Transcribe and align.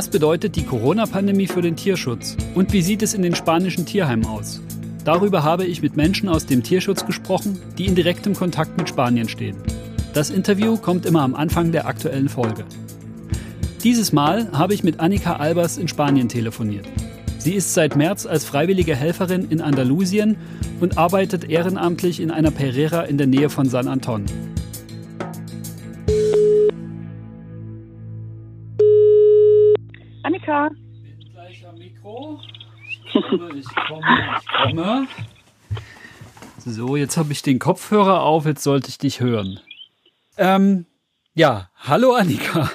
Was 0.00 0.08
bedeutet 0.08 0.56
die 0.56 0.64
Corona-Pandemie 0.64 1.46
für 1.46 1.60
den 1.60 1.76
Tierschutz? 1.76 2.34
Und 2.54 2.72
wie 2.72 2.80
sieht 2.80 3.02
es 3.02 3.12
in 3.12 3.20
den 3.20 3.34
spanischen 3.34 3.84
Tierheimen 3.84 4.24
aus? 4.24 4.62
Darüber 5.04 5.42
habe 5.42 5.66
ich 5.66 5.82
mit 5.82 5.94
Menschen 5.94 6.30
aus 6.30 6.46
dem 6.46 6.62
Tierschutz 6.62 7.04
gesprochen, 7.04 7.60
die 7.76 7.84
in 7.84 7.94
direktem 7.94 8.32
Kontakt 8.32 8.78
mit 8.78 8.88
Spanien 8.88 9.28
stehen. 9.28 9.58
Das 10.14 10.30
Interview 10.30 10.78
kommt 10.78 11.04
immer 11.04 11.20
am 11.20 11.34
Anfang 11.34 11.70
der 11.70 11.86
aktuellen 11.86 12.30
Folge. 12.30 12.64
Dieses 13.84 14.10
Mal 14.10 14.50
habe 14.52 14.72
ich 14.72 14.82
mit 14.82 15.00
Annika 15.00 15.36
Albers 15.36 15.76
in 15.76 15.86
Spanien 15.86 16.30
telefoniert. 16.30 16.86
Sie 17.36 17.52
ist 17.52 17.74
seit 17.74 17.94
März 17.94 18.24
als 18.24 18.46
freiwillige 18.46 18.96
Helferin 18.96 19.50
in 19.50 19.60
Andalusien 19.60 20.38
und 20.80 20.96
arbeitet 20.96 21.44
ehrenamtlich 21.44 22.20
in 22.20 22.30
einer 22.30 22.50
Pereira 22.50 23.02
in 23.02 23.18
der 23.18 23.26
Nähe 23.26 23.50
von 23.50 23.68
San 23.68 23.86
Anton. 23.86 24.24
Mikro. 31.80 32.38
Ich 33.06 33.22
komme, 33.22 33.50
ich 33.54 33.74
komme, 33.74 34.38
ich 34.38 34.46
komme. 34.46 35.06
So, 36.58 36.94
jetzt 36.96 37.16
habe 37.16 37.32
ich 37.32 37.40
den 37.40 37.58
Kopfhörer 37.58 38.20
auf, 38.20 38.44
jetzt 38.44 38.62
sollte 38.62 38.90
ich 38.90 38.98
dich 38.98 39.20
hören. 39.20 39.60
Ähm, 40.36 40.84
ja, 41.32 41.70
hallo 41.76 42.12
Annika. 42.12 42.70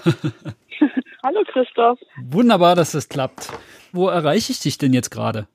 hallo 1.23 1.44
Christoph. 1.45 2.00
Wunderbar, 2.20 2.76
dass 2.76 2.94
das 2.94 3.08
klappt. 3.08 3.52
Wo 3.92 4.08
erreiche 4.08 4.52
ich 4.52 4.59
dich 4.59 4.80
denn 4.80 4.92
jetzt 4.92 5.11
gerade? 5.11 5.48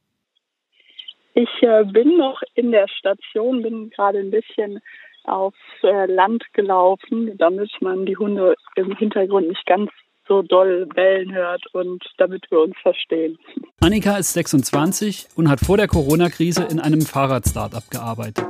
Ich 1.34 1.51
äh, 1.62 1.84
bin 1.84 2.19
noch 2.19 2.41
in 2.55 2.71
der 2.71 2.87
Station, 2.87 3.62
bin 3.62 3.91
gerade 3.91 4.21
ein 4.21 4.31
bisschen 4.31 4.78
aufs 5.25 5.59
äh, 5.83 6.06
Land 6.06 6.45
gelaufen, 6.53 7.37
damit 7.37 7.73
man 7.81 8.06
die 8.06 8.17
Hunde 8.17 8.55
im 8.77 8.95
Hintergrund 8.97 9.48
nicht 9.48 9.67
ganz 9.67 9.91
so 10.31 10.42
doll 10.42 10.86
bellen 10.95 11.34
hört 11.34 11.67
und 11.75 12.05
damit 12.17 12.47
wir 12.50 12.61
uns 12.61 12.77
verstehen. 12.83 13.36
Annika 13.81 14.17
ist 14.17 14.33
26 14.34 15.27
und 15.34 15.48
hat 15.48 15.59
vor 15.59 15.77
der 15.77 15.89
Corona-Krise 15.89 16.69
in 16.70 16.78
einem 16.78 17.00
Fahrrad-Startup 17.00 17.91
gearbeitet. 17.91 18.47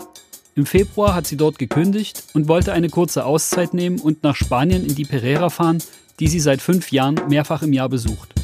Im 0.54 0.66
Februar 0.66 1.14
hat 1.14 1.26
sie 1.26 1.38
dort 1.38 1.58
gekündigt 1.58 2.24
und 2.34 2.48
wollte 2.48 2.74
eine 2.74 2.90
kurze 2.90 3.24
Auszeit 3.24 3.72
nehmen 3.72 3.98
und 3.98 4.22
nach 4.22 4.36
Spanien 4.36 4.84
in 4.84 4.94
die 4.94 5.06
Pereira 5.06 5.48
fahren, 5.48 5.82
die 6.18 6.28
sie 6.28 6.40
seit 6.40 6.60
fünf 6.60 6.92
Jahren 6.92 7.18
mehrfach 7.28 7.62
im 7.62 7.72
Jahr 7.72 7.88
besucht. 7.88 8.34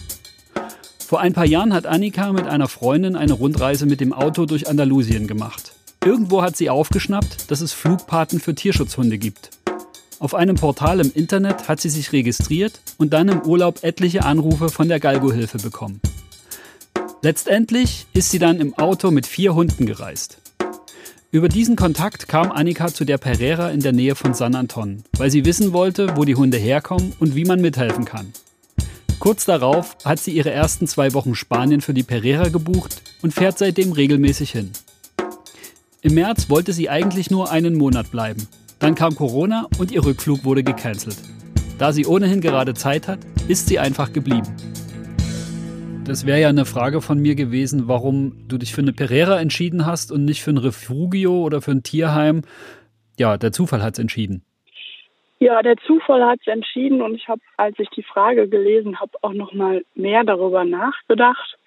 Vor 0.98 1.21
ein 1.21 1.34
paar 1.34 1.45
Jahren 1.45 1.75
hat 1.75 1.84
Annika 1.87 2.33
mit 2.33 2.47
einer 2.47 2.69
Freundin 2.69 3.17
eine 3.17 3.34
Rundreise 3.34 3.84
mit 3.84 4.00
dem 4.00 4.15
Auto 4.15 4.47
durch 4.47 4.66
Andalusien 4.66 5.27
gemacht. 5.27 5.72
Irgendwo 6.03 6.41
hat 6.43 6.56
sie 6.56 6.71
aufgeschnappt, 6.71 7.50
dass 7.50 7.61
es 7.61 7.75
Flugpaten 7.75 8.41
für 8.41 8.55
Tierschutzhunde 8.55 9.19
gibt. 9.19 9.50
Auf 10.19 10.34
einem 10.34 10.56
Portal 10.56 11.00
im 11.00 11.12
Internet 11.15 11.69
hat 11.69 11.81
sie 11.81 11.91
sich 11.91 12.12
registriert 12.12 12.81
und 12.97 13.12
dann 13.12 13.28
im 13.28 13.43
Urlaub 13.43 13.84
etliche 13.84 14.25
Anrufe 14.25 14.71
von 14.71 14.88
der 14.88 14.99
Galgo-Hilfe 14.99 15.59
bekommen. 15.59 16.00
Letztendlich 17.21 18.06
ist 18.15 18.31
sie 18.31 18.38
dann 18.38 18.59
im 18.59 18.72
Auto 18.78 19.10
mit 19.10 19.26
vier 19.26 19.55
Hunden 19.55 19.84
gereist. 19.84 20.38
Über 21.32 21.50
diesen 21.50 21.76
Kontakt 21.76 22.28
kam 22.28 22.50
Annika 22.50 22.87
zu 22.87 23.05
der 23.05 23.19
Pereira 23.19 23.71
in 23.71 23.81
der 23.81 23.93
Nähe 23.93 24.15
von 24.15 24.32
San 24.32 24.55
Anton, 24.55 25.03
weil 25.19 25.31
sie 25.31 25.44
wissen 25.44 25.75
wollte, 25.75 26.16
wo 26.16 26.25
die 26.25 26.37
Hunde 26.37 26.56
herkommen 26.56 27.12
und 27.21 27.34
wie 27.34 27.44
man 27.44 27.60
mithelfen 27.60 28.06
kann. 28.06 28.32
Kurz 29.19 29.44
darauf 29.44 29.99
hat 30.05 30.19
sie 30.19 30.31
ihre 30.31 30.50
ersten 30.50 30.87
zwei 30.87 31.12
Wochen 31.12 31.34
Spanien 31.34 31.82
für 31.82 31.94
die 31.94 32.05
Pereira 32.05 32.49
gebucht 32.49 33.03
und 33.21 33.34
fährt 33.34 33.59
seitdem 33.59 33.93
regelmäßig 33.93 34.50
hin. 34.53 34.71
Im 36.00 36.15
März 36.15 36.49
wollte 36.49 36.72
sie 36.72 36.88
eigentlich 36.88 37.31
nur 37.31 37.50
einen 37.50 37.75
Monat 37.75 38.10
bleiben, 38.10 38.47
dann 38.78 38.94
kam 38.94 39.14
Corona 39.14 39.66
und 39.78 39.91
ihr 39.91 40.04
Rückflug 40.04 40.44
wurde 40.44 40.62
gecancelt. 40.62 41.16
Da 41.78 41.92
sie 41.92 42.06
ohnehin 42.06 42.41
gerade 42.41 42.75
Zeit 42.75 43.09
hat, 43.09 43.20
ist 43.48 43.69
sie 43.69 43.78
einfach 43.78 44.12
geblieben. 44.12 44.48
Das 46.04 46.26
wäre 46.26 46.41
ja 46.41 46.48
eine 46.48 46.64
Frage 46.64 47.00
von 47.00 47.19
mir 47.19 47.34
gewesen, 47.34 47.88
warum 47.88 48.47
du 48.48 48.59
dich 48.59 48.75
für 48.75 48.82
eine 48.82 48.92
Pereira 48.92 49.41
entschieden 49.41 49.87
hast 49.87 50.12
und 50.12 50.25
nicht 50.25 50.42
für 50.42 50.50
ein 50.50 50.59
Refugio 50.59 51.42
oder 51.42 51.60
für 51.60 51.72
ein 51.72 51.82
Tierheim. 51.82 52.42
Ja, 53.19 53.37
der 53.38 53.50
Zufall 53.50 53.82
hat 53.82 53.94
es 53.94 53.98
entschieden. 53.98 54.44
Ja, 55.38 55.62
der 55.62 55.76
Zufall 55.78 56.25
hat 56.25 56.38
es 56.41 56.47
entschieden 56.47 57.03
und 57.03 57.14
ich 57.14 57.28
habe, 57.28 57.41
als 57.56 57.78
ich 57.78 57.88
die 57.91 58.03
Frage 58.03 58.48
gelesen 58.48 59.00
habe, 59.00 59.12
auch 59.22 59.34
noch 59.34 59.53
mal 59.53 59.84
mehr 59.94 60.25
darüber 60.25 60.64
nachgedacht 60.64 61.58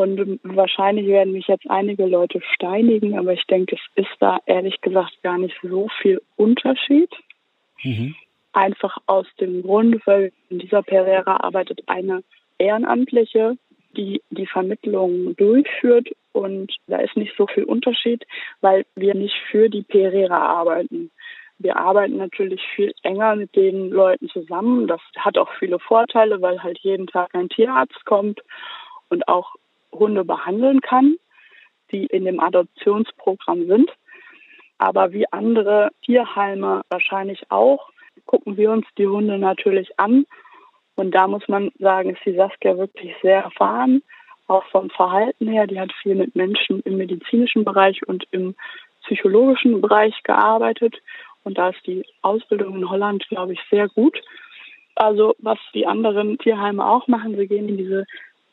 und 0.00 0.40
wahrscheinlich 0.42 1.06
werden 1.06 1.32
mich 1.32 1.46
jetzt 1.46 1.68
einige 1.68 2.06
Leute 2.06 2.40
steinigen, 2.54 3.18
aber 3.18 3.32
ich 3.32 3.44
denke, 3.46 3.76
es 3.76 4.04
ist 4.04 4.16
da 4.20 4.38
ehrlich 4.46 4.80
gesagt 4.80 5.22
gar 5.22 5.38
nicht 5.38 5.56
so 5.62 5.88
viel 6.00 6.20
Unterschied. 6.36 7.10
Mhm. 7.82 8.14
Einfach 8.52 8.96
aus 9.06 9.26
dem 9.40 9.62
Grund, 9.62 10.00
weil 10.06 10.32
in 10.48 10.58
dieser 10.58 10.82
Pereira 10.82 11.36
arbeitet 11.36 11.82
eine 11.86 12.22
Ehrenamtliche, 12.58 13.56
die 13.96 14.22
die 14.30 14.46
Vermittlung 14.46 15.36
durchführt 15.36 16.08
und 16.32 16.76
da 16.86 16.98
ist 16.98 17.16
nicht 17.16 17.34
so 17.36 17.46
viel 17.46 17.64
Unterschied, 17.64 18.24
weil 18.60 18.84
wir 18.94 19.14
nicht 19.14 19.34
für 19.50 19.68
die 19.68 19.82
Pereira 19.82 20.38
arbeiten. 20.38 21.10
Wir 21.58 21.76
arbeiten 21.76 22.16
natürlich 22.16 22.62
viel 22.74 22.94
enger 23.02 23.36
mit 23.36 23.54
den 23.54 23.90
Leuten 23.90 24.28
zusammen. 24.28 24.86
Das 24.86 25.00
hat 25.18 25.36
auch 25.36 25.50
viele 25.58 25.78
Vorteile, 25.78 26.40
weil 26.40 26.62
halt 26.62 26.78
jeden 26.78 27.06
Tag 27.06 27.34
ein 27.34 27.48
Tierarzt 27.48 28.04
kommt 28.06 28.40
und 29.10 29.28
auch 29.28 29.56
Hunde 29.92 30.24
behandeln 30.24 30.80
kann, 30.80 31.16
die 31.90 32.06
in 32.06 32.24
dem 32.24 32.40
Adoptionsprogramm 32.40 33.66
sind. 33.66 33.90
Aber 34.78 35.12
wie 35.12 35.30
andere 35.30 35.90
Tierheime 36.02 36.82
wahrscheinlich 36.88 37.50
auch, 37.50 37.90
gucken 38.26 38.56
wir 38.56 38.70
uns 38.70 38.86
die 38.96 39.06
Hunde 39.06 39.38
natürlich 39.38 39.98
an. 39.98 40.24
Und 40.94 41.12
da 41.14 41.26
muss 41.28 41.46
man 41.48 41.70
sagen, 41.78 42.10
ist 42.10 42.24
die 42.24 42.34
Saskia 42.34 42.76
wirklich 42.76 43.14
sehr 43.22 43.42
erfahren, 43.42 44.02
auch 44.46 44.64
vom 44.66 44.90
Verhalten 44.90 45.48
her. 45.48 45.66
Die 45.66 45.80
hat 45.80 45.92
viel 46.02 46.14
mit 46.14 46.34
Menschen 46.34 46.80
im 46.80 46.96
medizinischen 46.96 47.64
Bereich 47.64 48.06
und 48.06 48.26
im 48.30 48.54
psychologischen 49.04 49.80
Bereich 49.80 50.22
gearbeitet. 50.22 50.96
Und 51.42 51.58
da 51.58 51.70
ist 51.70 51.86
die 51.86 52.04
Ausbildung 52.22 52.76
in 52.76 52.88
Holland, 52.90 53.26
glaube 53.28 53.54
ich, 53.54 53.60
sehr 53.70 53.88
gut. 53.88 54.20
Also 54.94 55.34
was 55.38 55.58
die 55.72 55.86
anderen 55.86 56.38
Tierheime 56.38 56.86
auch 56.86 57.06
machen, 57.08 57.36
sie 57.36 57.46
gehen 57.46 57.68
in 57.68 57.78
diese 57.78 58.04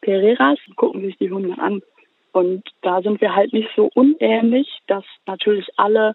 Pereiras 0.08 0.58
gucken 0.78 1.02
sich 1.02 1.18
die 1.18 1.30
Hunde 1.30 1.62
an. 1.62 1.82
Und 2.32 2.64
da 2.82 3.02
sind 3.02 3.20
wir 3.20 3.36
halt 3.36 3.52
nicht 3.52 3.68
so 3.76 3.90
unähnlich, 3.94 4.70
dass 4.88 5.04
natürlich 5.26 5.68
alle 5.76 6.14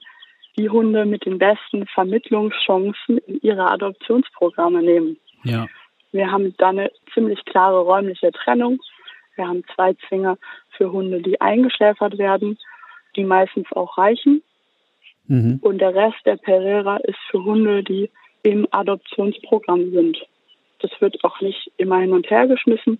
die 0.56 0.70
Hunde 0.70 1.04
mit 1.04 1.26
den 1.26 1.36
besten 1.36 1.86
Vermittlungschancen 1.88 3.18
in 3.18 3.40
ihre 3.42 3.70
Adoptionsprogramme 3.70 4.82
nehmen. 4.82 5.18
Ja. 5.44 5.66
Wir 6.10 6.32
haben 6.32 6.54
da 6.56 6.70
eine 6.70 6.90
ziemlich 7.12 7.44
klare 7.44 7.80
räumliche 7.80 8.32
Trennung. 8.32 8.80
Wir 9.36 9.46
haben 9.46 9.62
zwei 9.74 9.92
Zwinger 10.08 10.38
für 10.70 10.90
Hunde, 10.90 11.20
die 11.20 11.38
eingeschläfert 11.42 12.16
werden, 12.16 12.58
die 13.14 13.24
meistens 13.24 13.70
auch 13.72 13.98
reichen. 13.98 14.42
Mhm. 15.26 15.58
Und 15.60 15.78
der 15.78 15.94
Rest 15.94 16.24
der 16.24 16.36
Pereira 16.36 16.96
ist 16.98 17.18
für 17.30 17.44
Hunde, 17.44 17.82
die 17.82 18.10
im 18.42 18.66
Adoptionsprogramm 18.70 19.90
sind. 19.92 20.16
Das 20.80 20.90
wird 21.00 21.22
auch 21.24 21.40
nicht 21.42 21.70
immer 21.76 21.98
hin 21.98 22.12
und 22.12 22.30
her 22.30 22.46
geschmissen. 22.46 22.98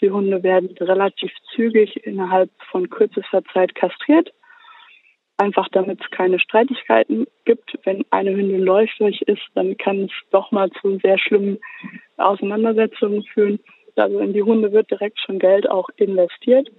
Die 0.00 0.10
Hunde 0.10 0.42
werden 0.42 0.74
relativ 0.80 1.30
zügig 1.54 2.04
innerhalb 2.04 2.50
von 2.70 2.88
kürzester 2.88 3.42
Zeit 3.52 3.74
kastriert. 3.74 4.32
Einfach 5.36 5.68
damit 5.72 6.00
es 6.02 6.10
keine 6.10 6.38
Streitigkeiten 6.38 7.26
gibt. 7.44 7.78
Wenn 7.84 8.04
eine 8.10 8.30
Hündin 8.32 8.62
läufig 8.62 9.22
ist, 9.22 9.42
dann 9.54 9.76
kann 9.76 10.04
es 10.04 10.12
doch 10.30 10.52
mal 10.52 10.70
zu 10.80 10.98
sehr 10.98 11.18
schlimmen 11.18 11.58
Auseinandersetzungen 12.16 13.24
führen. 13.24 13.58
Also 13.96 14.20
in 14.20 14.32
die 14.32 14.42
Hunde 14.42 14.72
wird 14.72 14.90
direkt 14.90 15.18
schon 15.20 15.38
Geld 15.38 15.68
auch 15.68 15.88
investiert. 15.96 16.70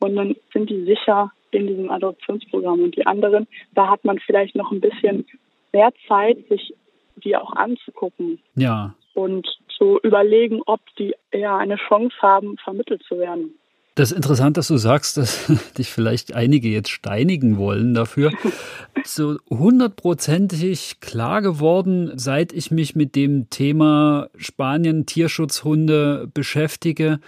Und 0.00 0.16
dann 0.16 0.36
sind 0.52 0.70
die 0.70 0.84
sicher 0.84 1.32
in 1.52 1.66
diesem 1.66 1.90
Adoptionsprogramm. 1.90 2.82
Und 2.82 2.96
die 2.96 3.06
anderen, 3.06 3.46
da 3.74 3.88
hat 3.88 4.04
man 4.04 4.18
vielleicht 4.18 4.56
noch 4.56 4.72
ein 4.72 4.80
bisschen 4.80 5.26
mehr 5.72 5.92
Zeit, 6.08 6.38
sich 6.48 6.74
die 7.16 7.36
auch 7.36 7.52
anzugucken. 7.52 8.40
Ja. 8.54 8.94
Und 9.14 9.46
zu 9.82 9.98
überlegen, 10.02 10.60
ob 10.66 10.80
die 10.96 11.14
eher 11.32 11.56
eine 11.56 11.76
Chance 11.88 12.14
haben, 12.20 12.56
vermittelt 12.62 13.02
zu 13.08 13.18
werden. 13.18 13.54
Das 13.96 14.10
ist 14.10 14.16
interessant, 14.16 14.56
dass 14.56 14.68
du 14.68 14.76
sagst, 14.76 15.16
dass 15.16 15.52
dich 15.78 15.90
vielleicht 15.90 16.34
einige 16.34 16.68
jetzt 16.68 16.90
steinigen 16.90 17.58
wollen 17.58 17.94
dafür. 17.94 18.32
So 19.04 19.38
hundertprozentig 19.50 21.00
klar 21.00 21.42
geworden, 21.42 22.12
seit 22.14 22.52
ich 22.52 22.70
mich 22.70 22.94
mit 22.94 23.16
dem 23.16 23.50
Thema 23.50 24.28
Spanien 24.36 25.06
Tierschutzhunde 25.06 26.28
beschäftige, 26.32 27.18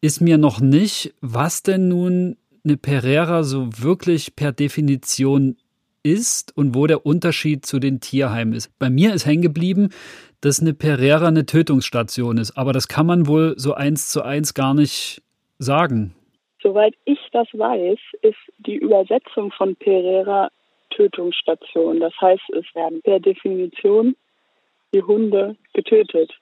ist 0.00 0.22
mir 0.22 0.38
noch 0.38 0.60
nicht, 0.60 1.12
was 1.20 1.62
denn 1.62 1.88
nun 1.88 2.38
eine 2.64 2.78
Pereira 2.78 3.42
so 3.42 3.68
wirklich 3.76 4.34
per 4.34 4.52
Definition 4.52 5.56
ist 6.02 6.56
und 6.56 6.74
wo 6.74 6.86
der 6.86 7.04
Unterschied 7.04 7.66
zu 7.66 7.78
den 7.78 8.00
Tierheimen 8.00 8.54
ist. 8.54 8.70
Bei 8.78 8.88
mir 8.88 9.12
ist 9.12 9.26
hängen 9.26 9.42
geblieben, 9.42 9.90
dass 10.40 10.60
eine 10.60 10.74
Pereira 10.74 11.28
eine 11.28 11.46
Tötungsstation 11.46 12.38
ist, 12.38 12.56
aber 12.56 12.72
das 12.72 12.88
kann 12.88 13.06
man 13.06 13.26
wohl 13.26 13.54
so 13.56 13.74
eins 13.74 14.10
zu 14.10 14.22
eins 14.22 14.54
gar 14.54 14.74
nicht 14.74 15.22
sagen. 15.58 16.14
Soweit 16.62 16.94
ich 17.04 17.18
das 17.32 17.48
weiß, 17.52 17.98
ist 18.22 18.38
die 18.58 18.76
Übersetzung 18.76 19.50
von 19.52 19.76
Pereira 19.76 20.50
Tötungsstation. 20.90 22.00
Das 22.00 22.12
heißt, 22.20 22.50
es 22.50 22.66
werden 22.74 23.00
per 23.02 23.20
Definition 23.20 24.16
die 24.92 25.02
Hunde 25.02 25.56
getötet. 25.72 26.32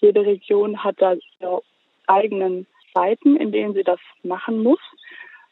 Jede 0.00 0.24
Region 0.24 0.82
hat 0.82 0.96
da 0.98 1.14
ihre 1.40 1.62
eigenen 2.06 2.66
Zeiten, 2.94 3.36
in 3.36 3.52
denen 3.52 3.74
sie 3.74 3.82
das 3.82 4.00
machen 4.22 4.62
muss. 4.62 4.78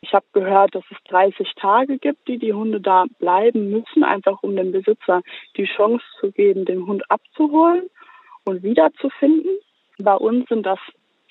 Ich 0.05 0.12
habe 0.12 0.27
gehört, 0.35 0.75
dass 0.75 0.85
es 0.91 0.99
30 1.09 1.55
Tage 1.56 1.97
gibt, 1.97 2.29
die 2.29 2.39
die 2.39 2.53
Hunde 2.53 2.79
da 2.79 3.06
bleiben 3.19 3.71
müssen, 3.71 4.05
einfach 4.05 4.43
um 4.43 4.55
dem 4.55 4.71
Besitzer 4.71 5.23
die 5.56 5.65
Chance 5.65 6.05
zu 6.21 6.31
geben, 6.31 6.67
den 6.67 6.87
Hund 6.87 7.11
abzuholen 7.11 7.89
und 8.45 8.62
wiederzufinden. 8.62 9.51
Bei 9.99 10.15
uns 10.15 10.47
sind 10.51 10.67
das 10.67 10.79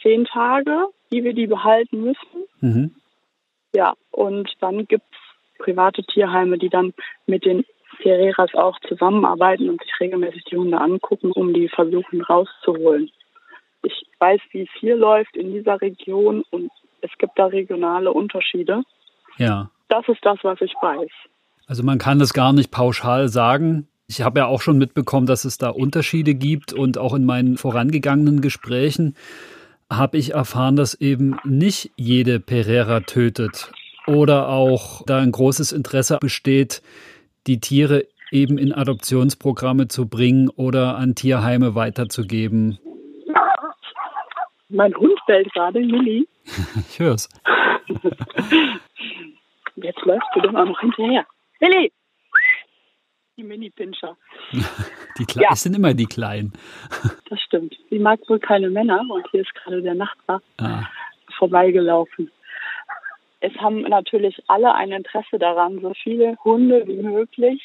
zehn 0.02 0.26
Tage, 0.26 0.88
die 1.12 1.24
wir 1.24 1.34
die 1.34 1.46
behalten 1.46 2.02
müssen. 2.02 2.48
Mhm. 2.62 2.96
Ja, 3.76 3.94
und 4.10 4.52
dann 4.60 4.88
gibt 4.88 5.06
es 5.12 5.64
private 5.64 6.04
Tierheime, 6.04 6.58
die 6.58 6.70
dann 6.70 6.96
mit 7.28 7.46
den 7.46 7.66
Ferreras 8.02 8.56
auch 8.56 8.80
zusammenarbeiten 8.88 9.70
und 9.70 9.84
sich 9.84 10.00
regelmäßig 10.00 10.46
die 10.46 10.58
Hunde 10.58 10.82
angucken, 10.82 11.32
um 11.32 11.54
die 11.54 11.70
versuchen 11.70 12.24
rauszuholen. 12.24 13.12
Ich 13.84 14.08
weiß, 14.18 14.42
wie 14.50 14.64
es 14.64 14.70
hier 14.80 14.96
läuft 14.96 15.38
in 15.38 15.54
dieser 15.54 15.80
Region 15.80 16.44
und 16.50 16.72
es 17.04 17.12
gibt 17.18 17.38
da 17.38 17.48
regionale 17.48 18.12
Unterschiede. 18.12 18.84
Ja. 19.38 19.70
Das 19.90 20.08
ist 20.08 20.24
das, 20.24 20.40
was 20.44 20.60
ich 20.62 20.74
weiß. 20.82 21.10
Also 21.68 21.84
man 21.84 21.98
kann 21.98 22.20
das 22.20 22.34
gar 22.34 22.54
nicht 22.54 22.72
pauschal 22.72 23.30
sagen. 23.30 23.88
Ich 24.08 24.22
habe 24.22 24.40
ja 24.40 24.46
auch 24.48 24.62
schon 24.62 24.78
mitbekommen, 24.78 25.28
dass 25.28 25.46
es 25.46 25.58
da 25.58 25.70
Unterschiede 25.70 26.34
gibt 26.34 26.74
und 26.74 26.98
auch 26.98 27.14
in 27.14 27.26
meinen 27.26 27.58
vorangegangenen 27.58 28.42
Gesprächen 28.42 29.16
habe 29.92 30.18
ich 30.18 30.34
erfahren, 30.34 30.76
dass 30.76 30.96
eben 30.96 31.38
nicht 31.44 31.92
jede 31.96 32.40
Pereira 32.40 33.02
tötet 33.02 33.72
oder 34.08 34.50
auch 34.50 35.04
da 35.06 35.20
ein 35.20 35.32
großes 35.32 35.72
Interesse 35.72 36.18
besteht, 36.20 36.82
die 37.48 37.60
Tiere 37.60 38.08
eben 38.32 38.58
in 38.58 38.74
Adoptionsprogramme 38.74 39.88
zu 39.88 40.08
bringen 40.08 40.50
oder 40.50 40.98
an 40.98 41.16
Tierheime 41.16 41.76
weiterzugeben. 41.76 42.80
Mein 44.74 44.96
Hund 44.96 45.20
bellt 45.28 45.54
gerade, 45.54 45.80
Milli. 45.80 46.28
ich 46.90 47.00
höre 47.00 47.14
es. 47.14 47.30
Jetzt 49.76 50.02
läufst 50.04 50.28
du 50.34 50.42
doch 50.42 50.54
auch 50.56 50.66
noch 50.66 50.80
hinterher. 50.80 51.26
Milli! 51.60 51.92
Die 53.38 53.44
Mini-Pinscher. 53.44 54.18
Die 55.20 55.26
Kle 55.26 55.44
ja. 55.44 55.56
sind 55.56 55.76
immer 55.76 55.94
die 55.94 56.08
Kleinen. 56.08 56.54
Das 57.30 57.40
stimmt. 57.42 57.76
Sie 57.92 58.00
mag 58.00 58.20
wohl 58.28 58.40
keine 58.40 58.72
Männer 58.72 59.02
und 59.10 59.28
hier 59.30 59.42
ist 59.42 59.54
gerade 59.54 59.84
der 59.84 59.94
Nachbar 59.94 60.42
ah. 60.58 60.86
vorbeigelaufen. 61.38 62.32
Es 63.40 63.54
haben 63.58 63.82
natürlich 63.82 64.42
alle 64.48 64.74
ein 64.74 64.92
Interesse 64.92 65.38
daran, 65.38 65.82
so 65.82 65.94
viele 66.02 66.36
Hunde 66.44 66.88
wie 66.88 67.02
möglich 67.04 67.62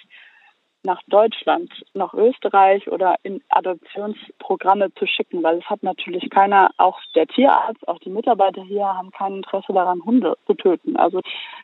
nach 0.83 1.03
Deutschland, 1.09 1.71
nach 1.95 2.15
Österreich 2.15 2.89
oder 2.89 3.17
in 3.23 3.43
Adoptionsprogramme 3.49 4.95
zu 4.95 5.07
schicken, 5.07 5.43
weil 5.43 5.59
es 5.59 5.65
hat 5.65 5.83
natürlich 5.83 6.31
keiner, 6.31 6.71
auch 6.77 6.99
der 7.15 7.27
Tierarzt, 7.27 7.87
auch 7.89 7.99
die 7.99 8.11
Mitarbeiter 8.11 8.63
hier 8.63 8.87
haben 8.87 9.11
kein 9.11 9.37
Interesse 9.37 9.73
daran, 9.73 10.05
Hunde 10.05 10.37
zu 10.47 10.55
töten. 10.55 10.97
Also 10.97 11.21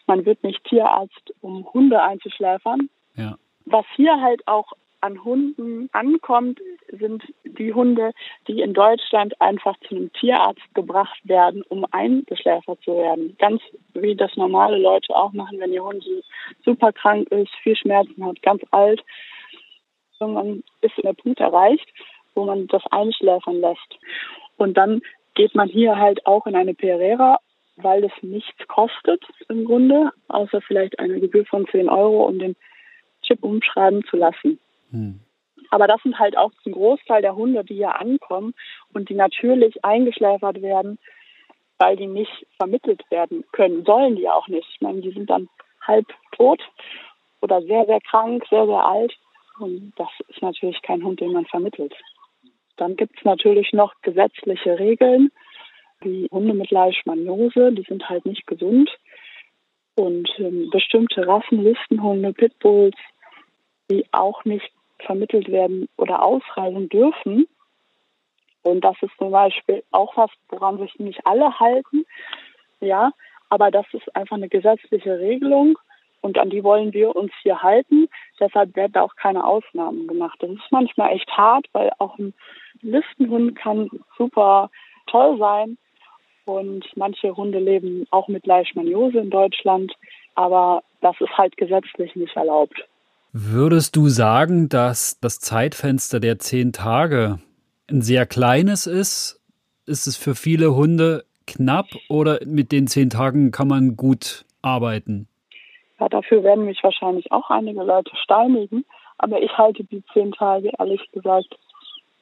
man 0.07 0.25
wird 0.25 0.43
nicht 0.43 0.65
Tierarzt, 0.65 1.33
um 1.41 1.67
Hunde 1.73 2.03
einzuschläfern. 2.03 2.91
Ja. 3.17 3.37
Was 3.67 3.87
hier 3.97 4.21
halt 4.21 4.47
auch 4.47 4.73
an 5.05 5.23
Hunden 5.23 5.91
ankommt, 5.93 6.61
sind 6.89 7.23
die 7.45 7.75
Hunde, 7.75 8.13
die 8.49 8.63
in 8.63 8.73
Deutschland 8.73 9.39
einfach 9.39 9.77
zu 9.87 9.95
einem 9.95 10.13
Tierarzt 10.15 10.75
gebracht 10.75 11.21
werden, 11.25 11.63
um 11.69 11.85
eingeschläfert 11.91 12.81
zu 12.83 12.97
werden. 12.97 13.37
Ganz 13.39 13.61
wie 13.93 14.17
das 14.17 14.35
normale 14.37 14.79
Leute 14.79 15.15
auch 15.15 15.33
machen, 15.35 15.61
wenn 15.61 15.75
ihr 15.75 15.85
Hund 15.85 16.03
super 16.65 16.91
krank 16.93 17.31
ist, 17.31 17.55
viel 17.63 17.77
Schmerzen 17.77 18.25
hat, 18.25 18.41
ganz 18.41 18.63
alt. 18.71 19.05
Irgendwann 20.19 20.65
ist 20.81 20.95
der 20.97 21.13
Punkt 21.13 21.39
erreicht, 21.39 21.87
wo 22.35 22.45
man 22.45 22.67
das 22.69 22.83
einschläfern 22.91 23.61
lässt. 23.61 23.99
Und 24.57 24.75
dann 24.79 25.03
geht 25.35 25.55
man 25.55 25.69
hier 25.69 25.99
halt 25.99 26.25
auch 26.27 26.47
in 26.47 26.57
eine 26.57 26.73
Pereira, 26.73 27.41
weil 27.77 28.05
es 28.05 28.13
nichts 28.23 28.67
kostet 28.69 29.23
im 29.51 29.67
Grunde, 29.67 30.13
außer 30.29 30.63
vielleicht 30.63 30.99
eine 30.99 31.21
Gebühr 31.21 31.45
von 31.45 31.67
10 31.67 31.91
Euro, 31.91 32.25
um 32.25 32.39
den 32.39 32.57
Chip 33.23 33.43
umschreiben 33.43 34.03
zu 34.05 34.17
lassen. 34.17 34.59
Hm. 34.95 35.21
Aber 35.71 35.89
das 35.89 36.01
sind 36.03 36.19
halt 36.19 36.37
auch 36.37 36.53
zum 36.63 36.73
Großteil 36.73 37.21
der 37.21 37.35
Hunde, 37.35 37.65
die 37.65 37.75
hier 37.75 37.99
ankommen 38.01 38.55
und 38.93 39.09
die 39.09 39.15
natürlich 39.15 39.85
eingeschläfert 39.85 40.63
werden, 40.63 40.99
weil 41.79 41.97
die 41.97 42.07
nicht 42.07 42.47
vermittelt 42.57 43.03
werden 43.11 43.45
können. 43.51 43.85
Sollen 43.85 44.15
die 44.15 44.29
auch 44.29 44.47
nicht. 44.47 44.69
Ich 44.73 44.81
meine, 44.81 45.01
die 45.01 45.11
sind 45.11 45.29
dann 45.29 45.49
halb 45.83 46.07
tot 46.33 46.63
oder 47.41 47.61
sehr, 47.63 47.85
sehr 47.87 48.01
krank, 48.01 48.45
sehr, 48.49 48.67
sehr 48.67 48.87
alt. 48.87 49.13
Und 49.59 49.93
das 49.97 50.09
ist 50.29 50.43
natürlich 50.43 50.81
kein 50.83 51.03
Hund, 51.03 51.21
den 51.21 51.33
man 51.33 51.47
vermittelt. 51.47 51.95
Dann 52.77 52.97
gibt 52.97 53.19
es 53.19 53.25
natürlich 53.25 53.73
noch 53.73 53.93
gesetzliche 54.03 54.79
Regeln, 54.79 55.31
wie 56.01 56.29
Hunde 56.31 56.55
mit 56.55 56.71
Leishmaniose, 56.71 57.73
die 57.73 57.85
sind 57.89 58.09
halt 58.09 58.27
nicht 58.27 58.47
gesund. 58.47 58.91
Und 59.97 60.29
ähm, 60.39 60.71
bestimmte 60.71 61.27
Rassen, 61.27 61.63
Listenhunde, 61.63 62.33
Pitbulls, 62.33 62.97
die 63.91 64.05
auch 64.13 64.45
nicht 64.45 64.74
vermittelt 65.05 65.51
werden 65.51 65.89
oder 65.97 66.23
ausreisen 66.23 66.89
dürfen. 66.89 67.47
Und 68.63 68.83
das 68.83 68.97
ist 69.03 69.17
zum 69.19 69.31
Beispiel 69.31 69.83
auch 69.91 70.17
was, 70.17 70.31
woran 70.49 70.79
sich 70.79 70.99
nicht 70.99 71.27
alle 71.27 71.59
halten. 71.61 72.05
Ja, 72.81 73.13
aber 73.51 73.71
das 73.71 73.87
ist 73.93 74.15
einfach 74.17 74.37
eine 74.37 74.49
gesetzliche 74.49 75.19
Regelung 75.19 75.79
und 76.25 76.39
an 76.39 76.49
die 76.49 76.65
wollen 76.65 76.95
wir 76.95 77.15
uns 77.15 77.33
hier 77.43 77.63
halten. 77.63 78.09
Deshalb 78.41 78.75
werden 78.77 78.97
auch 78.97 79.15
keine 79.17 79.45
Ausnahmen 79.45 80.07
gemacht. 80.09 80.39
Das 80.41 80.51
ist 80.51 80.71
manchmal 80.71 81.13
echt 81.13 81.31
hart, 81.31 81.67
weil 81.73 81.91
auch 81.99 82.19
ein 82.19 82.33
Listenhund 82.81 83.57
kann 83.57 83.91
super 84.17 84.71
toll 85.07 85.37
sein. 85.39 85.77
Und 86.47 86.85
manche 86.97 87.37
Hunde 87.37 87.59
leben 87.59 88.07
auch 88.11 88.29
mit 88.29 88.47
Leishmaniose 88.47 89.19
in 89.19 89.31
Deutschland, 89.31 89.93
aber 90.35 90.83
das 91.03 91.15
ist 91.21 91.37
halt 91.37 91.57
gesetzlich 91.59 92.17
nicht 92.17 92.37
erlaubt. 92.37 92.87
Würdest 93.37 93.97
du 93.97 94.07
sagen, 94.07 94.69
dass 94.69 95.19
das 95.19 95.41
Zeitfenster 95.41 96.21
der 96.21 96.39
zehn 96.39 96.73
Tage 96.73 97.41
ein 97.91 98.01
sehr 98.01 98.27
kleines 98.27 98.87
ist? 98.87 99.43
Ist 99.87 100.07
es 100.07 100.17
für 100.17 100.37
viele 100.37 100.77
Hunde 100.77 101.25
knapp 101.45 101.87
oder 102.09 102.39
mit 102.47 102.71
den 102.71 102.87
zehn 102.87 103.11
Tagen 103.11 103.51
kann 103.51 103.67
man 103.67 103.97
gut 103.97 104.45
arbeiten? 104.63 105.27
Ja, 105.99 106.09
dafür 106.09 106.45
werden 106.45 106.67
mich 106.67 106.79
wahrscheinlich 106.85 107.33
auch 107.33 107.51
einige 107.51 107.83
Leute 107.83 108.13
steinigen, 108.23 108.85
aber 109.19 109.43
ich 109.43 109.51
halte 109.59 109.83
die 109.83 110.05
zehn 110.13 110.31
Tage 110.31 110.71
ehrlich 110.79 111.03
gesagt, 111.11 111.59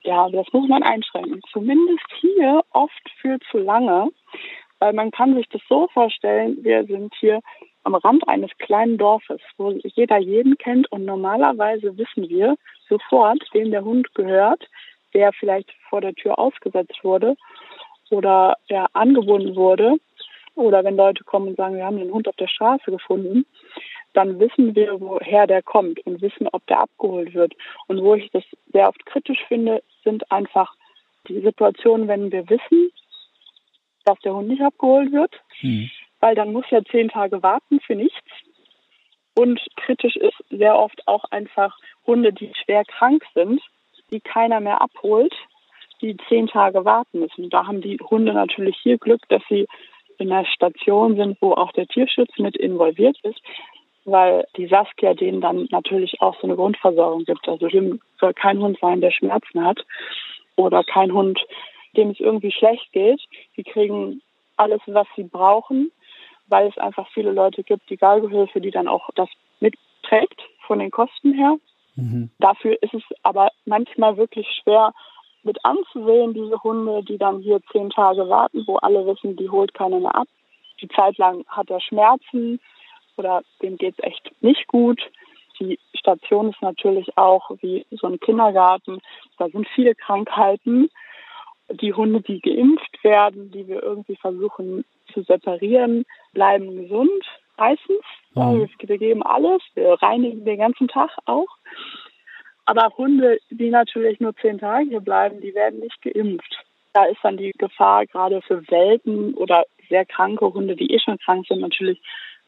ja, 0.05 0.31
das 0.31 0.47
muss 0.55 0.67
man 0.67 0.83
einschränken. 0.83 1.43
Zumindest 1.53 2.07
hier 2.23 2.63
oft 2.71 3.11
für 3.21 3.39
zu 3.51 3.59
lange, 3.59 4.09
weil 4.79 4.95
man 4.95 5.11
kann 5.11 5.35
sich 5.35 5.47
das 5.51 5.61
so 5.69 5.89
vorstellen, 5.93 6.57
wir 6.63 6.87
sind 6.87 7.13
hier 7.21 7.41
am 7.85 7.95
Rand 7.95 8.27
eines 8.29 8.51
kleinen 8.59 8.99
Dorfes, 8.99 9.41
wo 9.57 9.71
jeder 9.71 10.19
jeden 10.19 10.57
kennt 10.59 10.91
und 10.93 11.05
normalerweise 11.05 11.97
wissen 11.97 12.29
wir 12.29 12.57
sofort, 12.89 13.43
wem 13.53 13.71
der 13.71 13.85
Hund 13.85 14.15
gehört, 14.15 14.69
der 15.15 15.33
vielleicht 15.33 15.71
vor 15.89 16.01
der 16.01 16.15
Tür 16.15 16.39
ausgesetzt 16.39 17.03
wurde 17.03 17.37
oder 18.11 18.57
der 18.71 18.87
angebunden 18.95 19.57
wurde 19.57 19.97
oder 20.55 20.85
wenn 20.85 20.97
Leute 20.97 21.25
kommen 21.25 21.49
und 21.49 21.57
sagen, 21.57 21.77
wir 21.77 21.85
haben 21.85 21.99
den 21.99 22.13
Hund 22.13 22.29
auf 22.29 22.37
der 22.37 22.49
Straße 22.49 22.91
gefunden, 22.91 23.47
dann 24.13 24.39
wissen 24.39 24.75
wir, 24.75 25.01
woher 25.01 25.47
der 25.47 25.63
kommt 25.63 26.01
und 26.07 26.21
wissen, 26.21 26.47
ob 26.53 26.67
der 26.67 26.81
abgeholt 26.81 27.33
wird. 27.33 27.55
Und 27.87 28.03
wo 28.03 28.15
ich 28.15 28.31
das 28.31 28.45
sehr 28.73 28.89
oft 28.89 29.05
kritisch 29.07 29.43
finde, 29.49 29.83
sind 30.05 30.31
einfach 30.31 30.75
die 31.29 31.41
Situationen, 31.41 32.09
wenn 32.09 32.31
wir 32.31 32.49
wissen, 32.51 32.93
dass 34.05 34.19
der 34.21 34.35
Hund 34.35 34.49
nicht 34.49 34.63
abgeholt 34.63 35.13
wird, 35.13 35.33
hm. 35.61 35.91
Weil 36.23 36.37
dann 36.37 36.53
muss 36.53 36.65
ja 36.71 36.83
zehn 36.85 37.09
Tage 37.09 37.43
warten 37.43 37.81
für 37.81 37.97
nichts. 37.97 38.17
Und 39.35 39.61
kritisch 39.77 40.17
ist 40.17 40.37
sehr 40.51 40.79
oft 40.79 41.07
auch 41.07 41.25
einfach 41.31 41.77
Hunde, 42.07 42.33
die 42.33 42.53
schwer 42.65 42.85
krank 42.85 43.25
sind, 43.35 43.61
die 44.11 44.21
keiner 44.21 44.61
mehr 44.61 44.81
abholt, 44.81 45.35
die 46.01 46.17
zehn 46.29 46.47
Tage 46.47 46.85
warten 46.85 47.21
müssen. 47.21 47.51
Da 47.51 47.67
haben 47.67 47.81
die 47.81 47.99
Hunde 47.99 48.33
natürlich 48.33 48.77
hier 48.83 48.99
Glück, 48.99 49.23
dass 49.29 49.43
sie 49.49 49.67
in 50.19 50.31
einer 50.31 50.47
Station 50.47 51.17
sind, 51.17 51.39
wo 51.41 51.55
auch 51.55 51.73
der 51.73 51.87
Tierschutz 51.89 52.31
mit 52.39 52.57
involviert 52.57 53.19
ist, 53.25 53.41
weil 54.05 54.47
die 54.57 54.69
Saskia 54.69 55.15
denen 55.15 55.41
dann 55.41 55.67
natürlich 55.71 56.21
auch 56.21 56.37
so 56.41 56.47
eine 56.47 56.55
Grundversorgung 56.55 57.25
gibt. 57.25 57.49
Also 57.49 57.67
hier 57.67 57.99
soll 58.21 58.35
kein 58.35 58.61
Hund 58.61 58.79
sein, 58.81 59.01
der 59.01 59.11
Schmerzen 59.11 59.65
hat 59.65 59.81
oder 60.55 60.85
kein 60.85 61.13
Hund, 61.13 61.41
dem 61.97 62.11
es 62.11 62.21
irgendwie 62.21 62.53
schlecht 62.53 62.93
geht. 62.93 63.21
Die 63.57 63.65
kriegen 63.65 64.23
alles, 64.57 64.81
was 64.87 65.07
sie 65.17 65.25
brauchen, 65.25 65.91
weil 66.53 66.69
es 66.69 66.77
einfach 66.77 67.09
viele 67.15 67.33
Leute 67.33 67.65
gibt, 67.65 67.89
die 67.89 67.97
Galgehilfe, 67.97 68.61
die 68.61 68.71
dann 68.71 68.87
auch 68.87 69.09
das 69.15 69.29
mitträgt 69.61 70.41
von 70.67 70.79
den 70.79 70.91
Kosten 70.91 71.33
her. 71.33 71.57
Mhm. 71.97 72.31
Dafür 72.39 72.77
ist 72.83 72.93
es 72.93 73.03
aber 73.23 73.51
manchmal 73.65 74.19
wirklich 74.19 74.47
schwer 74.63 74.93
mit 75.43 75.65
anzusehen, 75.65 76.35
diese 76.35 76.63
Hunde, 76.63 77.03
die 77.03 77.17
dann 77.17 77.41
hier 77.41 77.61
zehn 77.73 77.89
Tage 77.89 78.29
warten, 78.29 78.65
wo 78.67 78.77
alle 78.77 79.05
wissen, 79.07 79.35
die 79.37 79.49
holt 79.49 79.73
keiner 79.73 79.99
mehr 79.99 80.15
ab. 80.15 80.29
Die 80.83 80.89
Zeit 80.89 81.17
lang 81.17 81.45
hat 81.49 81.71
er 81.71 81.81
Schmerzen 81.81 82.61
oder 83.17 83.43
dem 83.63 83.79
geht 83.79 83.95
es 83.99 84.05
echt 84.05 84.31
nicht 84.43 84.67
gut. 84.69 85.01
Die 85.59 85.79
Station 85.95 86.51
ist 86.51 86.61
natürlich 86.61 87.17
auch 87.17 87.51
wie 87.63 87.87
so 87.91 88.09
ein 88.09 88.21
Kindergarten. 88.21 89.01
Da 89.39 89.49
sind 89.49 89.67
viele 89.75 89.95
Krankheiten. 89.95 90.91
Die 91.71 91.95
Hunde, 91.95 92.21
die 92.21 92.41
geimpft 92.41 93.03
werden, 93.03 93.51
die 93.51 93.67
wir 93.69 93.83
irgendwie 93.83 94.17
versuchen 94.17 94.85
zu 95.13 95.23
separieren, 95.23 96.05
bleiben 96.33 96.77
gesund 96.77 97.25
meistens. 97.57 98.03
Mhm. 98.35 98.69
Wir 98.79 98.99
geben 98.99 99.23
alles, 99.23 99.63
wir 99.75 99.95
reinigen 100.03 100.45
den 100.45 100.59
ganzen 100.59 100.89
Tag 100.89 101.11
auch. 101.27 101.49
Aber 102.65 102.93
Hunde, 102.97 103.39
die 103.51 103.71
natürlich 103.71 104.21
nur 104.21 104.35
zehn 104.37 104.59
Tage 104.59 104.89
hier 104.89 105.01
bleiben, 105.01 105.41
die 105.41 105.55
werden 105.55 105.81
nicht 105.81 106.01
geimpft. 106.03 106.65
Da 106.93 107.05
ist 107.07 107.19
dann 107.23 107.37
die 107.37 107.53
Gefahr 107.53 108.07
gerade 108.07 108.41
für 108.43 108.63
Welten 108.69 109.35
oder 109.35 109.65
sehr 109.89 110.05
kranke 110.05 110.53
Hunde, 110.53 110.77
die 110.77 110.93
eh 110.93 110.99
schon 110.99 111.19
krank 111.19 111.47
sind, 111.47 111.61
natürlich 111.61 112.01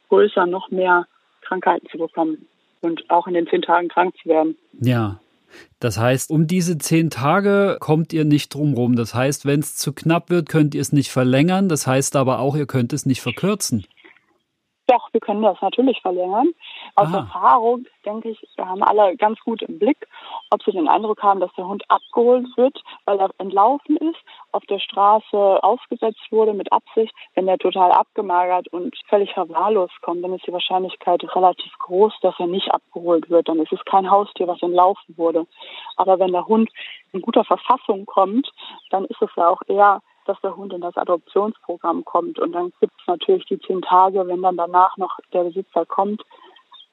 größer, 0.08 0.46
noch 0.46 0.70
mehr 0.70 1.06
Krankheiten 1.40 1.88
zu 1.88 1.98
bekommen 1.98 2.46
und 2.80 3.08
auch 3.10 3.26
in 3.26 3.34
den 3.34 3.46
zehn 3.46 3.62
Tagen 3.62 3.88
krank 3.88 4.14
zu 4.22 4.28
werden. 4.28 4.56
Ja. 4.80 5.18
Das 5.80 5.98
heißt, 5.98 6.30
um 6.30 6.46
diese 6.46 6.78
zehn 6.78 7.10
Tage 7.10 7.76
kommt 7.80 8.12
ihr 8.12 8.24
nicht 8.24 8.54
drumrum. 8.54 8.96
Das 8.96 9.14
heißt, 9.14 9.44
wenn 9.44 9.60
es 9.60 9.76
zu 9.76 9.92
knapp 9.92 10.30
wird, 10.30 10.48
könnt 10.48 10.74
ihr 10.74 10.80
es 10.80 10.92
nicht 10.92 11.10
verlängern. 11.10 11.68
Das 11.68 11.86
heißt 11.86 12.16
aber 12.16 12.38
auch, 12.38 12.56
ihr 12.56 12.66
könnt 12.66 12.92
es 12.92 13.06
nicht 13.06 13.20
verkürzen. 13.20 13.84
Doch, 14.94 15.12
wir 15.12 15.20
können 15.20 15.42
das 15.42 15.60
natürlich 15.60 16.00
verlängern. 16.02 16.50
Aus 16.94 17.08
Aha. 17.08 17.18
Erfahrung 17.18 17.84
denke 18.06 18.28
ich, 18.28 18.48
wir 18.54 18.68
haben 18.68 18.84
alle 18.84 19.16
ganz 19.16 19.40
gut 19.40 19.60
im 19.62 19.80
Blick, 19.80 20.06
ob 20.50 20.62
sie 20.62 20.70
den 20.70 20.86
Eindruck 20.86 21.20
haben, 21.20 21.40
dass 21.40 21.52
der 21.54 21.66
Hund 21.66 21.82
abgeholt 21.88 22.46
wird, 22.56 22.80
weil 23.04 23.18
er 23.18 23.30
entlaufen 23.38 23.96
ist, 23.96 24.20
auf 24.52 24.64
der 24.66 24.78
Straße 24.78 25.64
ausgesetzt 25.64 26.30
wurde 26.30 26.54
mit 26.54 26.70
Absicht. 26.70 27.12
Wenn 27.34 27.48
er 27.48 27.58
total 27.58 27.90
abgemagert 27.90 28.68
und 28.68 28.96
völlig 29.08 29.32
verwahrlost 29.32 30.00
kommt, 30.02 30.22
dann 30.22 30.34
ist 30.34 30.46
die 30.46 30.52
Wahrscheinlichkeit 30.52 31.24
relativ 31.34 31.76
groß, 31.80 32.12
dass 32.22 32.38
er 32.38 32.46
nicht 32.46 32.70
abgeholt 32.70 33.28
wird. 33.28 33.48
Dann 33.48 33.58
ist 33.58 33.72
es 33.72 33.84
kein 33.86 34.08
Haustier, 34.08 34.46
was 34.46 34.62
entlaufen 34.62 35.18
wurde. 35.18 35.44
Aber 35.96 36.20
wenn 36.20 36.30
der 36.30 36.46
Hund 36.46 36.70
in 37.12 37.20
guter 37.20 37.44
Verfassung 37.44 38.06
kommt, 38.06 38.48
dann 38.90 39.06
ist 39.06 39.20
es 39.20 39.30
ja 39.36 39.48
auch 39.48 39.62
eher 39.66 40.02
dass 40.24 40.40
der 40.40 40.56
Hund 40.56 40.72
in 40.72 40.80
das 40.80 40.96
Adoptionsprogramm 40.96 42.04
kommt. 42.04 42.38
Und 42.38 42.52
dann 42.52 42.72
gibt 42.80 42.92
es 43.00 43.06
natürlich 43.06 43.44
die 43.46 43.58
zehn 43.60 43.82
Tage, 43.82 44.26
wenn 44.26 44.42
dann 44.42 44.56
danach 44.56 44.96
noch 44.96 45.18
der 45.32 45.44
Besitzer 45.44 45.86
kommt, 45.86 46.22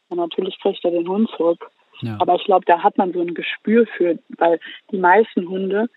dann 0.09 0.19
natürlich 0.19 0.59
kriegt 0.59 0.83
er 0.83 0.91
den 0.91 1.07
Hund 1.07 1.29
zurück. 1.37 1.69
Ja. 2.01 2.17
Aber 2.19 2.35
ich 2.35 2.43
glaube, 2.43 2.65
da 2.65 2.79
hat 2.83 2.97
man 2.97 3.13
so 3.13 3.21
ein 3.21 3.33
Gespür 3.33 3.85
für, 3.97 4.17
weil 4.37 4.59
die 4.91 4.97
meisten 4.97 5.47
Hunde, 5.47 5.89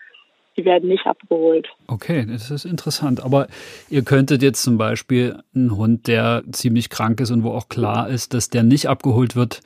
die 0.56 0.64
werden 0.64 0.88
nicht 0.88 1.06
abgeholt. 1.06 1.68
Okay, 1.88 2.24
das 2.26 2.50
ist 2.50 2.64
interessant. 2.64 3.24
Aber 3.24 3.48
ihr 3.88 4.04
könntet 4.04 4.42
jetzt 4.42 4.62
zum 4.62 4.78
Beispiel 4.78 5.42
einen 5.54 5.76
Hund, 5.76 6.06
der 6.06 6.44
ziemlich 6.52 6.90
krank 6.90 7.20
ist 7.20 7.30
und 7.30 7.42
wo 7.42 7.50
auch 7.50 7.68
klar 7.68 8.08
ist, 8.08 8.34
dass 8.34 8.50
der 8.50 8.62
nicht 8.62 8.88
abgeholt 8.88 9.34
wird, 9.34 9.60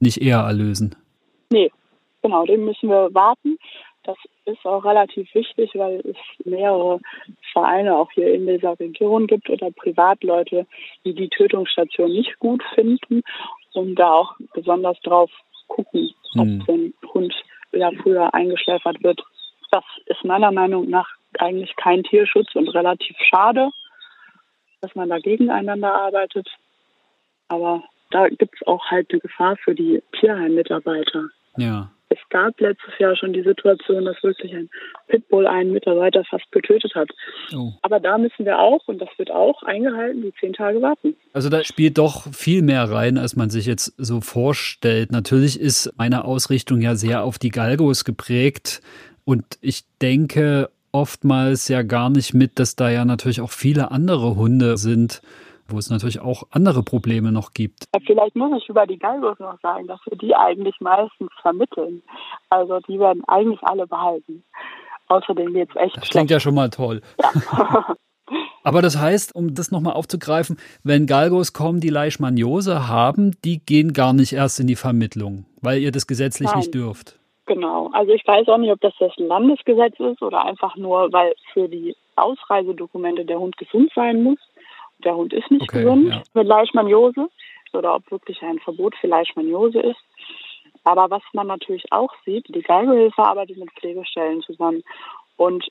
nicht 0.00 0.20
eher 0.20 0.40
erlösen. 0.40 0.94
Nee, 1.50 1.70
genau, 2.22 2.44
den 2.44 2.64
müssen 2.64 2.90
wir 2.90 3.14
warten. 3.14 3.58
Das 4.08 4.16
ist 4.46 4.64
auch 4.64 4.86
relativ 4.86 5.34
wichtig, 5.34 5.70
weil 5.74 6.00
es 6.00 6.16
mehrere 6.46 6.98
Vereine 7.52 7.94
auch 7.94 8.10
hier 8.12 8.32
in 8.32 8.46
dieser 8.46 8.80
Region 8.80 9.26
gibt 9.26 9.50
oder 9.50 9.70
Privatleute, 9.70 10.66
die 11.04 11.12
die 11.12 11.28
Tötungsstation 11.28 12.10
nicht 12.10 12.38
gut 12.38 12.62
finden 12.74 13.22
und 13.74 13.96
da 13.96 14.10
auch 14.14 14.34
besonders 14.54 14.98
drauf 15.02 15.30
gucken, 15.66 16.10
ob 16.36 16.46
hm. 16.46 16.64
so 16.66 16.72
ein 16.72 16.94
Hund 17.12 17.34
ja 17.72 17.90
früher 18.02 18.32
eingeschläfert 18.32 19.02
wird. 19.02 19.20
Das 19.72 19.84
ist 20.06 20.24
meiner 20.24 20.52
Meinung 20.52 20.88
nach 20.88 21.10
eigentlich 21.38 21.76
kein 21.76 22.02
Tierschutz 22.02 22.54
und 22.54 22.68
relativ 22.68 23.14
schade, 23.18 23.68
dass 24.80 24.94
man 24.94 25.10
da 25.10 25.18
gegeneinander 25.18 25.92
arbeitet. 25.92 26.48
Aber 27.48 27.82
da 28.10 28.26
gibt 28.30 28.54
es 28.54 28.66
auch 28.66 28.86
halt 28.86 29.10
eine 29.10 29.20
Gefahr 29.20 29.58
für 29.58 29.74
die 29.74 30.02
Tierheimmitarbeiter. 30.18 31.28
Ja. 31.58 31.90
Es 32.20 32.28
gab 32.30 32.60
letztes 32.60 32.98
Jahr 32.98 33.16
schon 33.16 33.32
die 33.32 33.42
Situation, 33.42 34.04
dass 34.04 34.22
wirklich 34.22 34.52
ein 34.54 34.68
Pitbull 35.08 35.46
einen 35.46 35.72
Mitarbeiter 35.72 36.24
fast 36.24 36.50
getötet 36.52 36.94
hat. 36.94 37.08
Oh. 37.54 37.72
Aber 37.82 38.00
da 38.00 38.18
müssen 38.18 38.44
wir 38.44 38.58
auch, 38.58 38.86
und 38.86 38.98
das 39.00 39.08
wird 39.16 39.30
auch 39.30 39.62
eingehalten, 39.62 40.22
die 40.22 40.32
zehn 40.40 40.52
Tage 40.52 40.80
warten. 40.82 41.14
Also 41.32 41.48
da 41.48 41.64
spielt 41.64 41.98
doch 41.98 42.32
viel 42.32 42.62
mehr 42.62 42.90
rein, 42.90 43.18
als 43.18 43.36
man 43.36 43.50
sich 43.50 43.66
jetzt 43.66 43.94
so 43.96 44.20
vorstellt. 44.20 45.12
Natürlich 45.12 45.60
ist 45.60 45.92
meine 45.96 46.24
Ausrichtung 46.24 46.80
ja 46.80 46.94
sehr 46.94 47.22
auf 47.22 47.38
die 47.38 47.50
Galgos 47.50 48.04
geprägt. 48.04 48.80
Und 49.24 49.44
ich 49.60 49.84
denke 50.00 50.70
oftmals 50.92 51.68
ja 51.68 51.82
gar 51.82 52.10
nicht 52.10 52.34
mit, 52.34 52.58
dass 52.58 52.76
da 52.76 52.90
ja 52.90 53.04
natürlich 53.04 53.40
auch 53.40 53.50
viele 53.50 53.90
andere 53.90 54.36
Hunde 54.36 54.76
sind, 54.78 55.20
wo 55.68 55.78
es 55.78 55.90
natürlich 55.90 56.20
auch 56.20 56.44
andere 56.50 56.82
Probleme 56.82 57.32
noch 57.32 57.52
gibt. 57.52 57.84
Vielleicht 58.06 58.36
muss 58.36 58.62
ich 58.62 58.68
über 58.68 58.86
die 58.86 58.98
Galgos 58.98 59.38
noch 59.38 59.60
sagen, 59.60 59.86
dass 59.86 60.00
wir 60.08 60.16
die 60.16 60.34
eigentlich 60.34 60.74
meistens 60.80 61.30
vermitteln. 61.42 62.02
Also 62.50 62.80
die 62.80 62.98
werden 62.98 63.22
eigentlich 63.26 63.62
alle 63.62 63.86
behalten. 63.86 64.44
Außerdem 65.08 65.52
geht 65.52 65.70
es 65.70 65.76
echt. 65.76 65.96
Das 65.96 66.08
klingt 66.08 66.30
ja 66.30 66.40
schon 66.40 66.54
mal 66.54 66.70
toll. 66.70 67.02
Ja. 67.20 67.96
Aber 68.62 68.82
das 68.82 69.00
heißt, 69.00 69.34
um 69.34 69.54
das 69.54 69.70
nochmal 69.70 69.94
aufzugreifen, 69.94 70.58
wenn 70.82 71.06
Galgos 71.06 71.52
kommen, 71.52 71.80
die 71.80 71.88
Leishmaniose 71.88 72.88
haben, 72.88 73.32
die 73.44 73.64
gehen 73.64 73.92
gar 73.92 74.12
nicht 74.12 74.32
erst 74.32 74.60
in 74.60 74.66
die 74.66 74.76
Vermittlung, 74.76 75.46
weil 75.60 75.78
ihr 75.78 75.92
das 75.92 76.06
gesetzlich 76.06 76.50
Nein. 76.50 76.58
nicht 76.58 76.74
dürft. 76.74 77.18
Genau. 77.46 77.90
Also 77.92 78.12
ich 78.12 78.26
weiß 78.26 78.46
auch 78.48 78.58
nicht, 78.58 78.70
ob 78.70 78.80
das 78.80 78.92
das 78.98 79.16
Landesgesetz 79.16 79.98
ist 79.98 80.20
oder 80.20 80.44
einfach 80.44 80.76
nur, 80.76 81.10
weil 81.12 81.34
für 81.54 81.68
die 81.68 81.96
Ausreisedokumente 82.16 83.24
der 83.24 83.38
Hund 83.38 83.56
gesund 83.56 83.90
sein 83.94 84.22
muss 84.22 84.38
der 85.04 85.16
Hund 85.16 85.32
ist 85.32 85.50
nicht 85.50 85.62
okay, 85.62 85.82
gesund 85.82 86.08
ja. 86.08 86.22
mit 86.34 86.46
Leishmaniose 86.46 87.28
oder 87.72 87.94
ob 87.94 88.10
wirklich 88.10 88.42
ein 88.42 88.58
Verbot 88.58 88.94
für 88.96 89.06
Leishmaniose 89.06 89.80
ist. 89.80 90.00
Aber 90.84 91.10
was 91.10 91.22
man 91.32 91.46
natürlich 91.46 91.84
auch 91.92 92.12
sieht, 92.24 92.46
die 92.48 92.62
Galgohilfe 92.62 93.22
arbeitet 93.22 93.58
mit 93.58 93.70
Pflegestellen 93.72 94.42
zusammen 94.42 94.82
und 95.36 95.68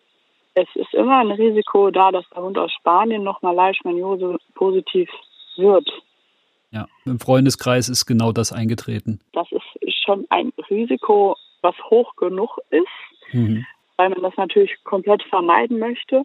es 0.54 0.68
ist 0.74 0.94
immer 0.94 1.20
ein 1.20 1.32
Risiko 1.32 1.92
da, 1.92 2.12
dass 2.12 2.26
der 2.30 2.42
Hund 2.42 2.58
aus 2.58 2.72
Spanien 2.74 3.24
nochmal 3.24 3.54
Leishmaniose 3.54 4.38
positiv 4.56 5.10
wird. 5.56 5.88
Ja, 6.72 6.88
im 7.06 7.20
Freundeskreis 7.20 7.90
ist 7.90 8.06
genau 8.06 8.32
das 8.32 8.52
eingetreten. 8.52 9.20
Das 9.34 9.48
ist 9.52 10.04
schon 10.04 10.26
ein 10.30 10.52
Risiko, 10.70 11.36
was 11.62 11.76
hoch 11.90 12.16
genug 12.16 12.58
ist, 12.72 13.34
mhm. 13.34 13.66
weil 13.98 14.10
man 14.10 14.24
das 14.24 14.36
natürlich 14.36 14.84
komplett 14.84 15.24
vermeiden 15.24 15.80
möchte. 15.80 16.24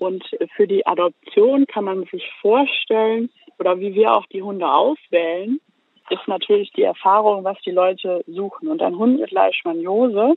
Und 0.00 0.24
für 0.56 0.66
die 0.66 0.86
Adoption 0.86 1.66
kann 1.66 1.84
man 1.84 2.04
sich 2.06 2.26
vorstellen, 2.40 3.28
oder 3.58 3.78
wie 3.78 3.94
wir 3.94 4.14
auch 4.14 4.24
die 4.26 4.42
Hunde 4.42 4.66
auswählen, 4.66 5.60
ist 6.08 6.26
natürlich 6.26 6.72
die 6.72 6.82
Erfahrung, 6.82 7.44
was 7.44 7.58
die 7.66 7.70
Leute 7.70 8.24
suchen. 8.26 8.68
Und 8.68 8.80
ein 8.80 8.96
Hund 8.96 9.20
mit 9.20 9.30
Leishmaniose, 9.30 10.36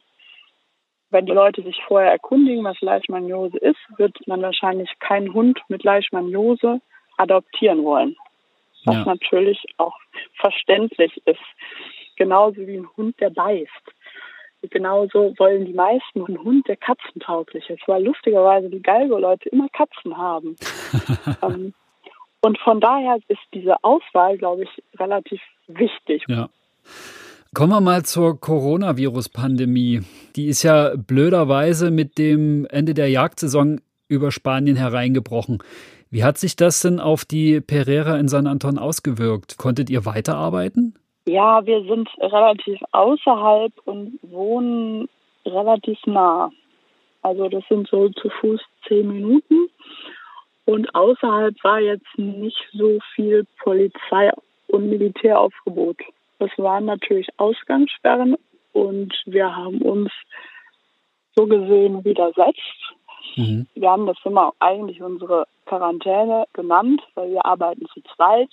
wenn 1.11 1.25
die 1.25 1.31
Leute 1.31 1.63
sich 1.63 1.81
vorher 1.87 2.11
erkundigen, 2.11 2.65
was 2.65 2.81
Leishmaniose 2.81 3.57
ist, 3.57 3.79
wird 3.95 4.17
man 4.27 4.41
wahrscheinlich 4.41 4.89
keinen 4.99 5.33
Hund 5.33 5.61
mit 5.69 5.83
Leishmaniose 5.83 6.81
adoptieren 7.15 7.85
wollen. 7.85 8.17
Was 8.83 8.95
ja. 8.95 9.05
natürlich 9.05 9.63
auch 9.77 9.97
verständlich 10.33 11.21
ist. 11.25 11.39
Genauso 12.17 12.57
wie 12.67 12.79
ein 12.79 12.89
Hund, 12.97 13.17
der 13.21 13.29
beißt 13.29 13.93
genauso 14.69 15.33
wollen 15.37 15.65
die 15.65 15.73
meisten 15.73 16.25
einen 16.25 16.43
Hund, 16.43 16.67
der 16.67 16.77
katzentauglich 16.77 17.69
ist, 17.69 17.87
weil 17.87 18.03
lustigerweise 18.03 18.69
die 18.69 18.81
Galgo-Leute 18.81 19.49
immer 19.49 19.67
Katzen 19.69 20.17
haben. 20.17 20.55
ähm, 21.41 21.73
und 22.41 22.57
von 22.59 22.81
daher 22.81 23.17
ist 23.27 23.39
diese 23.53 23.83
Auswahl, 23.83 24.37
glaube 24.37 24.63
ich, 24.63 24.83
relativ 24.99 25.41
wichtig. 25.67 26.23
Ja. 26.27 26.49
Kommen 27.53 27.71
wir 27.71 27.81
mal 27.81 28.03
zur 28.03 28.39
Coronavirus-Pandemie. 28.39 30.01
Die 30.35 30.47
ist 30.47 30.63
ja 30.63 30.93
blöderweise 30.95 31.91
mit 31.91 32.17
dem 32.17 32.65
Ende 32.65 32.93
der 32.93 33.09
Jagdsaison 33.09 33.79
über 34.07 34.31
Spanien 34.31 34.75
hereingebrochen. 34.75 35.59
Wie 36.09 36.23
hat 36.23 36.37
sich 36.37 36.55
das 36.55 36.81
denn 36.81 36.99
auf 36.99 37.25
die 37.25 37.61
Pereira 37.61 38.17
in 38.17 38.27
San 38.27 38.47
Anton 38.47 38.77
ausgewirkt? 38.77 39.57
Konntet 39.57 39.89
ihr 39.89 40.05
weiterarbeiten? 40.05 40.95
Ja, 41.25 41.65
wir 41.65 41.83
sind 41.85 42.09
relativ 42.19 42.79
außerhalb 42.91 43.71
und 43.85 44.19
wohnen 44.23 45.07
relativ 45.45 45.97
nah. 46.05 46.51
Also 47.21 47.47
das 47.47 47.63
sind 47.69 47.87
so 47.87 48.09
zu 48.09 48.29
Fuß 48.29 48.61
zehn 48.87 49.07
Minuten. 49.07 49.69
Und 50.65 50.93
außerhalb 50.95 51.55
war 51.63 51.79
jetzt 51.79 52.17
nicht 52.17 52.57
so 52.73 52.99
viel 53.15 53.45
Polizei 53.61 54.31
und 54.67 54.89
Militäraufgebot. 54.89 55.97
Das 56.39 56.51
waren 56.57 56.85
natürlich 56.85 57.27
Ausgangssperren 57.37 58.35
und 58.73 59.13
wir 59.25 59.55
haben 59.55 59.81
uns 59.81 60.11
so 61.35 61.45
gesehen 61.45 62.03
widersetzt. 62.03 62.93
Mhm. 63.35 63.67
Wir 63.75 63.89
haben 63.89 64.05
das 64.05 64.17
immer 64.25 64.53
eigentlich 64.59 65.01
unsere 65.01 65.47
Quarantäne 65.65 66.45
genannt, 66.53 67.01
weil 67.15 67.31
wir 67.31 67.45
arbeiten 67.45 67.85
zu 67.93 68.01
zweit. 68.15 68.49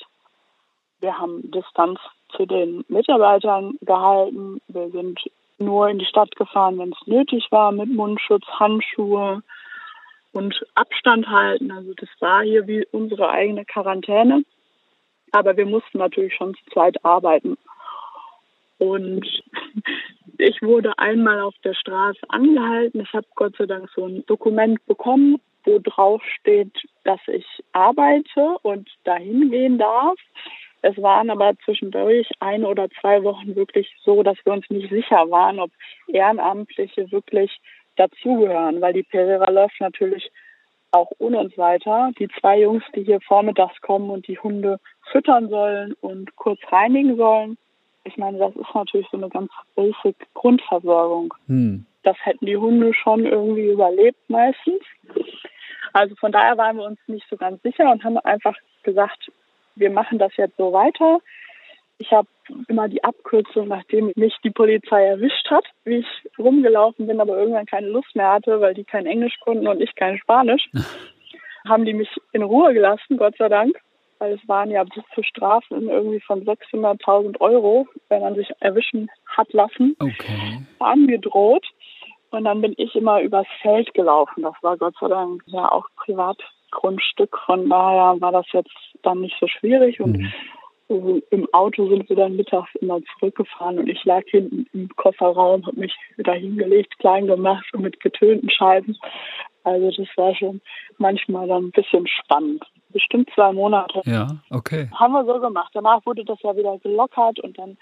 Wir 1.00 1.18
haben 1.18 1.50
Distanz 1.50 1.98
zu 2.36 2.46
den 2.46 2.84
Mitarbeitern 2.88 3.74
gehalten. 3.82 4.60
Wir 4.68 4.90
sind 4.90 5.20
nur 5.58 5.88
in 5.88 5.98
die 5.98 6.06
Stadt 6.06 6.34
gefahren, 6.36 6.78
wenn 6.78 6.92
es 6.92 7.06
nötig 7.06 7.46
war, 7.50 7.72
mit 7.72 7.88
Mundschutz, 7.88 8.46
Handschuhe 8.46 9.42
und 10.32 10.54
Abstand 10.74 11.28
halten. 11.28 11.70
Also 11.70 11.92
das 11.94 12.08
war 12.20 12.42
hier 12.42 12.66
wie 12.66 12.86
unsere 12.92 13.28
eigene 13.30 13.64
Quarantäne. 13.64 14.44
Aber 15.32 15.56
wir 15.56 15.66
mussten 15.66 15.98
natürlich 15.98 16.34
schon 16.34 16.54
zu 16.54 16.64
zweit 16.72 17.04
arbeiten. 17.04 17.56
Und 18.78 19.26
ich 20.38 20.62
wurde 20.62 20.98
einmal 20.98 21.40
auf 21.40 21.54
der 21.62 21.74
Straße 21.74 22.20
angehalten. 22.28 23.00
Ich 23.00 23.12
habe 23.12 23.26
Gott 23.34 23.54
sei 23.56 23.66
Dank 23.66 23.88
so 23.94 24.06
ein 24.06 24.24
Dokument 24.26 24.84
bekommen, 24.86 25.40
wo 25.64 25.78
drauf 25.78 26.22
steht, 26.40 26.72
dass 27.04 27.20
ich 27.26 27.46
arbeite 27.72 28.56
und 28.62 28.88
dahin 29.04 29.50
gehen 29.50 29.78
darf. 29.78 30.18
Es 30.82 31.00
waren 31.00 31.30
aber 31.30 31.52
zwischendurch 31.64 32.28
ein 32.40 32.64
oder 32.64 32.88
zwei 33.00 33.22
Wochen 33.22 33.54
wirklich 33.54 33.94
so, 34.02 34.22
dass 34.22 34.38
wir 34.44 34.52
uns 34.52 34.68
nicht 34.70 34.90
sicher 34.90 35.30
waren, 35.30 35.60
ob 35.60 35.70
Ehrenamtliche 36.08 37.10
wirklich 37.12 37.60
dazugehören, 37.96 38.80
weil 38.80 38.94
die 38.94 39.02
Pereira 39.02 39.50
läuft 39.50 39.80
natürlich 39.80 40.30
auch 40.90 41.10
ohne 41.18 41.38
uns 41.38 41.56
weiter. 41.58 42.10
Die 42.18 42.28
zwei 42.40 42.60
Jungs, 42.60 42.82
die 42.94 43.04
hier 43.04 43.20
vormittags 43.20 43.80
kommen 43.80 44.10
und 44.10 44.26
die 44.26 44.38
Hunde 44.38 44.80
füttern 45.12 45.48
sollen 45.48 45.94
und 46.00 46.34
kurz 46.36 46.60
reinigen 46.70 47.16
sollen, 47.16 47.58
ich 48.04 48.16
meine, 48.16 48.38
das 48.38 48.56
ist 48.56 48.74
natürlich 48.74 49.06
so 49.10 49.18
eine 49.18 49.28
ganz 49.28 49.50
basic 49.76 50.16
Grundversorgung. 50.34 51.34
Hm. 51.46 51.84
Das 52.02 52.16
hätten 52.24 52.46
die 52.46 52.56
Hunde 52.56 52.94
schon 52.94 53.26
irgendwie 53.26 53.68
überlebt 53.68 54.18
meistens. 54.28 54.80
Also 55.92 56.14
von 56.16 56.32
daher 56.32 56.56
waren 56.56 56.78
wir 56.78 56.84
uns 56.84 56.98
nicht 57.08 57.26
so 57.28 57.36
ganz 57.36 57.60
sicher 57.62 57.90
und 57.90 58.02
haben 58.02 58.16
einfach 58.18 58.56
gesagt, 58.84 59.30
wir 59.80 59.90
machen 59.90 60.18
das 60.18 60.36
jetzt 60.36 60.56
so 60.56 60.72
weiter. 60.72 61.20
Ich 61.98 62.12
habe 62.12 62.28
immer 62.68 62.88
die 62.88 63.04
Abkürzung, 63.04 63.68
nachdem 63.68 64.12
mich 64.16 64.34
die 64.42 64.50
Polizei 64.50 65.04
erwischt 65.04 65.50
hat, 65.50 65.64
wie 65.84 65.98
ich 65.98 66.38
rumgelaufen 66.38 67.06
bin, 67.06 67.20
aber 67.20 67.36
irgendwann 67.36 67.66
keine 67.66 67.88
Lust 67.88 68.14
mehr 68.14 68.32
hatte, 68.32 68.60
weil 68.60 68.74
die 68.74 68.84
kein 68.84 69.06
Englisch 69.06 69.38
konnten 69.40 69.68
und 69.68 69.80
ich 69.80 69.94
kein 69.94 70.18
Spanisch, 70.18 70.70
haben 71.68 71.84
die 71.84 71.94
mich 71.94 72.08
in 72.32 72.42
Ruhe 72.42 72.72
gelassen, 72.72 73.18
Gott 73.18 73.36
sei 73.36 73.48
Dank 73.48 73.76
weil 74.20 74.34
es 74.34 74.48
waren 74.48 74.70
ja 74.70 74.84
bis 74.84 75.02
zu 75.14 75.22
Strafen 75.22 75.88
irgendwie 75.88 76.20
von 76.20 76.44
600.000 76.44 77.40
Euro, 77.40 77.88
wenn 78.10 78.20
man 78.20 78.34
sich 78.34 78.52
erwischen 78.60 79.10
hat 79.26 79.52
lassen, 79.52 79.96
okay. 79.98 80.62
angedroht. 80.78 81.66
Und 82.30 82.44
dann 82.44 82.60
bin 82.60 82.74
ich 82.76 82.94
immer 82.94 83.22
übers 83.22 83.46
Feld 83.62 83.92
gelaufen. 83.94 84.42
Das 84.42 84.54
war 84.60 84.76
Gott 84.76 84.94
sei 85.00 85.08
Dank 85.08 85.42
ja 85.46 85.72
auch 85.72 85.86
Privatgrundstück. 86.70 87.36
Von 87.46 87.68
daher 87.68 88.20
war 88.20 88.32
das 88.32 88.46
jetzt 88.52 88.74
dann 89.02 89.20
nicht 89.20 89.36
so 89.40 89.46
schwierig. 89.46 90.00
Und 90.00 90.18
mhm. 90.88 91.22
im 91.30 91.48
Auto 91.52 91.88
sind 91.88 92.08
wir 92.08 92.16
dann 92.16 92.36
mittags 92.36 92.74
immer 92.80 93.00
zurückgefahren 93.18 93.78
und 93.78 93.88
ich 93.88 94.04
lag 94.04 94.22
hinten 94.26 94.66
im 94.72 94.88
Kofferraum, 94.96 95.66
habe 95.66 95.80
mich 95.80 95.94
wieder 96.16 96.32
hingelegt, 96.32 96.98
klein 96.98 97.26
gemacht 97.26 97.66
und 97.72 97.82
mit 97.82 98.00
getönten 98.00 98.50
Scheiben. 98.50 98.96
Also 99.62 99.90
das 99.90 100.08
war 100.16 100.34
schon 100.34 100.60
manchmal 100.98 101.46
dann 101.46 101.66
ein 101.66 101.70
bisschen 101.70 102.06
spannend 102.06 102.64
bestimmt 102.92 103.30
zwei 103.34 103.52
Monate. 103.52 104.02
Ja, 104.04 104.26
okay. 104.50 104.88
Haben 104.92 105.12
wir 105.12 105.24
so 105.24 105.38
gemacht. 105.38 105.70
Danach 105.74 106.04
wurde 106.06 106.24
das 106.24 106.42
ja 106.42 106.56
wieder 106.56 106.76
gelockert 106.78 107.38
und 107.38 107.56
dann 107.56 107.76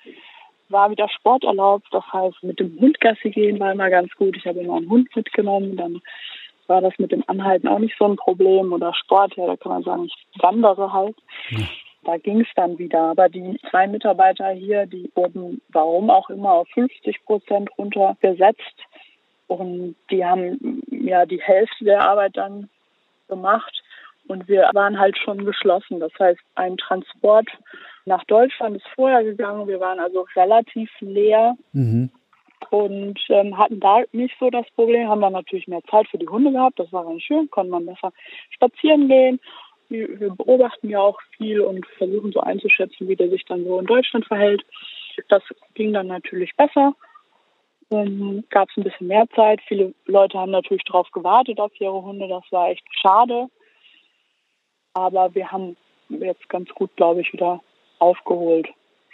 war 0.69 0.91
wieder 0.91 1.09
Sport 1.09 1.45
erlaubt. 1.45 1.87
Das 1.93 2.05
heißt, 2.13 2.43
mit 2.43 2.61
dem 2.61 2.79
Hund 2.79 3.01
Gassi 3.01 3.31
gehen 3.31 3.59
war 3.59 3.73
immer 3.73 3.89
ganz 3.89 4.13
gut. 4.17 4.37
Ich 4.37 4.47
habe 4.47 4.61
immer 4.61 4.77
einen 4.77 4.91
Hund 4.91 5.09
mitgenommen. 5.17 5.77
Dann 5.77 6.03
war 6.69 6.81
das 6.81 6.93
mit 6.99 7.13
dem 7.13 7.25
Anhalten 7.27 7.69
auch 7.69 7.79
nicht 7.79 7.97
so 7.99 8.05
ein 8.05 8.17
Problem. 8.17 8.73
Oder 8.73 8.95
Sport, 8.95 9.37
ja, 9.37 9.47
da 9.47 9.57
kann 9.57 9.73
man 9.73 9.83
sagen, 9.83 10.05
ich 10.05 10.43
wandere 10.43 10.93
halt. 10.93 11.17
Ja. 11.51 11.59
Da 12.05 12.17
ging 12.17 12.41
es 12.41 12.49
dann 12.55 12.79
wieder. 12.79 13.01
Aber 13.01 13.29
die 13.29 13.59
zwei 13.71 13.87
Mitarbeiter 13.87 14.51
hier, 14.51 14.87
die 14.87 15.11
wurden, 15.15 15.61
warum 15.71 16.11
auch 16.11 16.31
immer, 16.31 16.53
auf 16.53 16.69
50 16.69 17.25
Prozent 17.25 17.71
runtergesetzt. 17.77 18.77
Und 19.47 19.97
die 20.11 20.25
haben 20.25 20.83
ja 20.91 21.27
die 21.27 21.41
Hälfte 21.41 21.85
der 21.85 22.03
Arbeit 22.03 22.37
dann 22.37 22.69
gemacht. 23.29 23.83
Und 24.29 24.47
wir 24.47 24.71
waren 24.75 24.99
halt 24.99 25.19
schon 25.19 25.45
geschlossen. 25.45 26.01
Das 26.01 26.13
heißt, 26.19 26.41
ein 26.55 26.77
Transport 26.77 27.49
nach 28.05 28.25
Deutschland 28.25 28.77
ist 28.77 28.87
vorher 28.95 29.25
gegangen. 29.25 29.69
Wir 29.69 29.81
waren 29.81 30.01
also 30.01 30.27
relativ 30.37 30.91
leer 31.01 31.57
mhm. 31.73 32.11
Und 32.71 33.19
ähm, 33.29 33.57
hatten 33.57 33.81
da 33.81 34.03
nicht 34.13 34.35
so 34.39 34.51
das 34.51 34.67
Problem. 34.75 35.09
Haben 35.09 35.21
dann 35.21 35.33
natürlich 35.33 35.69
mehr 35.69 35.83
Zeit 35.91 36.09
für 36.09 36.19
die 36.19 36.29
Hunde 36.29 36.53
gehabt. 36.53 36.79
Das 36.79 36.93
war 36.93 37.05
ganz 37.05 37.23
schön. 37.23 37.51
Konnte 37.51 37.71
man 37.71 37.87
besser 37.87 38.13
spazieren 38.51 39.09
gehen. 39.09 39.41
Wir, 39.89 40.21
wir 40.21 40.31
beobachten 40.31 40.91
ja 40.91 41.01
auch 41.01 41.19
viel 41.37 41.61
und 41.61 41.87
versuchen 41.97 42.33
so 42.33 42.41
einzuschätzen, 42.41 43.09
wie 43.09 43.17
der 43.17 43.31
sich 43.31 43.45
dann 43.47 43.65
so 43.65 43.79
in 43.79 43.87
Deutschland 43.87 44.27
verhält. 44.27 44.65
Das 45.29 45.43
ging 45.75 45.93
dann 45.93 46.09
natürlich 46.09 46.55
besser. 46.57 46.95
Ähm, 47.91 48.45
Gab 48.51 48.69
es 48.71 48.77
ein 48.77 48.85
bisschen 48.85 49.07
mehr 49.07 49.27
Zeit. 49.35 49.61
Viele 49.67 49.95
Leute 50.05 50.39
haben 50.39 50.53
natürlich 50.53 50.85
darauf 50.85 51.11
gewartet 51.11 51.59
auf 51.59 51.73
ihre 51.81 52.03
Hunde. 52.03 52.29
Das 52.29 52.45
war 52.51 52.71
echt 52.71 52.85
schade. 53.01 53.49
Aber 54.93 55.35
wir 55.35 55.51
haben 55.51 55.77
jetzt 56.09 56.49
ganz 56.49 56.69
gut, 56.71 56.95
glaube 56.97 57.21
ich, 57.23 57.33
wieder 57.33 57.61
aufgeholt. 57.99 58.69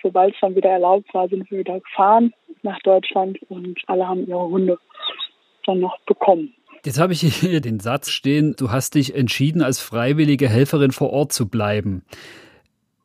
Sobald 0.05 0.35
es 0.35 0.41
dann 0.41 0.55
wieder 0.55 0.69
erlaubt 0.69 1.13
war, 1.15 1.29
sind 1.29 1.51
wir 1.51 1.61
wieder 1.61 1.81
gefahren 1.81 2.35
nach 2.63 2.79
Deutschland 2.81 3.39
und 3.49 3.81
alle 3.87 4.07
haben 4.07 4.27
ihre 4.27 4.49
Hunde 4.49 4.79
dann 5.65 5.81
noch 5.81 5.99
bekommen. 6.07 6.55
Jetzt 6.85 7.01
habe 7.01 7.15
ich 7.15 7.21
hier 7.21 7.63
den 7.63 7.81
Satz 7.81 8.11
stehen, 8.11 8.55
du 8.59 8.71
hast 8.71 8.95
dich 8.95 9.15
entschieden, 9.15 9.63
als 9.63 9.81
freiwillige 9.81 10.47
Helferin 10.47 10.93
vor 10.93 11.11
Ort 11.11 11.33
zu 11.33 11.49
bleiben. 11.49 12.05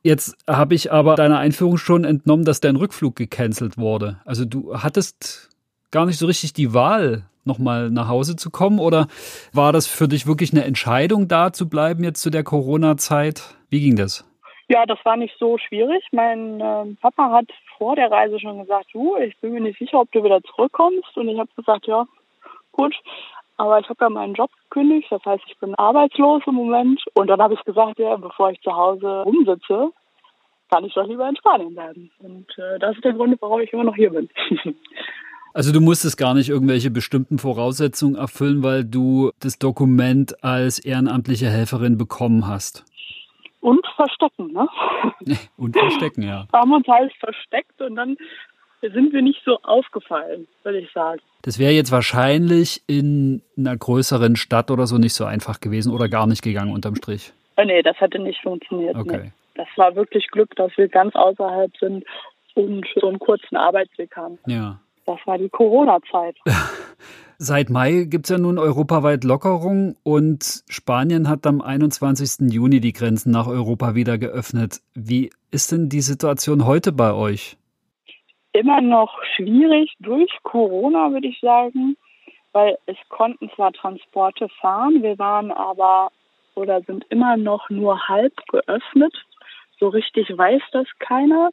Jetzt 0.03 0.35
habe 0.45 0.75
ich 0.75 0.91
aber 0.91 1.15
deiner 1.15 1.39
Einführung 1.39 1.77
schon 1.77 2.03
entnommen, 2.03 2.43
dass 2.43 2.59
dein 2.59 2.75
Rückflug 2.75 3.15
gecancelt 3.15 3.77
wurde. 3.77 4.19
Also 4.25 4.43
du 4.43 4.75
hattest 4.75 5.49
gar 5.91 6.05
nicht 6.05 6.17
so 6.17 6.25
richtig 6.25 6.51
die 6.51 6.73
Wahl, 6.73 7.23
nochmal 7.45 7.89
nach 7.89 8.09
Hause 8.09 8.35
zu 8.35 8.49
kommen? 8.49 8.79
Oder 8.79 9.07
war 9.53 9.71
das 9.71 9.87
für 9.87 10.07
dich 10.07 10.27
wirklich 10.27 10.51
eine 10.51 10.65
Entscheidung, 10.65 11.27
da 11.27 11.53
zu 11.53 11.69
bleiben 11.69 12.03
jetzt 12.03 12.21
zu 12.21 12.29
der 12.29 12.43
Corona-Zeit? 12.43 13.55
Wie 13.69 13.79
ging 13.79 13.95
das? 13.95 14.28
Ja, 14.69 14.85
das 14.85 14.99
war 15.03 15.17
nicht 15.17 15.35
so 15.39 15.57
schwierig. 15.57 16.03
Mein 16.11 16.61
äh, 16.61 16.85
Papa 17.01 17.31
hat 17.31 17.47
vor 17.77 17.95
der 17.95 18.11
Reise 18.11 18.39
schon 18.39 18.59
gesagt, 18.59 18.85
du, 18.93 19.17
ich 19.17 19.35
bin 19.39 19.53
mir 19.53 19.61
nicht 19.61 19.79
sicher, 19.79 19.99
ob 19.99 20.11
du 20.11 20.23
wieder 20.23 20.41
zurückkommst. 20.43 21.17
Und 21.17 21.27
ich 21.27 21.39
habe 21.39 21.49
gesagt, 21.55 21.87
ja, 21.87 22.05
gut. 22.71 22.95
Aber 23.57 23.79
ich 23.79 23.89
habe 23.89 24.05
ja 24.05 24.09
meinen 24.09 24.35
Job 24.35 24.51
gekündigt, 24.69 25.07
das 25.11 25.25
heißt, 25.25 25.43
ich 25.47 25.57
bin 25.57 25.75
arbeitslos 25.75 26.43
im 26.45 26.53
Moment. 26.53 27.03
Und 27.15 27.27
dann 27.27 27.41
habe 27.41 27.55
ich 27.55 27.63
gesagt, 27.65 27.97
ja, 27.97 28.15
bevor 28.15 28.51
ich 28.51 28.61
zu 28.61 28.71
Hause 28.71 29.23
rumsitze, 29.23 29.91
kann 30.69 30.85
ich 30.85 30.93
doch 30.93 31.07
lieber 31.07 31.27
in 31.27 31.35
Spanien 31.35 31.73
bleiben. 31.73 32.11
Und 32.19 32.47
äh, 32.59 32.77
das 32.77 32.95
ist 32.95 33.03
der 33.03 33.13
Grund, 33.13 33.35
warum 33.41 33.59
ich 33.61 33.73
immer 33.73 33.83
noch 33.83 33.95
hier 33.95 34.11
bin. 34.11 34.29
Also 35.51 35.71
du 35.71 35.81
musstest 35.81 36.15
gar 36.15 36.35
nicht 36.35 36.49
irgendwelche 36.49 36.91
bestimmten 36.91 37.39
Voraussetzungen 37.39 38.13
erfüllen, 38.13 38.61
weil 38.61 38.85
du 38.85 39.31
das 39.39 39.57
Dokument 39.57 40.43
als 40.43 40.77
ehrenamtliche 40.77 41.49
Helferin 41.49 41.97
bekommen 41.97 42.47
hast. 42.47 42.85
Und 43.61 43.85
verstecken, 43.95 44.53
ne? 44.53 44.67
Und 45.57 45.77
verstecken, 45.77 46.21
ja. 46.21 46.47
Haben 46.53 46.73
uns 46.73 46.87
halt 46.87 47.13
versteckt 47.19 47.81
und 47.81 47.95
dann 47.95 48.15
sind 48.81 49.11
wir 49.11 49.21
nicht 49.21 49.41
so 49.43 49.59
aufgefallen, 49.63 50.47
würde 50.63 50.79
ich 50.79 50.91
sagen. 50.93 51.19
Das 51.41 51.59
wäre 51.59 51.73
jetzt 51.73 51.91
wahrscheinlich 51.91 52.81
in 52.87 53.41
einer 53.57 53.75
größeren 53.75 54.35
Stadt 54.35 54.71
oder 54.71 54.87
so 54.87 54.97
nicht 54.97 55.13
so 55.13 55.25
einfach 55.25 55.59
gewesen 55.59 55.93
oder 55.93 56.07
gar 56.07 56.27
nicht 56.27 56.41
gegangen 56.41 56.71
unterm 56.71 56.95
Strich. 56.95 57.33
Äh, 57.57 57.65
nee, 57.65 57.81
das 57.81 57.99
hätte 57.99 58.19
nicht 58.19 58.41
funktioniert. 58.41 58.95
Okay. 58.95 59.21
Nee. 59.23 59.31
Das 59.55 59.67
war 59.75 59.95
wirklich 59.95 60.27
Glück, 60.27 60.55
dass 60.55 60.71
wir 60.77 60.87
ganz 60.87 61.15
außerhalb 61.15 61.75
sind 61.77 62.05
und 62.55 62.85
so 62.95 63.07
einen 63.07 63.19
kurzen 63.19 63.57
Arbeitsweg 63.57 64.15
haben. 64.15 64.37
Ja. 64.45 64.79
Das 65.09 65.17
war 65.25 65.39
die 65.39 65.49
Corona-Zeit. 65.49 66.37
Seit 67.39 67.71
Mai 67.71 68.05
gibt 68.07 68.25
es 68.25 68.29
ja 68.29 68.37
nun 68.37 68.59
europaweit 68.59 69.23
Lockerung 69.23 69.95
und 70.03 70.61
Spanien 70.69 71.27
hat 71.27 71.47
am 71.47 71.61
21. 71.63 72.53
Juni 72.53 72.79
die 72.79 72.93
Grenzen 72.93 73.31
nach 73.31 73.47
Europa 73.47 73.95
wieder 73.95 74.19
geöffnet. 74.19 74.81
Wie 74.93 75.31
ist 75.49 75.71
denn 75.71 75.89
die 75.89 76.01
Situation 76.01 76.67
heute 76.67 76.91
bei 76.91 77.11
euch? 77.11 77.57
Immer 78.53 78.81
noch 78.81 79.17
schwierig 79.35 79.95
durch 79.99 80.29
Corona, 80.43 81.11
würde 81.11 81.27
ich 81.27 81.39
sagen, 81.39 81.97
weil 82.51 82.77
es 82.85 82.97
konnten 83.07 83.49
zwar 83.55 83.73
Transporte 83.73 84.47
fahren, 84.61 85.01
wir 85.01 85.17
waren 85.17 85.51
aber 85.51 86.11
oder 86.53 86.83
sind 86.83 87.03
immer 87.09 87.35
noch 87.35 87.67
nur 87.71 88.07
halb 88.07 88.35
geöffnet. 88.51 89.25
So 89.79 89.87
richtig 89.87 90.29
weiß 90.37 90.61
das 90.71 90.85
keiner. 90.99 91.49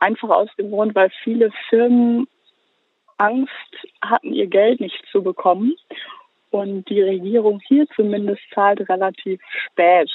Einfach 0.00 0.30
aus 0.30 0.48
dem 0.58 0.72
Grund, 0.72 0.96
weil 0.96 1.10
viele 1.22 1.52
Firmen 1.68 2.26
Angst 3.18 3.50
hatten, 4.02 4.32
ihr 4.32 4.46
Geld 4.46 4.80
nicht 4.80 5.02
zu 5.10 5.22
bekommen. 5.22 5.74
Und 6.50 6.88
die 6.88 7.02
Regierung 7.02 7.60
hier 7.66 7.86
zumindest 7.94 8.42
zahlt 8.54 8.88
relativ 8.88 9.40
spät. 9.66 10.10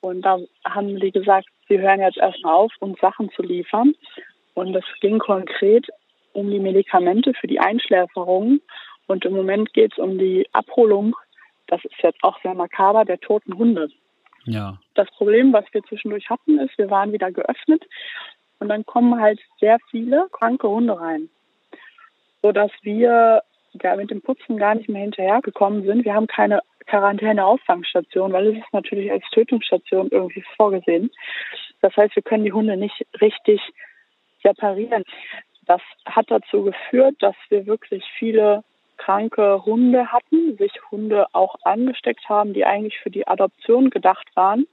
Und 0.00 0.22
da 0.22 0.38
haben 0.64 1.00
die 1.00 1.10
gesagt, 1.10 1.46
sie 1.68 1.80
hören 1.80 2.00
jetzt 2.00 2.18
erstmal 2.18 2.54
auf, 2.54 2.72
uns 2.80 3.00
Sachen 3.00 3.30
zu 3.30 3.42
liefern. 3.42 3.94
Und 4.54 4.74
es 4.74 4.84
ging 5.00 5.18
konkret 5.18 5.86
um 6.32 6.50
die 6.50 6.58
Medikamente 6.58 7.32
für 7.34 7.46
die 7.46 7.60
Einschläferung. 7.60 8.60
Und 9.06 9.24
im 9.24 9.34
Moment 9.34 9.72
geht 9.72 9.92
es 9.92 9.98
um 9.98 10.18
die 10.18 10.46
Abholung, 10.52 11.16
das 11.68 11.84
ist 11.84 12.02
jetzt 12.02 12.22
auch 12.22 12.40
sehr 12.42 12.54
makaber, 12.54 13.04
der 13.04 13.18
toten 13.18 13.56
Hunde. 13.56 13.88
Ja. 14.44 14.78
Das 14.94 15.10
Problem, 15.12 15.52
was 15.52 15.64
wir 15.72 15.82
zwischendurch 15.84 16.28
hatten, 16.30 16.58
ist, 16.60 16.76
wir 16.78 16.90
waren 16.90 17.12
wieder 17.12 17.32
geöffnet 17.32 17.84
und 18.60 18.68
dann 18.68 18.86
kommen 18.86 19.20
halt 19.20 19.40
sehr 19.60 19.78
viele 19.90 20.28
kranke 20.30 20.68
Hunde 20.68 20.98
rein, 20.98 21.28
sodass 22.42 22.70
wir 22.82 23.42
ja, 23.82 23.96
mit 23.96 24.10
dem 24.10 24.22
Putzen 24.22 24.56
gar 24.56 24.74
nicht 24.74 24.88
mehr 24.88 25.02
hinterhergekommen 25.02 25.84
sind. 25.84 26.04
Wir 26.04 26.14
haben 26.14 26.26
keine 26.26 26.60
Quarantäne-Auffangstation, 26.86 28.32
weil 28.32 28.48
es 28.48 28.58
ist 28.58 28.72
natürlich 28.72 29.10
als 29.10 29.24
Tötungsstation 29.30 30.08
irgendwie 30.10 30.44
vorgesehen. 30.56 31.10
Das 31.80 31.96
heißt, 31.96 32.14
wir 32.16 32.22
können 32.22 32.44
die 32.44 32.52
Hunde 32.52 32.76
nicht 32.76 33.06
richtig 33.20 33.60
separieren. 34.42 35.04
Das 35.66 35.80
hat 36.06 36.30
dazu 36.30 36.62
geführt, 36.62 37.16
dass 37.18 37.34
wir 37.48 37.66
wirklich 37.66 38.04
viele 38.18 38.62
kranke 38.96 39.64
Hunde 39.64 40.10
hatten, 40.10 40.56
sich 40.56 40.72
Hunde 40.90 41.26
auch 41.32 41.56
angesteckt 41.64 42.28
haben, 42.28 42.54
die 42.54 42.64
eigentlich 42.64 42.98
für 42.98 43.10
die 43.10 43.26
Adoption 43.26 43.90
gedacht 43.90 44.28
waren. 44.34 44.66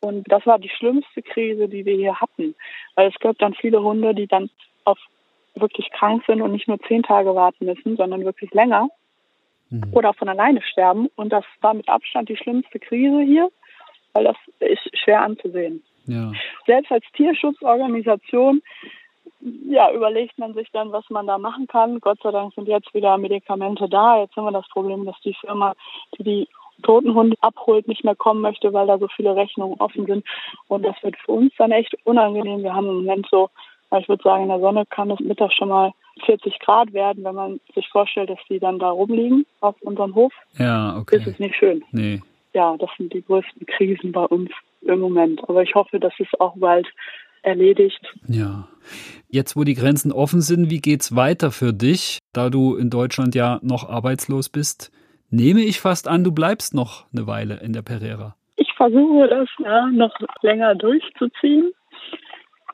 Und 0.00 0.30
das 0.30 0.44
war 0.44 0.58
die 0.58 0.68
schlimmste 0.68 1.22
Krise, 1.22 1.68
die 1.68 1.86
wir 1.86 1.96
hier 1.96 2.20
hatten. 2.20 2.54
Weil 2.94 3.08
es 3.08 3.18
gab 3.20 3.38
dann 3.38 3.54
viele 3.54 3.82
Hunde, 3.82 4.14
die 4.14 4.26
dann 4.26 4.50
auf 4.84 4.98
wirklich 5.54 5.90
krank 5.90 6.22
sind 6.26 6.42
und 6.42 6.52
nicht 6.52 6.68
nur 6.68 6.78
zehn 6.80 7.02
Tage 7.02 7.34
warten 7.34 7.66
müssen, 7.66 7.96
sondern 7.96 8.24
wirklich 8.24 8.52
länger 8.52 8.88
mhm. 9.70 9.84
oder 9.92 10.12
von 10.14 10.28
alleine 10.28 10.62
sterben. 10.62 11.08
Und 11.16 11.32
das 11.32 11.44
war 11.60 11.74
mit 11.74 11.88
Abstand 11.88 12.28
die 12.28 12.36
schlimmste 12.36 12.78
Krise 12.78 13.22
hier, 13.22 13.50
weil 14.12 14.24
das 14.24 14.36
ist 14.60 14.98
schwer 14.98 15.22
anzusehen. 15.22 15.82
Ja. 16.06 16.32
Selbst 16.66 16.92
als 16.92 17.04
Tierschutzorganisation 17.16 18.62
ja, 19.68 19.92
überlegt 19.92 20.38
man 20.38 20.54
sich 20.54 20.70
dann, 20.72 20.92
was 20.92 21.08
man 21.10 21.26
da 21.26 21.38
machen 21.38 21.66
kann. 21.66 22.00
Gott 22.00 22.18
sei 22.22 22.30
Dank 22.30 22.54
sind 22.54 22.68
jetzt 22.68 22.92
wieder 22.94 23.18
Medikamente 23.18 23.88
da. 23.88 24.20
Jetzt 24.20 24.36
haben 24.36 24.44
wir 24.44 24.52
das 24.52 24.68
Problem, 24.68 25.04
dass 25.04 25.20
die 25.20 25.34
Firma, 25.34 25.74
die 26.16 26.24
die 26.24 26.48
toten 26.82 27.14
Hunde 27.14 27.36
abholt, 27.40 27.86
nicht 27.86 28.04
mehr 28.04 28.16
kommen 28.16 28.40
möchte, 28.40 28.72
weil 28.72 28.86
da 28.86 28.98
so 28.98 29.08
viele 29.08 29.36
Rechnungen 29.36 29.80
offen 29.80 30.06
sind. 30.06 30.26
Und 30.68 30.82
das 30.84 30.96
wird 31.02 31.16
für 31.18 31.32
uns 31.32 31.52
dann 31.58 31.72
echt 31.72 31.94
unangenehm. 32.04 32.62
Wir 32.62 32.74
haben 32.74 32.88
im 32.88 32.96
Moment 32.96 33.26
so, 33.30 33.50
ich 33.98 34.08
würde 34.08 34.22
sagen, 34.22 34.44
in 34.44 34.48
der 34.48 34.60
Sonne 34.60 34.84
kann 34.90 35.10
es 35.10 35.20
Mittag 35.20 35.52
schon 35.52 35.68
mal 35.68 35.92
40 36.24 36.58
Grad 36.60 36.92
werden, 36.92 37.24
wenn 37.24 37.34
man 37.34 37.60
sich 37.74 37.88
vorstellt, 37.88 38.30
dass 38.30 38.38
die 38.48 38.58
dann 38.58 38.78
da 38.78 38.90
rumliegen 38.90 39.46
auf 39.60 39.74
unserem 39.82 40.14
Hof. 40.14 40.32
Ja, 40.58 40.96
okay. 40.96 41.18
Das 41.18 41.26
ist 41.26 41.40
nicht 41.40 41.56
schön. 41.56 41.82
Nee. 41.92 42.20
Ja, 42.52 42.76
das 42.78 42.90
sind 42.96 43.12
die 43.12 43.22
größten 43.22 43.66
Krisen 43.66 44.12
bei 44.12 44.24
uns 44.24 44.50
im 44.82 45.00
Moment. 45.00 45.48
Aber 45.48 45.62
ich 45.62 45.74
hoffe, 45.74 45.98
dass 45.98 46.12
es 46.18 46.28
auch 46.38 46.54
bald 46.56 46.86
erledigt. 47.42 48.00
Ja. 48.28 48.68
Jetzt, 49.28 49.56
wo 49.56 49.64
die 49.64 49.74
Grenzen 49.74 50.12
offen 50.12 50.40
sind, 50.40 50.70
wie 50.70 50.80
geht's 50.80 51.16
weiter 51.16 51.50
für 51.50 51.72
dich, 51.72 52.18
da 52.32 52.50
du 52.50 52.76
in 52.76 52.90
Deutschland 52.90 53.34
ja 53.34 53.58
noch 53.62 53.88
arbeitslos 53.88 54.48
bist? 54.48 54.92
Nehme 55.30 55.62
ich 55.62 55.80
fast 55.80 56.06
an, 56.06 56.22
du 56.22 56.32
bleibst 56.32 56.74
noch 56.74 57.06
eine 57.12 57.26
Weile 57.26 57.60
in 57.60 57.72
der 57.72 57.82
Pereira. 57.82 58.36
Ich 58.56 58.72
versuche 58.76 59.26
das 59.28 59.48
ja 59.58 59.86
noch 59.88 60.14
länger 60.42 60.76
durchzuziehen. 60.76 61.72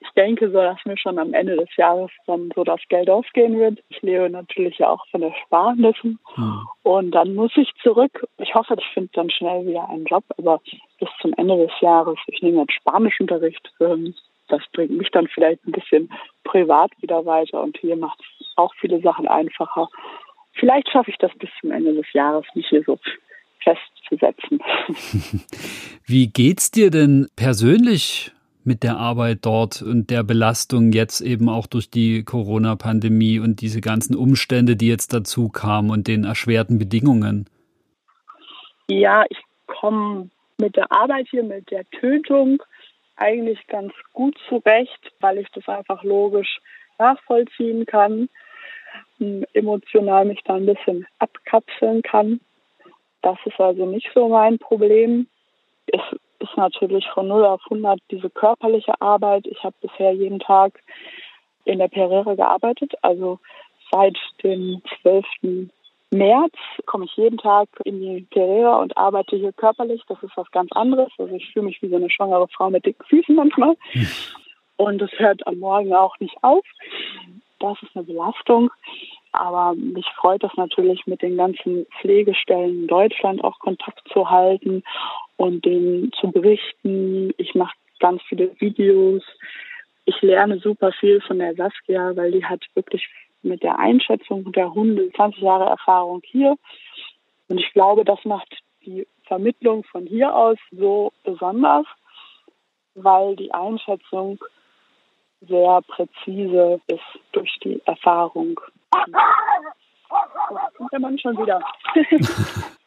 Ich 0.01 0.09
denke 0.17 0.51
so, 0.51 0.55
dass 0.55 0.79
mir 0.87 0.97
schon 0.97 1.19
am 1.19 1.35
Ende 1.35 1.57
des 1.57 1.69
Jahres 1.77 2.11
dann 2.27 2.51
so 2.55 2.65
das 2.65 2.81
Geld 2.89 3.11
ausgehen 3.11 3.59
wird. 3.59 3.81
Ich 3.91 4.01
lebe 4.01 4.31
natürlich 4.31 4.79
ja 4.79 4.89
auch 4.89 5.07
von 5.11 5.21
der 5.21 5.35
Sparnissen. 5.45 6.19
Hm. 6.35 6.67
Und 6.83 7.11
dann 7.13 7.35
muss 7.35 7.53
ich 7.57 7.71
zurück. 7.83 8.27
Ich 8.39 8.55
hoffe, 8.55 8.77
ich 8.79 8.87
finde 8.95 9.11
dann 9.13 9.31
schnell 9.31 9.67
wieder 9.67 9.89
einen 9.89 10.07
Job, 10.07 10.25
aber 10.39 10.61
bis 10.99 11.09
zum 11.21 11.35
Ende 11.35 11.57
des 11.67 11.81
Jahres, 11.81 12.19
ich 12.27 12.41
nehme 12.41 12.61
jetzt 12.61 12.73
Spanischunterricht. 12.73 13.71
Ähm, 13.81 14.15
das 14.49 14.63
bringt 14.73 14.93
mich 14.93 15.11
dann 15.11 15.29
vielleicht 15.29 15.65
ein 15.67 15.73
bisschen 15.73 16.11
privat 16.45 16.91
wieder 17.01 17.25
weiter 17.25 17.63
und 17.63 17.77
hier 17.79 17.97
macht 17.97 18.21
es 18.41 18.47
auch 18.57 18.75
viele 18.81 19.01
Sachen 19.01 19.29
einfacher. 19.29 19.89
Vielleicht 20.55 20.91
schaffe 20.91 21.11
ich 21.11 21.19
das 21.19 21.31
bis 21.39 21.51
zum 21.61 21.71
Ende 21.71 21.95
des 21.95 22.13
Jahres, 22.13 22.45
mich 22.55 22.67
hier 22.69 22.83
so 22.85 22.99
festzusetzen. 23.63 24.61
Wie 26.07 26.29
geht's 26.29 26.71
dir 26.71 26.91
denn 26.91 27.29
persönlich 27.37 28.33
mit 28.71 28.85
der 28.85 28.99
Arbeit 28.99 29.39
dort 29.43 29.83
und 29.83 30.11
der 30.11 30.23
Belastung 30.23 30.93
jetzt 30.93 31.21
eben 31.21 31.49
auch 31.49 31.67
durch 31.67 31.91
die 31.91 32.23
Corona-Pandemie 32.23 33.41
und 33.41 33.61
diese 33.63 33.81
ganzen 33.81 34.15
Umstände, 34.15 34.77
die 34.77 34.87
jetzt 34.87 35.13
dazu 35.13 35.49
kamen 35.49 35.91
und 35.91 36.07
den 36.07 36.23
erschwerten 36.23 36.79
Bedingungen? 36.79 37.51
Ja, 38.87 39.25
ich 39.29 39.39
komme 39.67 40.31
mit 40.59 40.77
der 40.77 40.93
Arbeit 40.93 41.27
hier, 41.31 41.43
mit 41.43 41.69
der 41.73 41.85
Tötung 41.91 42.63
eigentlich 43.17 43.59
ganz 43.67 43.93
gut 44.13 44.39
zurecht, 44.49 45.13
weil 45.19 45.39
ich 45.39 45.49
das 45.53 45.67
einfach 45.67 46.05
logisch 46.05 46.61
nachvollziehen 46.99 47.87
kann, 47.87 48.29
emotional 49.53 50.27
mich 50.27 50.43
da 50.45 50.55
ein 50.55 50.67
bisschen 50.67 51.09
abkapseln 51.19 52.03
kann. 52.03 52.39
Das 53.23 53.37
ist 53.45 53.59
also 53.59 53.85
nicht 53.85 54.09
so 54.15 54.29
mein 54.29 54.61
Problem. 54.61 55.27
Es 55.89 56.01
ist 56.41 56.57
natürlich 56.57 57.07
von 57.15 57.29
0 57.29 57.45
auf 57.45 57.63
100 57.65 58.01
diese 58.11 58.31
körperliche 58.31 59.01
Arbeit. 59.01 59.47
Ich 59.47 59.63
habe 59.63 59.75
bisher 59.81 60.13
jeden 60.13 60.41
Tag 60.41 60.83
in 61.65 61.79
der 61.79 61.89
Pereira 61.89 62.35
gearbeitet, 62.35 62.93
also 63.03 63.39
seit 63.93 64.17
dem 64.43 64.83
12. 65.03 65.71
März 66.11 66.55
komme 66.87 67.05
ich 67.05 67.17
jeden 67.17 67.39
Tag 67.39 67.69
in 67.85 68.01
die 68.01 68.27
Pereira 68.31 68.77
und 68.79 68.97
arbeite 68.97 69.37
hier 69.37 69.53
körperlich. 69.53 70.03
Das 70.09 70.21
ist 70.23 70.37
was 70.37 70.51
ganz 70.51 70.71
anderes. 70.73 71.13
Also 71.19 71.33
ich 71.35 71.53
fühle 71.53 71.67
mich 71.67 71.81
wie 71.83 71.89
so 71.89 71.97
eine 71.97 72.11
schwangere 72.11 72.49
Frau 72.49 72.69
mit 72.69 72.85
dicken 72.85 73.05
Füßen 73.05 73.35
manchmal. 73.35 73.77
Hm. 73.93 74.09
Und 74.77 75.03
es 75.03 75.11
hört 75.19 75.47
am 75.47 75.59
Morgen 75.61 75.95
auch 75.95 76.19
nicht 76.19 76.37
auf. 76.43 76.65
Das 77.61 77.81
ist 77.83 77.95
eine 77.95 78.05
Belastung. 78.05 78.71
Aber 79.33 79.75
mich 79.75 80.07
freut 80.17 80.43
das 80.43 80.53
natürlich, 80.57 81.07
mit 81.07 81.23
den 81.23 81.37
ganzen 81.37 81.87
Pflegestellen 82.01 82.81
in 82.81 82.87
Deutschland 82.89 83.45
auch 83.45 83.61
Kontakt 83.61 84.01
zu 84.13 84.29
halten 84.29 84.83
und 85.41 85.65
denen 85.65 86.13
zu 86.13 86.31
berichten. 86.31 87.33
Ich 87.39 87.55
mache 87.55 87.75
ganz 87.99 88.21
viele 88.29 88.55
Videos. 88.61 89.23
Ich 90.05 90.21
lerne 90.21 90.59
super 90.59 90.93
viel 90.93 91.23
von 91.23 91.39
der 91.39 91.55
Saskia, 91.55 92.15
weil 92.15 92.33
die 92.33 92.45
hat 92.45 92.63
wirklich 92.75 93.09
mit 93.41 93.63
der 93.63 93.79
Einschätzung 93.79 94.53
der 94.53 94.75
Hunde 94.75 95.11
20 95.17 95.41
Jahre 95.41 95.65
Erfahrung 95.65 96.21
hier. 96.27 96.57
Und 97.49 97.57
ich 97.57 97.73
glaube, 97.73 98.05
das 98.05 98.23
macht 98.27 98.55
die 98.85 99.07
Vermittlung 99.25 99.83
von 99.85 100.05
hier 100.05 100.37
aus 100.37 100.59
so 100.73 101.11
besonders, 101.25 101.87
weil 102.95 103.35
die 103.37 103.55
Einschätzung 103.55 104.39
sehr 105.41 105.81
präzise 105.89 106.83
ist 106.87 107.19
durch 107.33 107.59
die 107.65 107.81
Erfahrung. 107.87 108.61
Und 110.79 110.93
der 110.93 111.01
Mann 111.01 111.19
schon 111.19 111.39
wieder. 111.39 111.63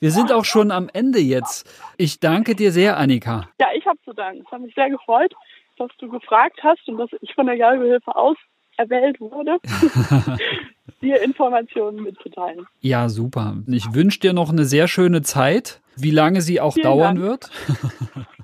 Wir 0.00 0.12
sind 0.12 0.32
auch 0.32 0.44
schon 0.44 0.70
am 0.70 0.88
Ende 0.92 1.18
jetzt. 1.18 1.68
Ich 1.96 2.20
danke 2.20 2.54
dir 2.54 2.70
sehr, 2.70 2.98
Annika. 2.98 3.48
Ja, 3.60 3.68
ich 3.74 3.84
habe 3.84 3.98
zu 4.04 4.12
danken. 4.12 4.44
Es 4.46 4.52
hat 4.52 4.60
mich 4.60 4.74
sehr 4.74 4.90
gefreut, 4.90 5.34
dass 5.76 5.90
du 5.98 6.08
gefragt 6.08 6.60
hast 6.62 6.88
und 6.88 6.98
dass 6.98 7.10
ich 7.20 7.34
von 7.34 7.46
der 7.46 7.56
Galgehilfe 7.56 8.14
aus 8.14 8.36
erwählt 8.78 9.20
wurde, 9.20 9.58
dir 11.02 11.22
Informationen 11.22 12.02
mitzuteilen. 12.02 12.66
Ja, 12.80 13.08
super. 13.08 13.56
Ich 13.66 13.92
wünsche 13.92 14.20
dir 14.20 14.32
noch 14.32 14.50
eine 14.50 14.64
sehr 14.64 14.88
schöne 14.88 15.22
Zeit, 15.22 15.80
wie 15.96 16.10
lange 16.10 16.40
sie 16.40 16.60
auch 16.60 16.74
Vielen 16.74 16.84
dauern 16.84 17.16
Dank. 17.16 17.20
wird. 17.20 17.50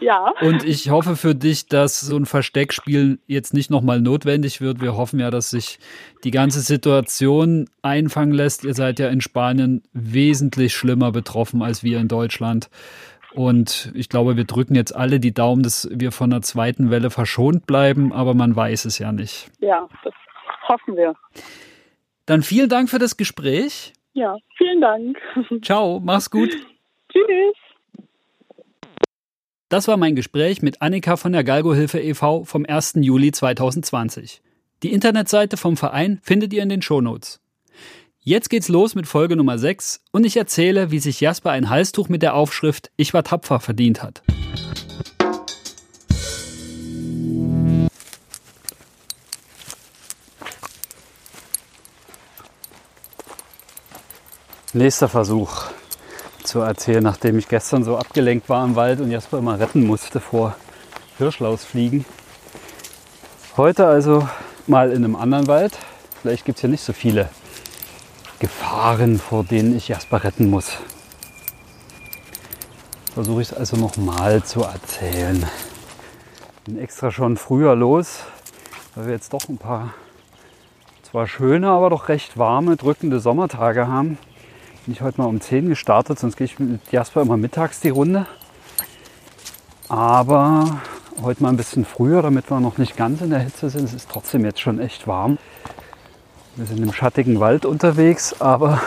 Ja. 0.00 0.34
Und 0.40 0.64
ich 0.64 0.90
hoffe 0.90 1.16
für 1.16 1.34
dich, 1.34 1.66
dass 1.66 2.00
so 2.00 2.16
ein 2.16 2.26
Versteckspiel 2.26 3.18
jetzt 3.26 3.54
nicht 3.54 3.70
nochmal 3.70 4.00
notwendig 4.00 4.60
wird. 4.60 4.80
Wir 4.80 4.96
hoffen 4.96 5.20
ja, 5.20 5.30
dass 5.30 5.50
sich 5.50 5.78
die 6.24 6.30
ganze 6.30 6.60
Situation 6.60 7.68
einfangen 7.82 8.32
lässt. 8.34 8.64
Ihr 8.64 8.74
seid 8.74 8.98
ja 8.98 9.08
in 9.08 9.20
Spanien 9.20 9.82
wesentlich 9.92 10.74
schlimmer 10.74 11.12
betroffen 11.12 11.62
als 11.62 11.82
wir 11.82 11.98
in 11.98 12.08
Deutschland. 12.08 12.68
Und 13.36 13.92
ich 13.94 14.08
glaube, 14.08 14.38
wir 14.38 14.44
drücken 14.44 14.74
jetzt 14.74 14.96
alle 14.96 15.20
die 15.20 15.34
Daumen, 15.34 15.62
dass 15.62 15.88
wir 15.92 16.10
von 16.10 16.30
der 16.30 16.40
zweiten 16.40 16.90
Welle 16.90 17.10
verschont 17.10 17.66
bleiben, 17.66 18.12
aber 18.12 18.32
man 18.32 18.56
weiß 18.56 18.86
es 18.86 18.98
ja 18.98 19.12
nicht. 19.12 19.50
Ja, 19.60 19.86
das 20.02 20.14
hoffen 20.68 20.96
wir. 20.96 21.14
Dann 22.24 22.42
vielen 22.42 22.70
Dank 22.70 22.88
für 22.88 22.98
das 22.98 23.18
Gespräch. 23.18 23.92
Ja, 24.14 24.36
vielen 24.56 24.80
Dank. 24.80 25.18
Ciao, 25.62 26.00
mach's 26.02 26.30
gut. 26.30 26.50
Tschüss. 27.12 28.06
Das 29.68 29.86
war 29.86 29.98
mein 29.98 30.16
Gespräch 30.16 30.62
mit 30.62 30.80
Annika 30.80 31.16
von 31.16 31.32
der 31.32 31.44
Galgo-Hilfe 31.44 32.00
e.V. 32.00 32.44
vom 32.44 32.64
1. 32.66 32.94
Juli 33.00 33.32
2020. 33.32 34.40
Die 34.82 34.92
Internetseite 34.92 35.58
vom 35.58 35.76
Verein 35.76 36.20
findet 36.22 36.54
ihr 36.54 36.62
in 36.62 36.68
den 36.70 36.80
Shownotes. 36.80 37.42
Jetzt 38.28 38.50
geht's 38.50 38.66
los 38.66 38.96
mit 38.96 39.06
Folge 39.06 39.36
Nummer 39.36 39.56
6 39.56 40.00
und 40.10 40.26
ich 40.26 40.36
erzähle, 40.36 40.90
wie 40.90 40.98
sich 40.98 41.20
Jasper 41.20 41.52
ein 41.52 41.70
Halstuch 41.70 42.08
mit 42.08 42.22
der 42.22 42.34
Aufschrift 42.34 42.90
Ich 42.96 43.14
war 43.14 43.22
tapfer 43.22 43.60
verdient 43.60 44.02
hat. 44.02 44.20
Nächster 54.72 55.08
Versuch 55.08 55.66
zu 56.42 56.58
erzählen, 56.58 57.04
nachdem 57.04 57.38
ich 57.38 57.46
gestern 57.46 57.84
so 57.84 57.96
abgelenkt 57.96 58.48
war 58.48 58.64
im 58.64 58.74
Wald 58.74 58.98
und 58.98 59.12
Jasper 59.12 59.38
immer 59.38 59.60
retten 59.60 59.86
musste 59.86 60.18
vor 60.18 60.56
Hirschlausfliegen. 61.18 62.04
Heute 63.56 63.86
also 63.86 64.28
mal 64.66 64.90
in 64.90 65.04
einem 65.04 65.14
anderen 65.14 65.46
Wald. 65.46 65.78
Vielleicht 66.22 66.44
gibt 66.44 66.58
es 66.58 66.62
hier 66.62 66.70
nicht 66.70 66.82
so 66.82 66.92
viele 66.92 67.30
Gefahren, 68.38 69.18
vor 69.18 69.44
denen 69.44 69.76
ich 69.76 69.88
Jasper 69.88 70.24
retten 70.24 70.50
muss. 70.50 70.72
Versuche 73.14 73.40
ich 73.40 73.48
es 73.48 73.54
also 73.54 73.76
nochmal 73.76 74.42
zu 74.44 74.62
erzählen. 74.62 75.46
Bin 76.66 76.78
extra 76.78 77.10
schon 77.10 77.36
früher 77.36 77.74
los, 77.74 78.24
weil 78.94 79.06
wir 79.06 79.14
jetzt 79.14 79.32
doch 79.32 79.48
ein 79.48 79.56
paar 79.56 79.94
zwar 81.02 81.26
schöne, 81.26 81.68
aber 81.68 81.88
doch 81.88 82.08
recht 82.08 82.36
warme, 82.36 82.76
drückende 82.76 83.20
Sommertage 83.20 83.86
haben. 83.86 84.18
Bin 84.84 84.92
ich 84.92 85.00
heute 85.00 85.20
mal 85.20 85.28
um 85.28 85.40
10 85.40 85.68
gestartet, 85.68 86.18
sonst 86.18 86.36
gehe 86.36 86.44
ich 86.44 86.58
mit 86.58 86.92
Jasper 86.92 87.22
immer 87.22 87.36
mittags 87.36 87.80
die 87.80 87.88
Runde. 87.88 88.26
Aber 89.88 90.80
heute 91.22 91.42
mal 91.42 91.48
ein 91.48 91.56
bisschen 91.56 91.84
früher, 91.84 92.20
damit 92.20 92.50
wir 92.50 92.60
noch 92.60 92.76
nicht 92.76 92.96
ganz 92.96 93.22
in 93.22 93.30
der 93.30 93.38
Hitze 93.38 93.70
sind. 93.70 93.84
Es 93.84 93.94
ist 93.94 94.10
trotzdem 94.10 94.44
jetzt 94.44 94.60
schon 94.60 94.78
echt 94.78 95.06
warm. 95.06 95.38
Wir 96.56 96.64
sind 96.64 96.82
im 96.82 96.90
schattigen 96.90 97.38
Wald 97.38 97.66
unterwegs, 97.66 98.40
aber 98.40 98.80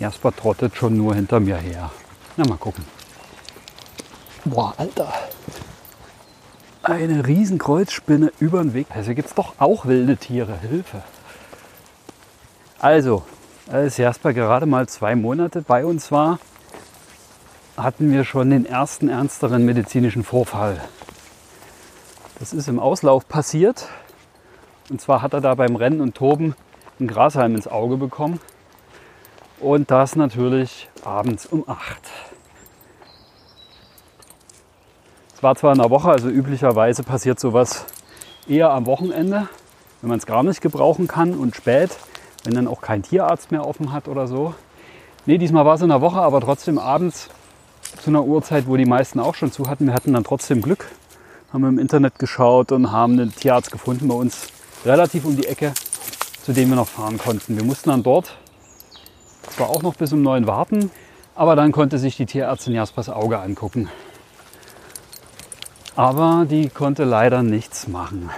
Jasper 0.00 0.34
trottet 0.34 0.74
schon 0.74 0.96
nur 0.96 1.14
hinter 1.14 1.38
mir 1.38 1.58
her. 1.58 1.90
Na, 2.38 2.46
mal 2.48 2.56
gucken. 2.56 2.86
Boah, 4.46 4.72
Alter. 4.78 5.12
Eine 6.82 7.26
riesen 7.26 7.58
Kreuzspinne 7.58 8.32
über 8.40 8.62
den 8.62 8.72
Weg. 8.72 8.86
Also 8.94 9.14
gibt 9.14 9.28
es 9.28 9.34
doch 9.34 9.56
auch 9.58 9.84
wilde 9.84 10.16
Tiere. 10.16 10.58
Hilfe. 10.58 11.02
Also, 12.78 13.24
als 13.70 13.98
Jasper 13.98 14.32
gerade 14.32 14.64
mal 14.64 14.88
zwei 14.88 15.16
Monate 15.16 15.60
bei 15.60 15.84
uns 15.84 16.10
war, 16.10 16.38
hatten 17.76 18.10
wir 18.10 18.24
schon 18.24 18.48
den 18.48 18.64
ersten 18.64 19.10
ernsteren 19.10 19.66
medizinischen 19.66 20.24
Vorfall. 20.24 20.80
Das 22.38 22.54
ist 22.54 22.68
im 22.68 22.78
Auslauf 22.78 23.28
passiert. 23.28 23.86
Und 24.90 25.00
zwar 25.00 25.22
hat 25.22 25.32
er 25.32 25.40
da 25.40 25.54
beim 25.54 25.76
Rennen 25.76 26.00
und 26.00 26.14
Toben 26.14 26.54
einen 26.98 27.08
Grashalm 27.08 27.54
ins 27.54 27.68
Auge 27.68 27.96
bekommen. 27.96 28.40
Und 29.60 29.90
das 29.90 30.16
natürlich 30.16 30.88
abends 31.04 31.46
um 31.46 31.64
8. 31.66 31.98
Es 35.34 35.42
war 35.42 35.56
zwar 35.56 35.72
in 35.72 35.78
der 35.78 35.90
Woche, 35.90 36.10
also 36.10 36.28
üblicherweise 36.28 37.02
passiert 37.02 37.40
sowas 37.40 37.86
eher 38.46 38.70
am 38.70 38.86
Wochenende, 38.86 39.48
wenn 40.00 40.10
man 40.10 40.18
es 40.18 40.26
gar 40.26 40.42
nicht 40.42 40.60
gebrauchen 40.60 41.08
kann 41.08 41.34
und 41.34 41.56
spät, 41.56 41.96
wenn 42.44 42.54
dann 42.54 42.68
auch 42.68 42.82
kein 42.82 43.02
Tierarzt 43.02 43.50
mehr 43.50 43.66
offen 43.66 43.92
hat 43.92 44.06
oder 44.06 44.26
so. 44.26 44.54
Nee, 45.24 45.38
diesmal 45.38 45.64
war 45.64 45.76
es 45.76 45.82
in 45.82 45.88
der 45.88 46.02
Woche, 46.02 46.20
aber 46.20 46.40
trotzdem 46.42 46.78
abends 46.78 47.30
zu 48.02 48.10
einer 48.10 48.24
Uhrzeit, 48.24 48.66
wo 48.66 48.76
die 48.76 48.84
meisten 48.84 49.18
auch 49.18 49.34
schon 49.34 49.50
zu 49.50 49.68
hatten. 49.68 49.86
Wir 49.86 49.94
hatten 49.94 50.12
dann 50.12 50.24
trotzdem 50.24 50.60
Glück, 50.60 50.90
haben 51.52 51.64
im 51.64 51.78
Internet 51.78 52.18
geschaut 52.18 52.72
und 52.72 52.92
haben 52.92 53.14
einen 53.14 53.34
Tierarzt 53.34 53.72
gefunden 53.72 54.08
bei 54.08 54.14
uns 54.14 54.48
relativ 54.84 55.24
um 55.24 55.36
die 55.36 55.46
Ecke, 55.46 55.72
zu 56.44 56.52
dem 56.52 56.68
wir 56.68 56.76
noch 56.76 56.88
fahren 56.88 57.18
konnten. 57.18 57.56
Wir 57.56 57.64
mussten 57.64 57.90
dann 57.90 58.02
dort 58.02 58.36
zwar 59.50 59.70
auch 59.70 59.82
noch 59.82 59.94
bis 59.94 60.12
um 60.12 60.22
neun 60.22 60.46
warten, 60.46 60.90
aber 61.34 61.56
dann 61.56 61.72
konnte 61.72 61.98
sich 61.98 62.16
die 62.16 62.26
Tierärztin 62.26 62.74
Jaspers 62.74 63.08
Auge 63.08 63.38
angucken. 63.38 63.88
Aber 65.96 66.46
die 66.48 66.68
konnte 66.68 67.04
leider 67.04 67.42
nichts 67.42 67.86
machen. 67.86 68.30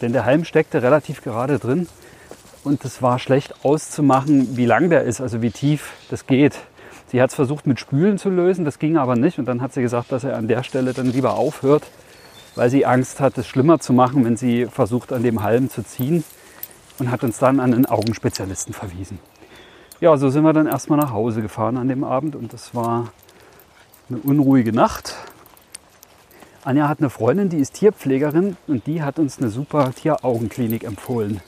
Denn 0.00 0.12
der 0.12 0.24
Halm 0.24 0.44
steckte 0.44 0.82
relativ 0.82 1.22
gerade 1.22 1.58
drin 1.58 1.88
und 2.64 2.84
es 2.84 3.02
war 3.02 3.18
schlecht 3.18 3.64
auszumachen, 3.64 4.56
wie 4.56 4.66
lang 4.66 4.90
der 4.90 5.04
ist, 5.04 5.20
also 5.20 5.42
wie 5.42 5.50
tief 5.50 5.92
das 6.10 6.26
geht. 6.26 6.58
Sie 7.06 7.20
hat 7.20 7.30
es 7.30 7.36
versucht 7.36 7.66
mit 7.66 7.80
Spülen 7.80 8.18
zu 8.18 8.30
lösen, 8.30 8.64
das 8.64 8.78
ging 8.78 8.96
aber 8.96 9.16
nicht 9.16 9.38
und 9.38 9.46
dann 9.46 9.60
hat 9.60 9.72
sie 9.72 9.82
gesagt, 9.82 10.12
dass 10.12 10.24
er 10.24 10.36
an 10.36 10.48
der 10.48 10.62
Stelle 10.62 10.92
dann 10.92 11.06
lieber 11.06 11.34
aufhört, 11.34 11.84
weil 12.54 12.70
sie 12.70 12.86
Angst 12.86 13.20
hat, 13.20 13.38
es 13.38 13.46
schlimmer 13.46 13.78
zu 13.78 13.92
machen, 13.92 14.24
wenn 14.24 14.36
sie 14.36 14.66
versucht, 14.66 15.12
an 15.12 15.22
dem 15.22 15.42
Halm 15.42 15.70
zu 15.70 15.82
ziehen 15.82 16.24
und 16.98 17.10
hat 17.10 17.24
uns 17.24 17.38
dann 17.38 17.60
an 17.60 17.72
einen 17.72 17.86
Augenspezialisten 17.86 18.74
verwiesen. 18.74 19.18
Ja, 20.00 20.16
so 20.16 20.30
sind 20.30 20.42
wir 20.44 20.52
dann 20.52 20.66
erstmal 20.66 20.98
nach 20.98 21.12
Hause 21.12 21.42
gefahren 21.42 21.76
an 21.76 21.88
dem 21.88 22.04
Abend 22.04 22.36
und 22.36 22.52
das 22.52 22.74
war 22.74 23.12
eine 24.08 24.18
unruhige 24.18 24.72
Nacht. 24.72 25.14
Anja 26.64 26.88
hat 26.88 26.98
eine 27.00 27.10
Freundin, 27.10 27.48
die 27.48 27.58
ist 27.58 27.74
Tierpflegerin 27.74 28.56
und 28.66 28.86
die 28.86 29.02
hat 29.02 29.18
uns 29.18 29.38
eine 29.38 29.48
super 29.48 29.92
Tieraugenklinik 29.92 30.84
empfohlen. 30.84 31.40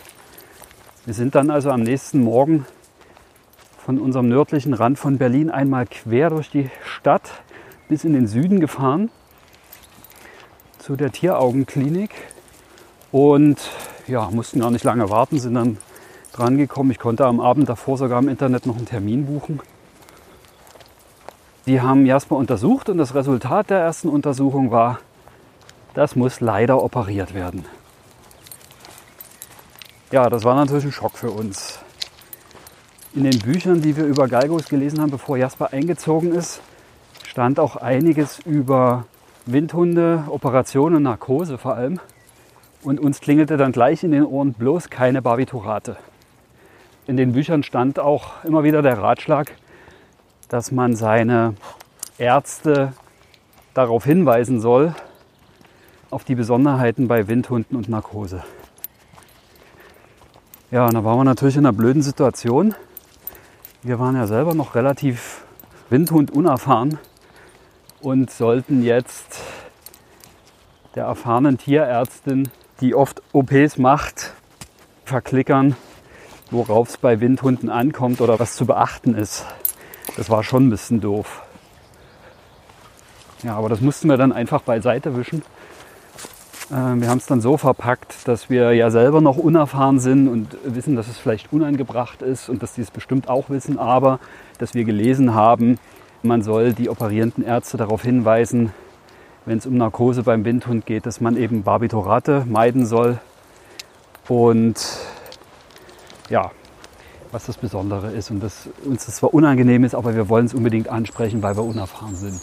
Wir 1.05 1.15
sind 1.15 1.35
dann 1.35 1.51
also 1.51 1.71
am 1.71 1.83
nächsten 1.83 2.23
Morgen 2.23 2.67
von 3.79 3.99
unserem 3.99 4.29
nördlichen 4.29 4.73
Rand 4.73 4.99
von 4.99 5.19
Berlin 5.19 5.51
einmal 5.51 5.87
quer 5.87 6.31
durch 6.31 6.51
die 6.51 6.71
Stadt 6.85 7.31
bis 7.89 8.05
in 8.05 8.15
den 8.15 8.27
Süden 8.27 8.59
gefahren 8.59 9.11
zu 10.85 10.97
der 10.97 11.13
Tieraugenklinik 11.13 12.11
und 13.11 13.57
ja, 14.07 14.29
mussten 14.31 14.61
gar 14.61 14.71
nicht 14.71 14.85
lange 14.85 15.09
warten, 15.09 15.39
sind 15.39 15.55
dann 15.55 15.79
dran 16.35 16.59
gekommen. 16.59 16.91
Ich 16.91 16.99
konnte 16.99 17.25
am 17.25 17.41
Abend 17.41 17.71
davor 17.71 17.97
sogar 17.97 18.19
im 18.19 18.29
Internet 18.29 18.67
noch 18.67 18.77
einen 18.77 18.85
Termin 18.85 19.25
buchen. 19.25 19.61
Die 21.65 21.81
haben 21.81 22.05
Jasper 22.05 22.37
untersucht 22.37 22.91
und 22.91 22.99
das 22.99 23.15
Resultat 23.15 23.71
der 23.71 23.79
ersten 23.79 24.11
Untersuchung 24.11 24.73
war, 24.73 24.99
das 25.95 26.17
muss 26.17 26.41
leider 26.41 26.83
operiert 26.83 27.33
werden. 27.33 27.65
Ja, 30.11 30.29
das 30.29 30.45
war 30.45 30.55
natürlich 30.55 30.85
ein 30.85 30.93
Schock 30.93 31.17
für 31.17 31.31
uns. 31.31 31.79
In 33.15 33.25
den 33.25 33.39
Büchern, 33.39 33.81
die 33.81 33.97
wir 33.97 34.05
über 34.05 34.29
Galgos 34.29 34.69
gelesen 34.69 35.01
haben, 35.01 35.11
bevor 35.11 35.39
Jasper 35.39 35.73
eingezogen 35.73 36.35
ist, 36.35 36.61
stand 37.27 37.59
auch 37.59 37.77
einiges 37.77 38.39
über 38.41 39.07
Windhunde, 39.47 40.25
Operationen, 40.29 41.03
Narkose 41.03 41.59
vor 41.59 41.75
allem. 41.75 42.01
Und 42.83 42.99
uns 43.01 43.21
klingelte 43.21 43.57
dann 43.57 43.73
gleich 43.73 44.03
in 44.03 44.13
den 44.13 44.25
Ohren 44.25 44.55
bloß 44.55 44.91
keine 44.91 45.21
Barbiturate. 45.23 45.97
In 47.07 47.17
den 47.17 47.33
Büchern 47.33 47.63
stand 47.63 47.99
auch 47.99 48.45
immer 48.45 48.65
wieder 48.65 48.81
der 48.81 48.99
Ratschlag, 48.99 49.53
dass 50.49 50.73
man 50.73 50.97
seine 50.97 51.55
Ärzte 52.17 52.93
darauf 53.75 54.05
hinweisen 54.05 54.61
soll, 54.61 54.95
auf 56.11 56.25
die 56.25 56.35
Besonderheiten 56.35 57.09
bei 57.09 57.29
Windhunden 57.29 57.77
und 57.77 57.89
Narkose. 57.89 58.45
Ja, 60.71 60.87
und 60.87 60.95
da 60.95 61.05
waren 61.05 61.19
wir 61.19 61.25
natürlich 61.25 61.57
in 61.57 61.67
einer 61.67 61.73
blöden 61.73 62.03
Situation. 62.03 62.75
Wir 63.83 63.99
waren 63.99 64.17
ja 64.17 64.27
selber 64.27 64.55
noch 64.55 64.75
relativ 64.75 65.45
Windhund 65.91 66.31
unerfahren 66.31 66.99
und 68.05 68.31
sollten 68.31 68.83
jetzt 68.83 69.41
der 70.95 71.05
erfahrenen 71.05 71.57
Tierärztin, 71.57 72.51
die 72.81 72.95
oft 72.95 73.23
OPs 73.33 73.79
macht, 73.79 74.35
verklickern, 75.05 75.75
worauf 76.51 76.91
es 76.91 76.97
bei 76.99 77.21
Windhunden 77.21 77.71
ankommt 77.71 78.21
oder 78.21 78.39
was 78.39 78.57
zu 78.57 78.67
beachten 78.67 79.15
ist. 79.15 79.47
Das 80.17 80.29
war 80.29 80.43
schon 80.45 80.67
ein 80.67 80.71
bisschen 80.71 81.01
doof. 81.01 81.43
Ja, 83.43 83.57
aber 83.57 83.69
das 83.69 83.81
mussten 83.81 84.09
wir 84.09 84.17
dann 84.17 84.33
einfach 84.33 84.63
beiseite 84.63 85.17
wischen 85.17 85.43
äh, 86.71 86.75
wir 86.75 87.09
haben 87.09 87.19
es 87.19 87.27
dann 87.27 87.41
so 87.41 87.57
verpackt, 87.57 88.27
dass 88.27 88.49
wir 88.49 88.73
ja 88.73 88.91
selber 88.91 89.21
noch 89.21 89.37
unerfahren 89.37 89.99
sind 89.99 90.29
und 90.29 90.57
wissen, 90.65 90.97
dass 90.97 91.09
es 91.09 91.19
vielleicht 91.19 91.53
unangebracht 91.53 92.23
ist 92.23 92.49
und 92.49 92.63
dass 92.63 92.75
die 92.75 92.81
es 92.81 92.91
bestimmt 92.91 93.29
auch 93.29 93.51
wissen, 93.51 93.79
aber 93.79 94.19
dass 94.59 94.75
wir 94.75 94.85
gelesen 94.85 95.35
haben, 95.35 95.79
man 96.25 96.43
soll 96.43 96.73
die 96.73 96.89
operierenden 96.89 97.45
Ärzte 97.45 97.77
darauf 97.77 98.03
hinweisen, 98.03 98.73
wenn 99.45 99.59
es 99.59 99.67
um 99.67 99.77
Narkose 99.77 100.23
beim 100.23 100.45
Windhund 100.45 100.87
geht, 100.87 101.07
dass 101.07 101.21
man 101.21 101.37
eben 101.37 101.63
Barbiturate 101.63 102.45
meiden 102.49 102.87
soll. 102.87 103.19
Und 104.27 104.77
ja, 106.31 106.51
was 107.31 107.45
das 107.45 107.59
Besondere 107.59 108.11
ist 108.13 108.31
und 108.31 108.43
dass 108.43 108.69
uns 108.85 109.05
das 109.05 109.17
zwar 109.17 109.35
unangenehm 109.35 109.85
ist, 109.85 109.95
aber 109.95 110.15
wir 110.15 110.29
wollen 110.29 110.47
es 110.47 110.55
unbedingt 110.55 110.89
ansprechen, 110.89 111.43
weil 111.43 111.57
wir 111.57 111.65
unerfahren 111.65 112.15
sind. 112.15 112.41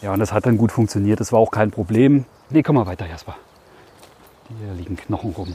Ja, 0.00 0.12
und 0.12 0.20
das 0.20 0.32
hat 0.32 0.46
dann 0.46 0.56
gut 0.56 0.72
funktioniert. 0.72 1.20
Das 1.20 1.30
war 1.30 1.40
auch 1.40 1.50
kein 1.50 1.70
Problem. 1.70 2.24
Nee, 2.48 2.62
komm 2.62 2.76
mal 2.76 2.86
weiter, 2.86 3.06
Jasper. 3.06 3.36
Hier 4.48 4.74
liegen 4.74 4.96
Knochen 4.96 5.32
rum. 5.32 5.54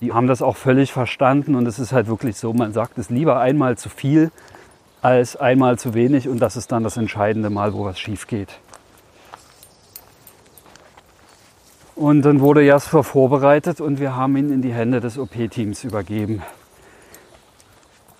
Die 0.00 0.12
haben 0.12 0.26
das 0.26 0.42
auch 0.42 0.56
völlig 0.56 0.92
verstanden 0.92 1.54
und 1.54 1.66
es 1.66 1.78
ist 1.78 1.92
halt 1.92 2.08
wirklich 2.08 2.36
so, 2.36 2.52
man 2.52 2.72
sagt 2.72 2.98
es 2.98 3.08
lieber 3.08 3.40
einmal 3.40 3.78
zu 3.78 3.88
viel 3.88 4.30
als 5.02 5.36
einmal 5.36 5.78
zu 5.78 5.94
wenig 5.94 6.28
und 6.28 6.38
das 6.38 6.56
ist 6.56 6.72
dann 6.72 6.84
das 6.84 6.96
entscheidende 6.96 7.50
Mal, 7.50 7.74
wo 7.74 7.84
was 7.84 7.98
schief 7.98 8.26
geht. 8.28 8.60
Und 11.94 12.22
dann 12.22 12.40
wurde 12.40 12.62
Jasper 12.62 13.04
vorbereitet 13.04 13.80
und 13.80 14.00
wir 14.00 14.16
haben 14.16 14.36
ihn 14.36 14.52
in 14.52 14.62
die 14.62 14.72
Hände 14.72 15.00
des 15.00 15.18
OP-Teams 15.18 15.84
übergeben. 15.84 16.42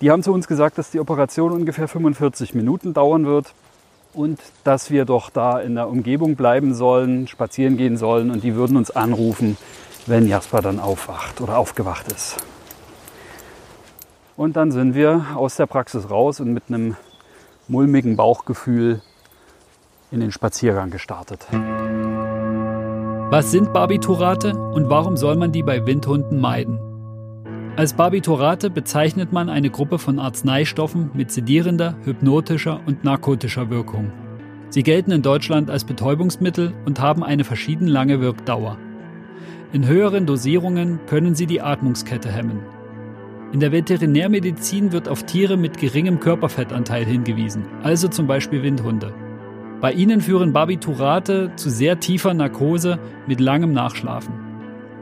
Die 0.01 0.11
haben 0.11 0.21
zu 0.21 0.33
uns 0.33 0.47
gesagt, 0.47 0.77
dass 0.77 0.91
die 0.91 0.99
Operation 0.99 1.53
ungefähr 1.53 1.87
45 1.87 2.53
Minuten 2.53 2.93
dauern 2.93 3.25
wird 3.25 3.53
und 4.13 4.39
dass 4.63 4.91
wir 4.91 5.05
doch 5.05 5.29
da 5.29 5.59
in 5.59 5.75
der 5.75 5.87
Umgebung 5.87 6.35
bleiben 6.35 6.73
sollen, 6.73 7.27
spazieren 7.27 7.77
gehen 7.77 7.97
sollen 7.97 8.29
und 8.29 8.43
die 8.43 8.55
würden 8.55 8.75
uns 8.75 8.91
anrufen, 8.91 9.57
wenn 10.05 10.27
Jasper 10.27 10.61
dann 10.61 10.79
aufwacht 10.79 11.39
oder 11.39 11.57
aufgewacht 11.57 12.11
ist. 12.11 12.37
Und 14.35 14.55
dann 14.55 14.71
sind 14.71 14.95
wir 14.95 15.25
aus 15.35 15.57
der 15.57 15.67
Praxis 15.67 16.09
raus 16.09 16.39
und 16.39 16.53
mit 16.53 16.63
einem 16.67 16.95
mulmigen 17.67 18.15
Bauchgefühl 18.15 19.01
in 20.11 20.19
den 20.19 20.31
Spaziergang 20.31 20.89
gestartet. 20.89 21.47
Was 23.29 23.51
sind 23.51 23.73
Barbiturate 23.73 24.55
und 24.55 24.89
warum 24.89 25.17
soll 25.17 25.35
man 25.35 25.51
die 25.51 25.63
bei 25.63 25.85
Windhunden 25.85 26.39
meiden? 26.39 26.79
Als 27.75 27.93
Barbiturate 27.93 28.69
bezeichnet 28.69 29.33
man 29.33 29.49
eine 29.49 29.71
Gruppe 29.71 29.97
von 29.97 30.19
Arzneistoffen 30.19 31.09
mit 31.13 31.31
sedierender, 31.31 31.95
hypnotischer 32.03 32.81
und 32.85 33.03
narkotischer 33.03 33.71
Wirkung. 33.71 34.11
Sie 34.69 34.83
gelten 34.83 35.11
in 35.11 35.21
Deutschland 35.21 35.69
als 35.69 35.83
Betäubungsmittel 35.83 36.73
und 36.85 36.99
haben 36.99 37.23
eine 37.23 37.43
verschieden 37.43 37.87
lange 37.87 38.21
Wirkdauer. 38.21 38.77
In 39.71 39.87
höheren 39.87 40.27
Dosierungen 40.27 40.99
können 41.07 41.33
sie 41.33 41.47
die 41.47 41.61
Atmungskette 41.61 42.31
hemmen. 42.31 42.59
In 43.53 43.59
der 43.59 43.71
Veterinärmedizin 43.71 44.91
wird 44.91 45.07
auf 45.07 45.27
Tiere 45.27 45.57
mit 45.57 45.77
geringem 45.77 46.19
Körperfettanteil 46.19 47.05
hingewiesen, 47.05 47.65
also 47.83 48.07
zum 48.07 48.25
Beispiel 48.25 48.63
Windhunde. 48.63 49.13
Bei 49.79 49.93
ihnen 49.93 50.21
führen 50.21 50.53
Barbiturate 50.53 51.51
zu 51.55 51.69
sehr 51.69 51.99
tiefer 51.99 52.33
Narkose 52.33 52.97
mit 53.27 53.39
langem 53.39 53.71
Nachschlafen. 53.71 54.33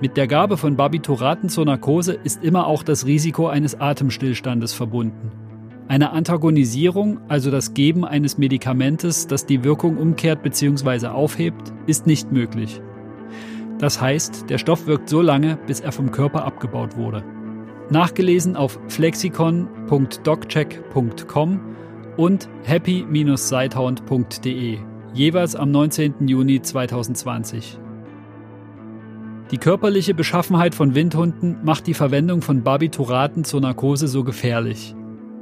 Mit 0.01 0.17
der 0.17 0.27
Gabe 0.27 0.57
von 0.57 0.75
Barbituraten 0.75 1.47
zur 1.47 1.63
Narkose 1.63 2.11
ist 2.25 2.43
immer 2.43 2.67
auch 2.67 2.83
das 2.83 3.05
Risiko 3.05 3.47
eines 3.47 3.79
Atemstillstandes 3.79 4.73
verbunden. 4.73 5.31
Eine 5.87 6.11
Antagonisierung, 6.11 7.21
also 7.29 7.51
das 7.51 7.73
Geben 7.73 8.03
eines 8.03 8.37
Medikamentes, 8.37 9.27
das 9.27 9.45
die 9.45 9.63
Wirkung 9.63 9.95
umkehrt 9.95 10.43
bzw. 10.43 11.07
aufhebt, 11.07 11.71
ist 11.87 12.05
nicht 12.05 12.33
möglich. 12.33 12.81
Das 13.79 14.01
heißt, 14.01 14.49
der 14.49 14.57
Stoff 14.57 14.87
wirkt 14.87 15.07
so 15.07 15.21
lange, 15.21 15.57
bis 15.67 15.79
er 15.79 15.93
vom 15.93 16.11
Körper 16.11 16.43
abgebaut 16.43 16.97
wurde. 16.97 17.23
Nachgelesen 17.91 18.55
auf 18.55 18.79
flexicon.doccheck.com 18.87 21.59
und 22.17 22.49
happy-sighthound.de, 22.63 24.79
jeweils 25.13 25.55
am 25.55 25.71
19. 25.71 26.27
Juni 26.27 26.61
2020. 26.61 27.77
Die 29.51 29.57
körperliche 29.57 30.13
Beschaffenheit 30.13 30.73
von 30.73 30.95
Windhunden 30.95 31.57
macht 31.63 31.85
die 31.85 31.93
Verwendung 31.93 32.41
von 32.41 32.63
Barbituraten 32.63 33.43
zur 33.43 33.59
Narkose 33.59 34.07
so 34.07 34.23
gefährlich. 34.23 34.95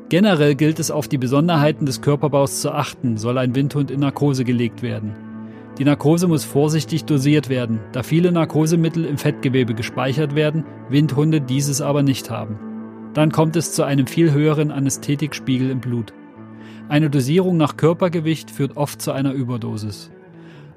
Generell 0.10 0.56
gilt 0.56 0.80
es 0.80 0.90
auf 0.90 1.08
die 1.08 1.20
Besonderheiten 1.20 1.86
des 1.86 2.02
Körperbaus 2.02 2.62
zu 2.62 2.72
achten, 2.72 3.18
soll 3.18 3.38
ein 3.38 3.54
Windhund 3.54 3.92
in 3.92 4.00
Narkose 4.00 4.44
gelegt 4.44 4.82
werden. 4.82 5.29
Die 5.80 5.86
Narkose 5.86 6.28
muss 6.28 6.44
vorsichtig 6.44 7.06
dosiert 7.06 7.48
werden, 7.48 7.80
da 7.94 8.04
viele 8.04 8.34
Narkosemittel 8.34 9.06
im 9.06 9.18
Fettgewebe 9.18 9.74
gespeichert 9.74 10.36
werden, 10.36 10.66
Windhunde 10.90 11.40
dieses 11.40 11.80
aber 11.80 12.04
nicht 12.04 12.30
haben. 12.30 12.60
Dann 13.14 13.32
kommt 13.32 13.56
es 13.56 13.72
zu 13.72 13.84
einem 13.84 14.06
viel 14.06 14.34
höheren 14.34 14.72
Anästhetikspiegel 14.72 15.70
im 15.70 15.80
Blut. 15.80 16.14
Eine 16.90 17.10
Dosierung 17.10 17.56
nach 17.56 17.78
Körpergewicht 17.78 18.52
führt 18.52 18.76
oft 18.76 19.02
zu 19.02 19.14
einer 19.14 19.32
Überdosis. 19.32 20.12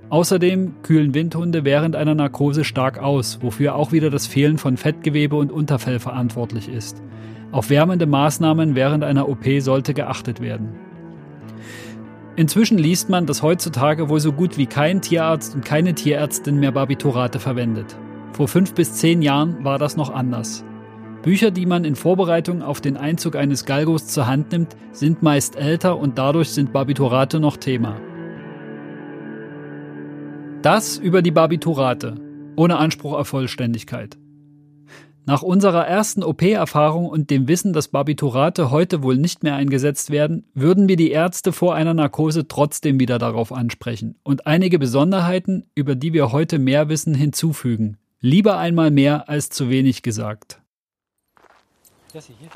Außerdem 0.09 0.83
kühlen 0.83 1.15
Windhunde 1.15 1.65
während 1.65 1.97
einer 1.97 2.15
Narkose 2.15 2.63
stark 2.63 2.99
aus, 2.99 3.41
wofür 3.43 3.75
auch 3.75 3.91
wieder 3.91 4.09
das 4.09 4.29
Fehlen 4.29 4.57
von 4.57 4.77
Fettgewebe 4.77 5.35
und 5.35 5.51
Unterfell 5.51 5.99
verantwortlich 5.99 6.69
ist. 6.69 7.03
Auf 7.51 7.71
wärmende 7.71 8.07
Maßnahmen 8.07 8.77
während 8.77 9.03
einer 9.03 9.29
OP 9.29 9.45
sollte 9.59 9.95
geachtet 9.95 10.41
werden. 10.41 10.92
Inzwischen 12.35 12.79
liest 12.79 13.11
man, 13.11 13.27
dass 13.27 13.43
heutzutage 13.43 14.09
wohl 14.09 14.21
so 14.21 14.33
gut 14.33 14.57
wie 14.57 14.67
kein 14.67 15.03
Tierarzt 15.03 15.55
und 15.55 15.65
keine 15.65 15.95
Tierärztin 15.95 16.59
mehr 16.59 16.73
Barbiturate 16.73 17.39
verwendet. 17.39 17.97
Vor 18.33 18.49
fünf 18.49 18.75
bis 18.75 18.95
zehn 18.95 19.21
Jahren 19.21 19.63
war 19.65 19.79
das 19.79 19.97
noch 19.97 20.11
anders. 20.11 20.65
Bücher, 21.23 21.51
die 21.51 21.67
man 21.67 21.85
in 21.85 21.95
Vorbereitung 21.95 22.63
auf 22.63 22.81
den 22.81 22.97
Einzug 22.97 23.37
eines 23.37 23.67
Galgos 23.67 24.07
zur 24.09 24.27
Hand 24.27 24.51
nimmt, 24.51 24.75
sind 24.93 25.23
meist 25.23 25.57
älter 25.57 25.99
und 25.99 26.19
dadurch 26.19 26.51
sind 26.51 26.73
Barbiturate 26.73 27.39
noch 27.39 27.59
Thema. 27.59 28.01
Das 30.63 30.97
über 30.97 31.23
die 31.23 31.31
Barbiturate, 31.31 32.15
ohne 32.57 32.79
Anspruch 32.79 33.13
auf 33.13 33.29
Vollständigkeit. 33.29 34.17
Nach 35.25 35.43
unserer 35.43 35.87
ersten 35.87 36.25
OP-Erfahrung 36.25 37.07
und 37.07 37.31
dem 37.31 37.47
Wissen, 37.47 37.73
dass 37.73 37.89
Barbiturate 37.89 38.73
heute 38.73 39.05
wohl 39.05 39.17
nicht 39.17 39.45
mehr 39.45 39.55
eingesetzt 39.55 40.11
werden, 40.11 40.45
würden 40.53 40.89
wir 40.89 40.97
die 40.97 41.13
Ärzte 41.13 41.53
vor 41.53 41.77
einer 41.77 41.95
Narkose 41.95 42.49
trotzdem 42.49 42.99
wieder 42.99 43.21
darauf 43.21 43.53
ansprechen 43.53 44.17
und 44.25 44.49
einige 44.49 44.81
Besonderheiten, 44.81 45.65
über 45.77 45.95
die 45.95 46.13
wir 46.13 46.33
heute 46.33 46.59
mehr 46.59 46.89
wissen, 46.89 47.15
hinzufügen. 47.15 47.99
Lieber 48.21 48.59
einmal 48.59 48.91
mehr 48.91 49.29
als 49.29 49.49
zu 49.49 49.71
wenig 49.71 50.03
gesagt. 50.03 50.61
Jesse, 52.13 52.33
hier. 52.41 52.49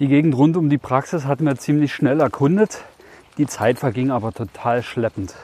Die 0.00 0.08
Gegend 0.08 0.36
rund 0.36 0.56
um 0.56 0.68
die 0.68 0.78
Praxis 0.78 1.24
hatten 1.24 1.44
wir 1.44 1.54
ziemlich 1.54 1.94
schnell 1.94 2.18
erkundet. 2.18 2.82
Die 3.38 3.46
Zeit 3.46 3.78
verging 3.78 4.10
aber 4.10 4.32
total 4.32 4.82
schleppend. 4.82 5.36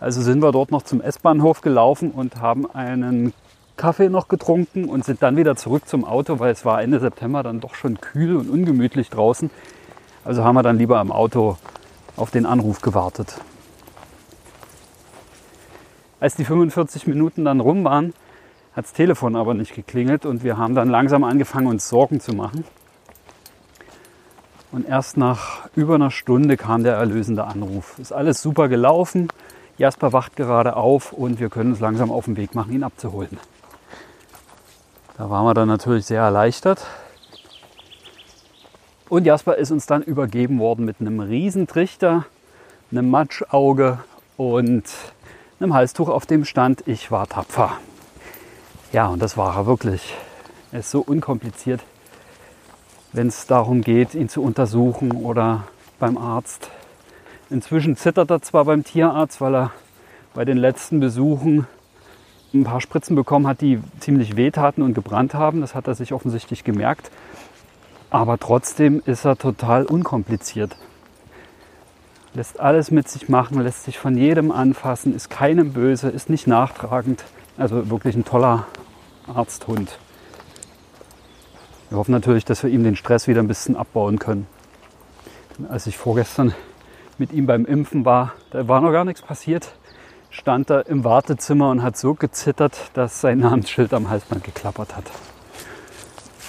Also 0.00 0.22
sind 0.22 0.42
wir 0.42 0.52
dort 0.52 0.70
noch 0.70 0.84
zum 0.84 1.02
S-Bahnhof 1.02 1.60
gelaufen 1.60 2.10
und 2.10 2.40
haben 2.40 2.70
einen 2.70 3.34
Kaffee 3.76 4.08
noch 4.08 4.28
getrunken 4.28 4.86
und 4.86 5.04
sind 5.04 5.22
dann 5.22 5.36
wieder 5.36 5.54
zurück 5.56 5.86
zum 5.86 6.06
Auto, 6.06 6.38
weil 6.38 6.50
es 6.50 6.64
war 6.64 6.80
Ende 6.80 6.98
September 6.98 7.42
dann 7.42 7.60
doch 7.60 7.74
schon 7.74 8.00
kühl 8.00 8.36
und 8.36 8.48
ungemütlich 8.48 9.10
draußen. 9.10 9.50
Also 10.24 10.44
haben 10.44 10.54
wir 10.54 10.62
dann 10.62 10.78
lieber 10.78 10.98
am 10.98 11.12
Auto 11.12 11.58
auf 12.16 12.30
den 12.30 12.46
Anruf 12.46 12.80
gewartet. 12.80 13.38
Als 16.20 16.36
die 16.36 16.46
45 16.46 17.06
Minuten 17.06 17.44
dann 17.44 17.60
rum 17.60 17.84
waren, 17.84 18.14
hat 18.74 18.86
das 18.86 18.94
Telefon 18.94 19.36
aber 19.36 19.52
nicht 19.52 19.74
geklingelt 19.74 20.24
und 20.24 20.42
wir 20.42 20.56
haben 20.56 20.74
dann 20.74 20.88
langsam 20.88 21.22
angefangen, 21.22 21.66
uns 21.66 21.86
Sorgen 21.86 22.18
zu 22.20 22.32
machen. 22.32 22.64
Und 24.74 24.88
erst 24.88 25.16
nach 25.16 25.68
über 25.76 25.94
einer 25.94 26.10
Stunde 26.10 26.56
kam 26.56 26.82
der 26.82 26.96
erlösende 26.96 27.44
Anruf. 27.44 27.96
Ist 28.00 28.12
alles 28.12 28.42
super 28.42 28.68
gelaufen. 28.68 29.28
Jasper 29.78 30.12
wacht 30.12 30.34
gerade 30.34 30.74
auf 30.74 31.12
und 31.12 31.38
wir 31.38 31.48
können 31.48 31.70
uns 31.70 31.80
langsam 31.80 32.10
auf 32.10 32.24
den 32.24 32.36
Weg 32.36 32.56
machen, 32.56 32.72
ihn 32.72 32.82
abzuholen. 32.82 33.38
Da 35.16 35.30
waren 35.30 35.46
wir 35.46 35.54
dann 35.54 35.68
natürlich 35.68 36.06
sehr 36.06 36.22
erleichtert, 36.22 36.84
und 39.08 39.26
Jasper 39.26 39.54
ist 39.56 39.70
uns 39.70 39.86
dann 39.86 40.02
übergeben 40.02 40.58
worden 40.58 40.84
mit 40.84 40.96
einem 41.00 41.20
Riesentrichter, 41.20 42.24
einem 42.90 43.10
Matschauge 43.10 43.98
und 44.36 44.82
einem 45.60 45.72
Halstuch, 45.72 46.08
auf 46.08 46.26
dem 46.26 46.44
stand, 46.44 46.88
ich 46.88 47.12
war 47.12 47.28
tapfer. 47.28 47.78
Ja, 48.92 49.06
und 49.06 49.22
das 49.22 49.36
war 49.36 49.56
er 49.56 49.66
wirklich. 49.66 50.16
Er 50.72 50.80
ist 50.80 50.90
so 50.90 51.00
unkompliziert, 51.00 51.80
wenn 53.14 53.28
es 53.28 53.46
darum 53.46 53.80
geht, 53.80 54.14
ihn 54.14 54.28
zu 54.28 54.42
untersuchen 54.42 55.12
oder 55.12 55.64
beim 56.00 56.18
Arzt. 56.18 56.70
Inzwischen 57.48 57.96
zittert 57.96 58.30
er 58.30 58.42
zwar 58.42 58.64
beim 58.64 58.82
Tierarzt, 58.82 59.40
weil 59.40 59.54
er 59.54 59.70
bei 60.34 60.44
den 60.44 60.58
letzten 60.58 60.98
Besuchen 60.98 61.66
ein 62.52 62.64
paar 62.64 62.80
Spritzen 62.80 63.14
bekommen 63.14 63.46
hat, 63.46 63.60
die 63.60 63.80
ziemlich 64.00 64.36
wehtaten 64.36 64.82
und 64.82 64.94
gebrannt 64.94 65.32
haben. 65.32 65.60
Das 65.60 65.76
hat 65.76 65.86
er 65.86 65.94
sich 65.94 66.12
offensichtlich 66.12 66.64
gemerkt. 66.64 67.10
Aber 68.10 68.38
trotzdem 68.38 69.00
ist 69.06 69.24
er 69.24 69.38
total 69.38 69.86
unkompliziert. 69.86 70.76
Lässt 72.34 72.58
alles 72.58 72.90
mit 72.90 73.08
sich 73.08 73.28
machen, 73.28 73.60
lässt 73.60 73.84
sich 73.84 73.96
von 73.96 74.16
jedem 74.16 74.50
anfassen, 74.50 75.14
ist 75.14 75.30
keinem 75.30 75.72
böse, 75.72 76.08
ist 76.08 76.30
nicht 76.30 76.48
nachtragend. 76.48 77.24
Also 77.56 77.90
wirklich 77.90 78.16
ein 78.16 78.24
toller 78.24 78.66
Arzthund. 79.32 79.98
Wir 81.94 81.98
hoffen 81.98 82.10
natürlich, 82.10 82.44
dass 82.44 82.64
wir 82.64 82.70
ihm 82.70 82.82
den 82.82 82.96
Stress 82.96 83.28
wieder 83.28 83.40
ein 83.40 83.46
bisschen 83.46 83.76
abbauen 83.76 84.18
können. 84.18 84.48
Als 85.68 85.86
ich 85.86 85.96
vorgestern 85.96 86.52
mit 87.18 87.32
ihm 87.32 87.46
beim 87.46 87.66
Impfen 87.66 88.04
war, 88.04 88.32
da 88.50 88.66
war 88.66 88.80
noch 88.80 88.90
gar 88.90 89.04
nichts 89.04 89.22
passiert, 89.22 89.76
stand 90.28 90.70
er 90.70 90.88
im 90.88 91.04
Wartezimmer 91.04 91.70
und 91.70 91.84
hat 91.84 91.96
so 91.96 92.14
gezittert, 92.14 92.90
dass 92.94 93.20
sein 93.20 93.38
Namensschild 93.38 93.94
am 93.94 94.10
Halsband 94.10 94.42
geklappert 94.42 94.96
hat. 94.96 95.04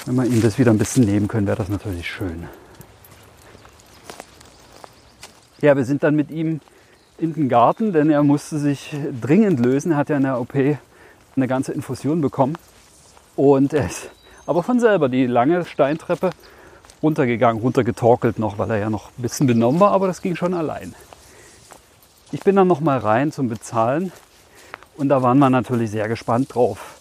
Wenn 0.07 0.15
wir 0.15 0.25
ihm 0.25 0.41
das 0.41 0.57
wieder 0.57 0.71
ein 0.71 0.79
bisschen 0.79 1.03
nehmen 1.03 1.27
können, 1.27 1.45
wäre 1.45 1.57
das 1.57 1.69
natürlich 1.69 2.09
schön. 2.09 2.47
Ja, 5.61 5.77
wir 5.77 5.85
sind 5.85 6.01
dann 6.01 6.15
mit 6.15 6.31
ihm 6.31 6.59
in 7.19 7.35
den 7.35 7.49
Garten, 7.49 7.93
denn 7.93 8.09
er 8.09 8.23
musste 8.23 8.57
sich 8.57 8.95
dringend 9.21 9.59
lösen. 9.59 9.91
Er 9.91 9.97
hat 9.97 10.09
ja 10.09 10.17
in 10.17 10.23
der 10.23 10.41
OP 10.41 10.55
eine 10.55 11.47
ganze 11.47 11.71
Infusion 11.71 12.19
bekommen. 12.19 12.57
Und 13.35 13.73
er 13.73 13.85
ist 13.85 14.09
aber 14.45 14.63
von 14.63 14.79
selber 14.79 15.09
die 15.09 15.25
lange 15.25 15.65
Steintreppe 15.65 16.31
runtergegangen, 17.01 17.61
runtergetorkelt 17.61 18.39
noch, 18.39 18.57
weil 18.57 18.71
er 18.71 18.77
ja 18.77 18.89
noch 18.89 19.09
ein 19.17 19.21
bisschen 19.21 19.47
benommen 19.47 19.79
war, 19.79 19.91
aber 19.91 20.07
das 20.07 20.21
ging 20.21 20.35
schon 20.35 20.53
allein. 20.53 20.95
Ich 22.31 22.41
bin 22.41 22.55
dann 22.55 22.67
noch 22.67 22.79
mal 22.79 22.97
rein 22.97 23.31
zum 23.31 23.49
Bezahlen 23.49 24.11
und 24.97 25.09
da 25.09 25.21
waren 25.21 25.39
wir 25.39 25.49
natürlich 25.49 25.91
sehr 25.91 26.07
gespannt 26.07 26.55
drauf, 26.55 26.99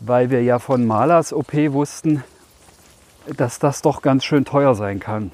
weil 0.00 0.30
wir 0.30 0.42
ja 0.42 0.58
von 0.58 0.86
Malers 0.86 1.32
OP 1.32 1.52
wussten, 1.72 2.24
dass 3.36 3.58
das 3.58 3.82
doch 3.82 4.02
ganz 4.02 4.24
schön 4.24 4.44
teuer 4.44 4.74
sein 4.74 5.00
kann. 5.00 5.30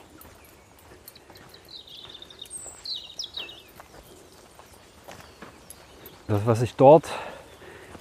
Das, 6.29 6.47
was 6.47 6.63
ich 6.63 6.77
dort 6.77 7.11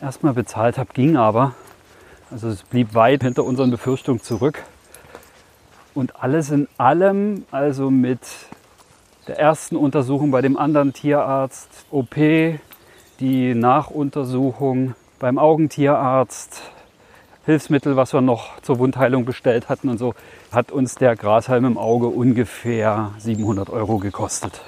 erstmal 0.02 0.34
bezahlt 0.34 0.78
habe, 0.78 0.94
ging 0.94 1.18
aber. 1.18 1.56
Also 2.32 2.50
es 2.50 2.62
blieb 2.62 2.94
weit 2.94 3.24
hinter 3.24 3.44
unseren 3.44 3.72
Befürchtungen 3.72 4.22
zurück. 4.22 4.64
Und 5.96 6.22
alles 6.22 6.52
in 6.52 6.68
allem, 6.78 7.46
also 7.50 7.90
mit 7.90 8.20
der 9.28 9.40
ersten 9.40 9.76
Untersuchung 9.76 10.30
bei 10.30 10.42
dem 10.42 10.56
anderen 10.56 10.94
Tierarzt, 10.94 11.70
OP, 11.90 12.16
die 13.20 13.56
Nachuntersuchung 13.56 14.96
beim 15.18 15.40
Augentierarzt, 15.40 16.62
Hilfsmittel, 17.46 17.96
was 17.96 18.14
wir 18.14 18.22
noch 18.22 18.62
zur 18.62 18.78
Wundheilung 18.78 19.26
bestellt 19.26 19.68
hatten 19.68 19.90
und 19.90 19.98
so, 19.98 20.14
hat 20.52 20.72
uns 20.72 20.96
der 20.96 21.16
Grashalm 21.16 21.66
im 21.66 21.78
Auge 21.80 22.08
ungefähr 22.08 23.12
700 23.18 23.72
Euro 23.72 23.98
gekostet. 23.98 24.62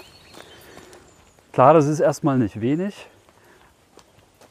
Klar, 1.53 1.75
das 1.75 1.85
ist 1.85 1.99
erstmal 1.99 2.39
nicht 2.39 2.59
wenig 2.59 3.07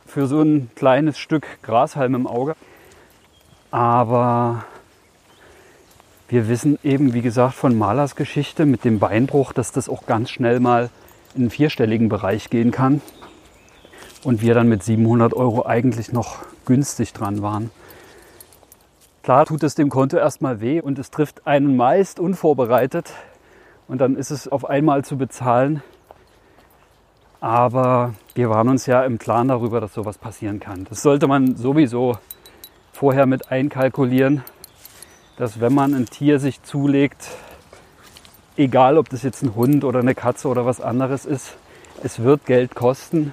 für 0.06 0.26
so 0.26 0.42
ein 0.42 0.70
kleines 0.76 1.18
Stück 1.18 1.46
Grashalm 1.62 2.14
im 2.14 2.26
Auge. 2.26 2.54
Aber 3.70 4.64
wir 6.28 6.48
wissen 6.48 6.78
eben, 6.82 7.12
wie 7.12 7.22
gesagt, 7.22 7.54
von 7.54 7.76
Malers 7.76 8.16
Geschichte 8.16 8.66
mit 8.66 8.84
dem 8.84 8.98
Beinbruch, 8.98 9.52
dass 9.52 9.72
das 9.72 9.88
auch 9.88 10.06
ganz 10.06 10.30
schnell 10.30 10.60
mal 10.60 10.90
in 11.34 11.42
einen 11.42 11.50
vierstelligen 11.50 12.08
Bereich 12.08 12.50
gehen 12.50 12.70
kann. 12.70 13.00
Und 14.22 14.42
wir 14.42 14.54
dann 14.54 14.68
mit 14.68 14.82
700 14.82 15.32
Euro 15.34 15.64
eigentlich 15.66 16.12
noch 16.12 16.38
günstig 16.66 17.12
dran 17.12 17.42
waren. 17.42 17.70
Klar 19.22 19.46
tut 19.46 19.62
es 19.62 19.74
dem 19.74 19.90
Konto 19.90 20.16
erstmal 20.16 20.60
weh 20.60 20.80
und 20.80 20.98
es 20.98 21.10
trifft 21.10 21.46
einen 21.46 21.76
meist 21.76 22.18
unvorbereitet 22.18 23.12
und 23.86 24.00
dann 24.00 24.16
ist 24.16 24.30
es 24.30 24.48
auf 24.48 24.68
einmal 24.68 25.04
zu 25.04 25.16
bezahlen. 25.16 25.82
Aber 27.40 28.14
wir 28.34 28.50
waren 28.50 28.68
uns 28.68 28.86
ja 28.86 29.02
im 29.04 29.18
Klaren 29.18 29.48
darüber, 29.48 29.80
dass 29.80 29.94
sowas 29.94 30.18
passieren 30.18 30.60
kann. 30.60 30.86
Das 30.88 31.02
sollte 31.02 31.26
man 31.26 31.56
sowieso 31.56 32.18
vorher 33.00 33.24
mit 33.24 33.50
einkalkulieren, 33.50 34.42
dass 35.38 35.58
wenn 35.58 35.72
man 35.72 35.94
ein 35.94 36.04
Tier 36.04 36.38
sich 36.38 36.62
zulegt, 36.62 37.28
egal 38.58 38.98
ob 38.98 39.08
das 39.08 39.22
jetzt 39.22 39.42
ein 39.42 39.54
Hund 39.54 39.84
oder 39.84 40.00
eine 40.00 40.14
Katze 40.14 40.48
oder 40.48 40.66
was 40.66 40.82
anderes 40.82 41.24
ist, 41.24 41.56
es 42.04 42.22
wird 42.22 42.44
Geld 42.44 42.74
kosten 42.74 43.32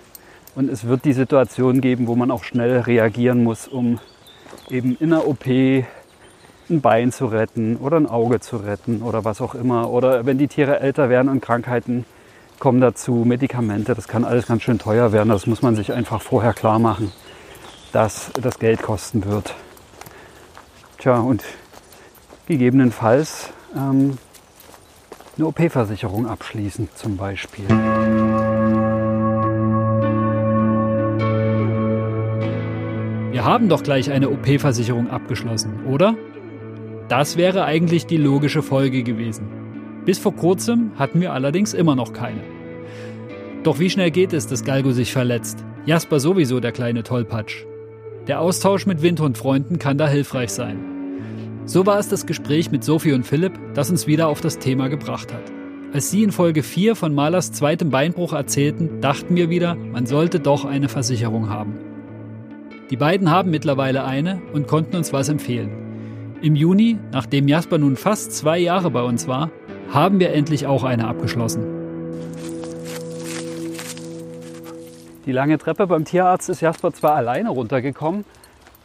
und 0.55 0.70
es 0.70 0.88
wird 0.88 1.03
die 1.03 1.11
Situation 1.11 1.82
geben, 1.82 2.07
wo 2.07 2.15
man 2.15 2.32
auch 2.32 2.45
schnell 2.45 2.80
reagieren 2.80 3.43
muss, 3.43 3.68
um 3.68 3.99
eben 4.70 4.95
in 5.01 5.09
der 5.09 5.28
OP 5.28 5.45
ein 5.45 5.84
Bein 6.70 7.11
zu 7.11 7.26
retten 7.26 7.76
oder 7.76 7.97
ein 7.97 8.07
Auge 8.07 8.39
zu 8.39 8.55
retten 8.55 9.01
oder 9.01 9.26
was 9.26 9.41
auch 9.41 9.53
immer. 9.53 9.89
Oder 9.89 10.26
wenn 10.26 10.38
die 10.38 10.47
Tiere 10.47 10.80
älter 10.80 11.09
werden 11.09 11.28
und 11.28 11.41
Krankheiten 11.41 12.05
kommen 12.57 12.80
dazu, 12.80 13.26
Medikamente, 13.26 13.95
das 13.95 14.07
kann 14.07 14.24
alles 14.24 14.47
ganz 14.47 14.63
schön 14.63 14.80
teuer 14.80 15.11
werden. 15.11 15.28
Das 15.28 15.45
muss 15.45 15.61
man 15.61 15.76
sich 15.76 15.91
einfach 15.91 16.22
vorher 16.22 16.53
klar 16.53 16.80
machen, 16.80 17.11
dass 17.97 18.31
das 18.39 18.59
Geld 18.59 18.83
kosten 18.83 19.25
wird. 19.25 19.55
Tja, 20.99 21.17
und 21.17 21.43
gegebenenfalls 22.45 23.49
ähm, 23.75 24.19
eine 25.35 25.47
OP-Versicherung 25.47 26.27
abschließen 26.27 26.89
zum 26.93 27.17
Beispiel. 27.17 27.67
Wir 33.31 33.43
haben 33.43 33.67
doch 33.67 33.81
gleich 33.81 34.11
eine 34.11 34.29
OP-Versicherung 34.29 35.09
abgeschlossen, 35.09 35.87
oder? 35.87 36.13
Das 37.07 37.35
wäre 37.35 37.65
eigentlich 37.65 38.05
die 38.05 38.17
logische 38.17 38.61
Folge 38.61 39.01
gewesen. 39.01 39.47
Bis 40.05 40.19
vor 40.19 40.35
kurzem 40.35 40.91
hatten 40.99 41.19
wir 41.19 41.33
allerdings 41.33 41.73
immer 41.73 41.95
noch 41.95 42.13
keine. 42.13 42.43
Doch 43.63 43.79
wie 43.79 43.89
schnell 43.89 44.11
geht 44.11 44.33
es, 44.33 44.45
dass 44.45 44.63
Galgo 44.63 44.91
sich 44.91 45.11
verletzt? 45.11 45.65
Jasper 45.87 46.19
sowieso 46.19 46.59
der 46.59 46.73
kleine 46.73 47.01
Tollpatsch. 47.01 47.65
Der 48.28 48.41
Austausch 48.41 48.86
mit 48.86 49.01
Windhundfreunden 49.01 49.80
kann 49.80 49.97
da 49.97 50.05
hilfreich 50.07 50.49
sein. 50.49 50.80
So 51.65 51.86
war 51.86 51.97
es 51.97 52.09
das 52.09 52.25
Gespräch 52.25 52.71
mit 52.71 52.84
Sophie 52.84 53.13
und 53.13 53.25
Philipp, 53.25 53.53
das 53.73 53.89
uns 53.89 54.05
wieder 54.05 54.28
auf 54.28 54.41
das 54.41 54.59
Thema 54.59 54.89
gebracht 54.89 55.34
hat. 55.34 55.43
Als 55.93 56.11
sie 56.11 56.23
in 56.23 56.34
Folge 56.34 56.61
4 56.61 56.97
von 56.97 57.15
Malers 57.15 57.53
zweitem 57.53 57.89
Beinbruch 57.89 58.34
erzählten, 58.34 58.99
dachten 58.99 59.38
wir 59.38 59.49
wieder, 59.49 59.75
man 59.75 60.05
sollte 60.05 60.41
doch 60.41 60.65
eine 60.65 60.89
Versicherung 60.89 61.49
haben. 61.49 61.80
Die 62.89 62.97
beiden 62.97 63.32
haben 63.32 63.49
mittlerweile 63.49 64.03
eine 64.03 64.41
und 64.53 64.67
konnten 64.67 64.97
uns 64.97 65.13
was 65.13 65.30
empfehlen. 65.30 66.36
Im 66.41 66.55
Juni, 66.55 66.97
nachdem 67.13 67.47
Jasper 67.47 67.78
nun 67.78 67.95
fast 67.95 68.34
zwei 68.34 68.59
Jahre 68.59 68.91
bei 68.91 69.01
uns 69.01 69.28
war, 69.28 69.51
haben 69.89 70.19
wir 70.19 70.34
endlich 70.34 70.67
auch 70.67 70.84
eine 70.84 71.07
abgeschlossen. 71.07 71.76
Die 75.28 75.34
lange 75.34 75.57
Treppe 75.57 75.88
beim 75.88 76.05
Tierarzt 76.05 76.47
ist 76.47 76.61
Jasper 76.61 76.93
zwar 76.93 77.15
alleine 77.15 77.49
runtergekommen, 77.49 78.23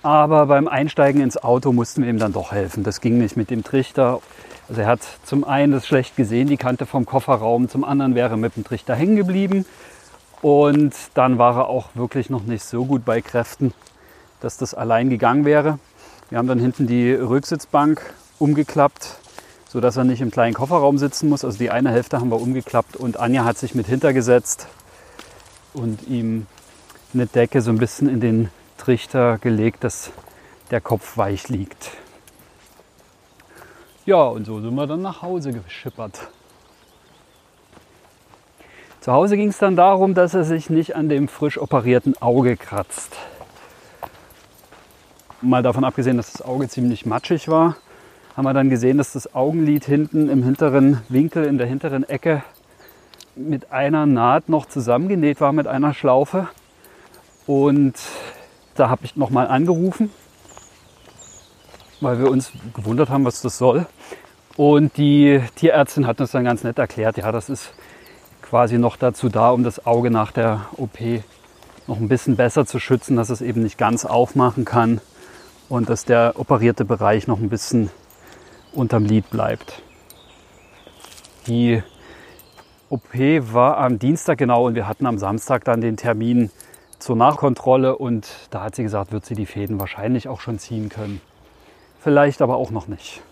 aber 0.02 0.46
beim 0.46 0.66
Einsteigen 0.66 1.22
ins 1.22 1.36
Auto 1.36 1.72
mussten 1.72 2.02
wir 2.02 2.10
ihm 2.10 2.18
dann 2.18 2.32
doch 2.32 2.50
helfen. 2.50 2.82
Das 2.82 3.00
ging 3.00 3.16
nicht 3.18 3.36
mit 3.36 3.48
dem 3.48 3.62
Trichter. 3.62 4.20
Also 4.68 4.80
er 4.80 4.88
hat 4.88 5.02
zum 5.22 5.44
einen 5.44 5.70
das 5.70 5.86
schlecht 5.86 6.16
gesehen, 6.16 6.48
die 6.48 6.56
Kante 6.56 6.84
vom 6.84 7.06
Kofferraum, 7.06 7.68
zum 7.68 7.84
anderen 7.84 8.16
wäre 8.16 8.30
er 8.30 8.36
mit 8.38 8.56
dem 8.56 8.64
Trichter 8.64 8.96
hängen 8.96 9.14
geblieben. 9.14 9.66
Und 10.40 10.92
dann 11.14 11.38
war 11.38 11.58
er 11.58 11.68
auch 11.68 11.90
wirklich 11.94 12.28
noch 12.28 12.42
nicht 12.42 12.64
so 12.64 12.86
gut 12.86 13.04
bei 13.04 13.20
Kräften, 13.20 13.72
dass 14.40 14.56
das 14.56 14.74
allein 14.74 15.10
gegangen 15.10 15.44
wäre. 15.44 15.78
Wir 16.28 16.38
haben 16.38 16.48
dann 16.48 16.58
hinten 16.58 16.88
die 16.88 17.12
Rücksitzbank 17.12 18.02
umgeklappt, 18.40 19.16
sodass 19.68 19.96
er 19.96 20.02
nicht 20.02 20.20
im 20.20 20.32
kleinen 20.32 20.54
Kofferraum 20.54 20.98
sitzen 20.98 21.28
muss. 21.28 21.44
Also 21.44 21.58
die 21.58 21.70
eine 21.70 21.92
Hälfte 21.92 22.18
haben 22.18 22.32
wir 22.32 22.40
umgeklappt 22.40 22.96
und 22.96 23.20
Anja 23.20 23.44
hat 23.44 23.58
sich 23.58 23.76
mit 23.76 23.86
hintergesetzt 23.86 24.66
und 25.74 26.06
ihm 26.08 26.46
eine 27.14 27.26
Decke 27.26 27.60
so 27.60 27.70
ein 27.70 27.78
bisschen 27.78 28.08
in 28.08 28.20
den 28.20 28.50
Trichter 28.78 29.38
gelegt, 29.38 29.84
dass 29.84 30.10
der 30.70 30.80
Kopf 30.80 31.16
weich 31.16 31.48
liegt. 31.48 31.90
Ja, 34.04 34.24
und 34.24 34.46
so 34.46 34.60
sind 34.60 34.74
wir 34.74 34.86
dann 34.86 35.02
nach 35.02 35.22
Hause 35.22 35.52
geschippert. 35.52 36.28
Zu 39.00 39.12
Hause 39.12 39.36
ging 39.36 39.48
es 39.48 39.58
dann 39.58 39.76
darum, 39.76 40.14
dass 40.14 40.34
er 40.34 40.44
sich 40.44 40.70
nicht 40.70 40.96
an 40.96 41.08
dem 41.08 41.28
frisch 41.28 41.58
operierten 41.58 42.20
Auge 42.20 42.56
kratzt. 42.56 43.16
Mal 45.40 45.62
davon 45.62 45.84
abgesehen, 45.84 46.16
dass 46.16 46.32
das 46.32 46.42
Auge 46.42 46.68
ziemlich 46.68 47.04
matschig 47.04 47.48
war, 47.48 47.76
haben 48.36 48.44
wir 48.44 48.54
dann 48.54 48.70
gesehen, 48.70 48.98
dass 48.98 49.12
das 49.12 49.34
Augenlid 49.34 49.84
hinten 49.84 50.28
im 50.28 50.42
hinteren 50.42 51.02
Winkel, 51.08 51.44
in 51.44 51.58
der 51.58 51.66
hinteren 51.66 52.08
Ecke 52.08 52.42
mit 53.34 53.72
einer 53.72 54.06
Naht 54.06 54.48
noch 54.48 54.66
zusammengenäht 54.66 55.40
war 55.40 55.52
mit 55.52 55.66
einer 55.66 55.94
Schlaufe. 55.94 56.48
Und 57.46 57.94
da 58.74 58.88
habe 58.88 59.04
ich 59.04 59.16
nochmal 59.16 59.48
angerufen, 59.48 60.10
weil 62.00 62.18
wir 62.18 62.30
uns 62.30 62.52
gewundert 62.74 63.10
haben, 63.10 63.24
was 63.24 63.42
das 63.42 63.58
soll. 63.58 63.86
Und 64.56 64.96
die 64.96 65.40
Tierärztin 65.56 66.06
hat 66.06 66.20
uns 66.20 66.32
dann 66.32 66.44
ganz 66.44 66.62
nett 66.62 66.78
erklärt, 66.78 67.16
ja, 67.16 67.32
das 67.32 67.48
ist 67.48 67.72
quasi 68.42 68.76
noch 68.78 68.96
dazu 68.96 69.28
da, 69.28 69.50
um 69.50 69.64
das 69.64 69.86
Auge 69.86 70.10
nach 70.10 70.30
der 70.30 70.66
OP 70.76 70.98
noch 71.86 71.96
ein 71.98 72.08
bisschen 72.08 72.36
besser 72.36 72.66
zu 72.66 72.78
schützen, 72.78 73.16
dass 73.16 73.30
es 73.30 73.40
eben 73.40 73.62
nicht 73.62 73.78
ganz 73.78 74.04
aufmachen 74.04 74.64
kann 74.64 75.00
und 75.68 75.88
dass 75.88 76.04
der 76.04 76.34
operierte 76.36 76.84
Bereich 76.84 77.26
noch 77.26 77.38
ein 77.38 77.48
bisschen 77.48 77.90
unterm 78.72 79.04
Lid 79.04 79.30
bleibt. 79.30 79.82
Die 81.46 81.82
OP 82.92 83.14
war 83.14 83.78
am 83.78 83.98
Dienstag 83.98 84.36
genau 84.36 84.66
und 84.66 84.74
wir 84.74 84.86
hatten 84.86 85.06
am 85.06 85.16
Samstag 85.16 85.64
dann 85.64 85.80
den 85.80 85.96
Termin 85.96 86.50
zur 86.98 87.16
Nachkontrolle 87.16 87.96
und 87.96 88.28
da 88.50 88.64
hat 88.64 88.74
sie 88.76 88.82
gesagt, 88.82 89.12
wird 89.12 89.24
sie 89.24 89.34
die 89.34 89.46
Fäden 89.46 89.80
wahrscheinlich 89.80 90.28
auch 90.28 90.42
schon 90.42 90.58
ziehen 90.58 90.90
können. 90.90 91.22
Vielleicht 92.00 92.42
aber 92.42 92.56
auch 92.56 92.70
noch 92.70 92.88
nicht. 92.88 93.22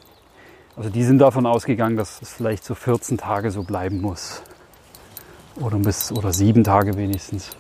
Also 0.79 0.89
die 0.89 1.05
sind 1.05 1.19
davon 1.19 1.45
ausgegangen, 1.45 1.99
dass 1.99 2.23
es 2.23 2.33
vielleicht 2.33 2.65
so 2.65 2.75
14 2.75 3.19
Tage 3.19 3.51
so 3.51 3.63
bleiben 3.63 4.01
muss. 4.01 4.43
Oder 5.61 5.77
bis 5.77 6.11
oder 6.11 6.33
sieben 6.33 6.65
Tage 6.65 6.97
wenigstens. 6.97 7.51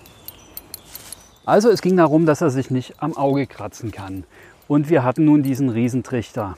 Also 1.44 1.68
es 1.68 1.82
ging 1.82 1.98
darum, 1.98 2.24
dass 2.24 2.40
er 2.40 2.48
sich 2.48 2.70
nicht 2.70 3.02
am 3.02 3.14
Auge 3.14 3.46
kratzen 3.46 3.92
kann. 3.92 4.24
Und 4.68 4.88
wir 4.88 5.04
hatten 5.04 5.26
nun 5.26 5.42
diesen 5.42 5.68
Riesentrichter. 5.68 6.56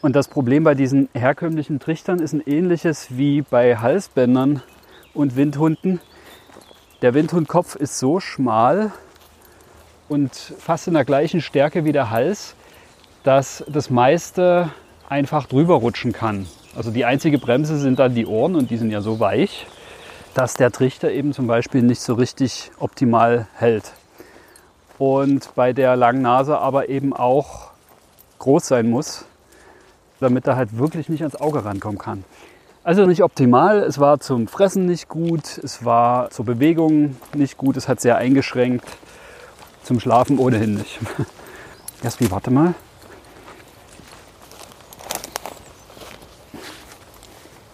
Und 0.00 0.16
das 0.16 0.28
Problem 0.28 0.64
bei 0.64 0.74
diesen 0.74 1.10
herkömmlichen 1.12 1.78
Trichtern 1.78 2.20
ist 2.20 2.32
ein 2.32 2.40
ähnliches 2.46 3.18
wie 3.18 3.42
bei 3.42 3.76
Halsbändern 3.76 4.62
und 5.18 5.34
Windhunden. 5.34 6.00
Der 7.02 7.12
Windhundkopf 7.12 7.74
ist 7.74 7.98
so 7.98 8.20
schmal 8.20 8.92
und 10.08 10.32
fast 10.32 10.86
in 10.86 10.94
der 10.94 11.04
gleichen 11.04 11.40
Stärke 11.40 11.84
wie 11.84 11.90
der 11.90 12.10
Hals, 12.10 12.54
dass 13.24 13.64
das 13.66 13.90
meiste 13.90 14.70
einfach 15.08 15.46
drüber 15.46 15.74
rutschen 15.74 16.12
kann. 16.12 16.46
Also 16.76 16.92
die 16.92 17.04
einzige 17.04 17.38
Bremse 17.38 17.78
sind 17.78 17.98
dann 17.98 18.14
die 18.14 18.26
Ohren 18.26 18.54
und 18.54 18.70
die 18.70 18.76
sind 18.76 18.92
ja 18.92 19.00
so 19.00 19.18
weich, 19.18 19.66
dass 20.34 20.54
der 20.54 20.70
Trichter 20.70 21.10
eben 21.10 21.32
zum 21.32 21.48
Beispiel 21.48 21.82
nicht 21.82 22.00
so 22.00 22.14
richtig 22.14 22.70
optimal 22.78 23.48
hält 23.54 23.94
und 24.98 25.52
bei 25.56 25.72
der 25.72 25.96
langen 25.96 26.22
Nase 26.22 26.58
aber 26.58 26.88
eben 26.88 27.12
auch 27.12 27.70
groß 28.38 28.68
sein 28.68 28.88
muss, 28.88 29.24
damit 30.20 30.46
er 30.46 30.54
halt 30.54 30.78
wirklich 30.78 31.08
nicht 31.08 31.22
ans 31.22 31.34
Auge 31.36 31.64
rankommen 31.64 31.98
kann. 31.98 32.24
Also 32.88 33.04
nicht 33.04 33.22
optimal, 33.22 33.82
es 33.82 33.98
war 33.98 34.18
zum 34.18 34.48
Fressen 34.48 34.86
nicht 34.86 35.08
gut, 35.08 35.58
es 35.58 35.84
war 35.84 36.30
zur 36.30 36.46
Bewegung 36.46 37.16
nicht 37.34 37.58
gut, 37.58 37.76
es 37.76 37.86
hat 37.86 38.00
sehr 38.00 38.16
eingeschränkt, 38.16 38.86
zum 39.82 40.00
Schlafen 40.00 40.38
ohnehin 40.38 40.76
nicht. 40.76 40.98
Jaspi, 42.02 42.30
warte 42.30 42.50
mal. 42.50 42.72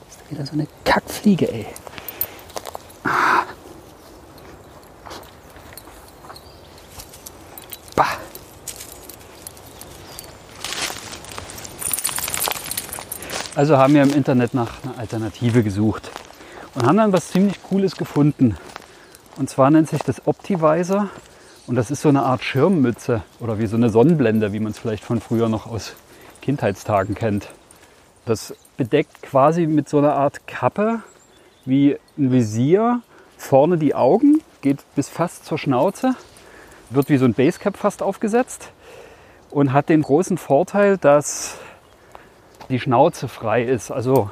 Ist 0.08 0.30
wieder 0.32 0.46
so 0.46 0.54
eine 0.54 0.66
Kackfliege, 0.84 1.48
ey. 1.48 1.66
Also 13.56 13.78
haben 13.78 13.94
wir 13.94 14.02
im 14.02 14.12
Internet 14.12 14.52
nach 14.52 14.82
einer 14.82 14.98
Alternative 14.98 15.62
gesucht 15.62 16.10
und 16.74 16.84
haben 16.84 16.96
dann 16.96 17.12
was 17.12 17.28
ziemlich 17.28 17.62
Cooles 17.62 17.94
gefunden. 17.94 18.56
Und 19.36 19.48
zwar 19.48 19.70
nennt 19.70 19.88
sich 19.88 20.02
das 20.02 20.26
Optivisor 20.26 21.08
und 21.68 21.76
das 21.76 21.92
ist 21.92 22.02
so 22.02 22.08
eine 22.08 22.24
Art 22.24 22.42
Schirmmütze 22.42 23.22
oder 23.38 23.60
wie 23.60 23.66
so 23.66 23.76
eine 23.76 23.90
Sonnenblende, 23.90 24.52
wie 24.52 24.58
man 24.58 24.72
es 24.72 24.80
vielleicht 24.80 25.04
von 25.04 25.20
früher 25.20 25.48
noch 25.48 25.68
aus 25.68 25.94
Kindheitstagen 26.42 27.14
kennt. 27.14 27.48
Das 28.26 28.56
bedeckt 28.76 29.22
quasi 29.22 29.68
mit 29.68 29.88
so 29.88 29.98
einer 29.98 30.14
Art 30.14 30.48
Kappe 30.48 31.02
wie 31.64 31.96
ein 32.18 32.32
Visier 32.32 33.02
vorne 33.36 33.78
die 33.78 33.94
Augen, 33.94 34.42
geht 34.62 34.78
bis 34.96 35.08
fast 35.08 35.44
zur 35.44 35.58
Schnauze, 35.58 36.16
wird 36.90 37.08
wie 37.08 37.18
so 37.18 37.24
ein 37.24 37.34
Basecap 37.34 37.76
fast 37.76 38.02
aufgesetzt 38.02 38.72
und 39.50 39.72
hat 39.72 39.90
den 39.90 40.02
großen 40.02 40.38
Vorteil, 40.38 40.98
dass 40.98 41.58
die 42.68 42.80
Schnauze 42.80 43.28
frei 43.28 43.62
ist. 43.62 43.90
Also 43.90 44.30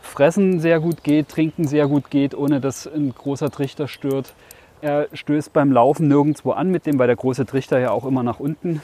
fressen 0.00 0.60
sehr 0.60 0.80
gut 0.80 1.04
geht, 1.04 1.28
trinken 1.28 1.66
sehr 1.66 1.86
gut 1.86 2.10
geht, 2.10 2.34
ohne 2.34 2.60
dass 2.60 2.86
ein 2.86 3.14
großer 3.14 3.50
Trichter 3.50 3.88
stört. 3.88 4.34
Er 4.80 5.08
stößt 5.12 5.52
beim 5.52 5.70
Laufen 5.72 6.08
nirgendwo 6.08 6.52
an 6.52 6.70
mit 6.70 6.86
dem, 6.86 6.98
weil 6.98 7.06
der 7.06 7.16
große 7.16 7.46
Trichter 7.46 7.78
ja 7.78 7.90
auch 7.90 8.04
immer 8.04 8.22
nach 8.22 8.40
unten 8.40 8.82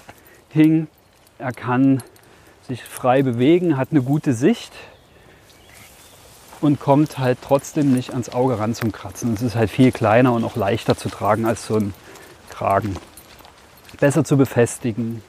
hing. 0.50 0.86
Er 1.38 1.52
kann 1.52 2.02
sich 2.62 2.84
frei 2.84 3.22
bewegen, 3.22 3.76
hat 3.76 3.88
eine 3.90 4.02
gute 4.02 4.32
Sicht 4.32 4.72
und 6.60 6.80
kommt 6.80 7.18
halt 7.18 7.38
trotzdem 7.42 7.92
nicht 7.92 8.10
ans 8.10 8.28
Auge 8.30 8.58
ran 8.58 8.74
zum 8.74 8.92
Kratzen. 8.92 9.34
Es 9.34 9.42
ist 9.42 9.56
halt 9.56 9.70
viel 9.70 9.92
kleiner 9.92 10.32
und 10.32 10.44
auch 10.44 10.56
leichter 10.56 10.96
zu 10.96 11.08
tragen 11.08 11.46
als 11.46 11.66
so 11.66 11.76
ein 11.76 11.94
Kragen. 12.50 12.96
Besser 14.00 14.24
zu 14.24 14.36
befestigen. 14.36 15.22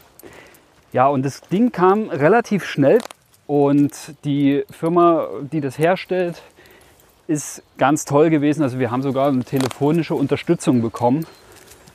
Ja, 0.92 1.08
und 1.08 1.24
das 1.24 1.42
Ding 1.42 1.72
kam 1.72 2.10
relativ 2.10 2.66
schnell 2.66 3.00
und 3.50 4.14
die 4.26 4.64
Firma, 4.70 5.28
die 5.52 5.60
das 5.60 5.80
herstellt, 5.80 6.44
ist 7.28 7.64
ganz 7.80 8.06
toll 8.06 8.30
gewesen. 8.30 8.62
Also 8.62 8.78
wir 8.78 8.92
haben 8.92 9.02
sogar 9.02 9.30
eine 9.30 9.44
telefonische 9.44 10.14
Unterstützung 10.14 10.84
bekommen 10.84 11.26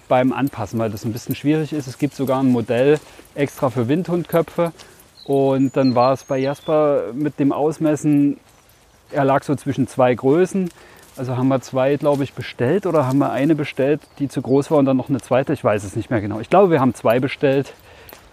beim 0.08 0.32
Anpassen, 0.32 0.80
weil 0.80 0.90
das 0.90 1.04
ein 1.04 1.12
bisschen 1.12 1.36
schwierig 1.36 1.72
ist. 1.72 1.86
Es 1.86 1.96
gibt 1.96 2.16
sogar 2.16 2.40
ein 2.40 2.50
Modell 2.50 2.98
extra 3.36 3.70
für 3.70 3.86
Windhundköpfe. 3.86 4.72
Und 5.26 5.76
dann 5.76 5.94
war 5.94 6.12
es 6.14 6.24
bei 6.24 6.38
Jasper 6.38 7.12
mit 7.12 7.38
dem 7.38 7.52
Ausmessen, 7.52 8.40
er 9.12 9.24
lag 9.24 9.44
so 9.44 9.54
zwischen 9.54 9.86
zwei 9.86 10.12
Größen. 10.12 10.70
Also 11.16 11.36
haben 11.36 11.46
wir 11.46 11.60
zwei, 11.60 11.94
glaube 11.94 12.24
ich, 12.24 12.32
bestellt 12.32 12.84
oder 12.84 13.06
haben 13.06 13.18
wir 13.18 13.30
eine 13.30 13.54
bestellt, 13.54 14.00
die 14.18 14.26
zu 14.26 14.42
groß 14.42 14.72
war 14.72 14.78
und 14.78 14.86
dann 14.86 14.96
noch 14.96 15.08
eine 15.08 15.20
zweite. 15.20 15.52
Ich 15.52 15.62
weiß 15.62 15.84
es 15.84 15.94
nicht 15.94 16.10
mehr 16.10 16.20
genau. 16.20 16.40
Ich 16.40 16.50
glaube, 16.50 16.72
wir 16.72 16.80
haben 16.80 16.94
zwei 16.94 17.20
bestellt 17.20 17.74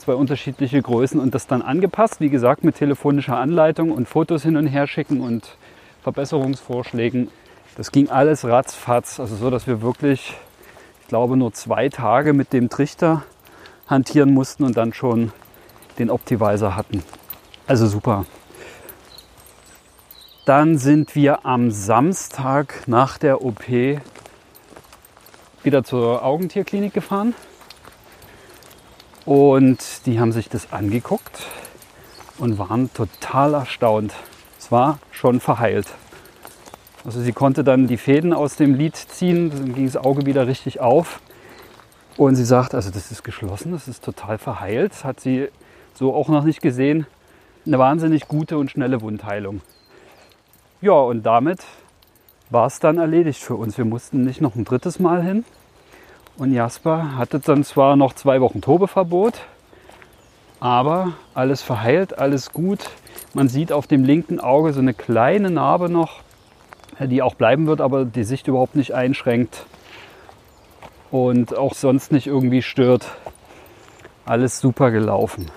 zwei 0.02 0.14
unterschiedliche 0.16 0.82
Größen 0.82 1.20
und 1.20 1.36
das 1.36 1.46
dann 1.48 1.62
angepasst, 1.62 2.20
wie 2.20 2.30
gesagt, 2.30 2.64
mit 2.64 2.76
telefonischer 2.76 3.38
Anleitung 3.38 3.92
und 3.92 4.08
Fotos 4.08 4.44
hin 4.44 4.58
und 4.58 4.68
her 4.68 4.88
schicken 4.88 5.22
und 5.22 5.58
Verbesserungsvorschlägen. 6.02 7.30
Das 7.78 7.92
ging 7.92 8.10
alles 8.10 8.44
ratzfatz, 8.44 9.20
also 9.20 9.36
so, 9.36 9.50
dass 9.52 9.68
wir 9.68 9.82
wirklich, 9.82 10.36
ich 11.02 11.08
glaube, 11.08 11.38
nur 11.38 11.54
zwei 11.54 11.88
Tage 11.90 12.34
mit 12.34 12.52
dem 12.52 12.70
Trichter 12.70 13.24
hantieren 13.88 14.34
mussten 14.34 14.64
und 14.64 14.76
dann 14.76 14.92
schon 14.92 15.32
den 16.00 16.10
Optivisor 16.10 16.76
hatten. 16.76 17.04
Also 17.68 17.86
super. 17.88 18.26
Dann 20.46 20.80
sind 20.80 21.14
wir 21.14 21.46
am 21.46 21.70
Samstag 21.70 22.88
nach 22.88 23.20
der 23.20 23.44
OP 23.44 23.68
wieder 25.64 25.84
zur 25.84 26.24
Augentierklinik 26.24 26.94
gefahren. 26.94 27.36
Und 29.26 30.06
die 30.06 30.20
haben 30.20 30.32
sich 30.32 30.50
das 30.50 30.74
angeguckt 30.74 31.46
und 32.38 32.58
waren 32.58 32.92
total 32.94 33.54
erstaunt. 33.54 34.14
Es 34.60 34.72
war 34.72 35.00
schon 35.12 35.40
verheilt. 35.40 35.88
Also 37.06 37.22
sie 37.22 37.34
konnte 37.34 37.64
dann 37.64 37.88
die 37.88 37.98
Fäden 37.98 38.34
aus 38.34 38.56
dem 38.56 38.76
Lid 38.76 38.96
ziehen, 38.96 39.50
dann 39.50 39.74
ging 39.74 39.86
das 39.86 39.98
Auge 39.98 40.26
wieder 40.26 40.48
richtig 40.48 40.80
auf. 40.80 41.20
Und 42.18 42.36
sie 42.36 42.46
sagt, 42.46 42.76
also 42.76 42.92
das 42.92 43.12
ist 43.12 43.24
geschlossen, 43.24 43.72
das 43.72 43.88
ist 43.88 44.04
total 44.04 44.38
verheilt. 44.38 45.04
Hat 45.04 45.20
sie 45.20 45.50
so 45.94 46.14
auch 46.14 46.30
noch 46.30 46.44
nicht 46.44 46.62
gesehen. 46.62 47.08
Eine 47.66 47.80
wahnsinnig 47.80 48.28
gute 48.28 48.58
und 48.58 48.72
schnelle 48.72 49.02
Wundheilung. 49.02 49.62
Ja, 50.82 50.94
und 50.94 51.24
damit 51.24 51.60
war 52.50 52.66
es 52.68 52.80
dann 52.80 52.98
erledigt 52.98 53.42
für 53.42 53.56
uns. 53.56 53.78
Wir 53.78 53.86
mussten 53.86 54.24
nicht 54.24 54.42
noch 54.42 54.56
ein 54.56 54.66
drittes 54.66 55.00
Mal 55.00 55.24
hin, 55.24 55.46
und 56.38 56.54
Jasper 56.54 57.18
hatte 57.18 57.40
dann 57.40 57.64
zwar 57.64 57.96
noch 57.96 58.14
zwei 58.14 58.42
Wochen 58.42 58.62
Tobeverbot, 58.62 59.42
aber 60.60 61.14
alles 61.34 61.62
verheilt, 61.62 62.18
alles 62.18 62.52
gut. 62.52 62.90
Man 63.34 63.48
sieht 63.48 63.72
auf 63.72 63.88
dem 63.88 64.04
linken 64.04 64.40
Auge 64.40 64.74
so 64.74 64.80
eine 64.80 64.94
kleine 64.94 65.50
Narbe 65.50 65.90
noch, 65.90 66.22
die 67.00 67.22
auch 67.22 67.36
bleiben 67.36 67.68
wird, 67.68 67.82
aber 67.82 68.06
die 68.06 68.24
Sicht 68.24 68.48
überhaupt 68.48 68.76
nicht 68.76 68.94
einschränkt 68.94 69.66
und 71.12 71.58
auch 71.58 71.74
sonst 71.74 72.12
nicht 72.12 72.28
irgendwie 72.28 72.62
stört. 72.62 73.06
Alles 74.26 74.60
super 74.60 74.92
gelaufen. 74.92 75.50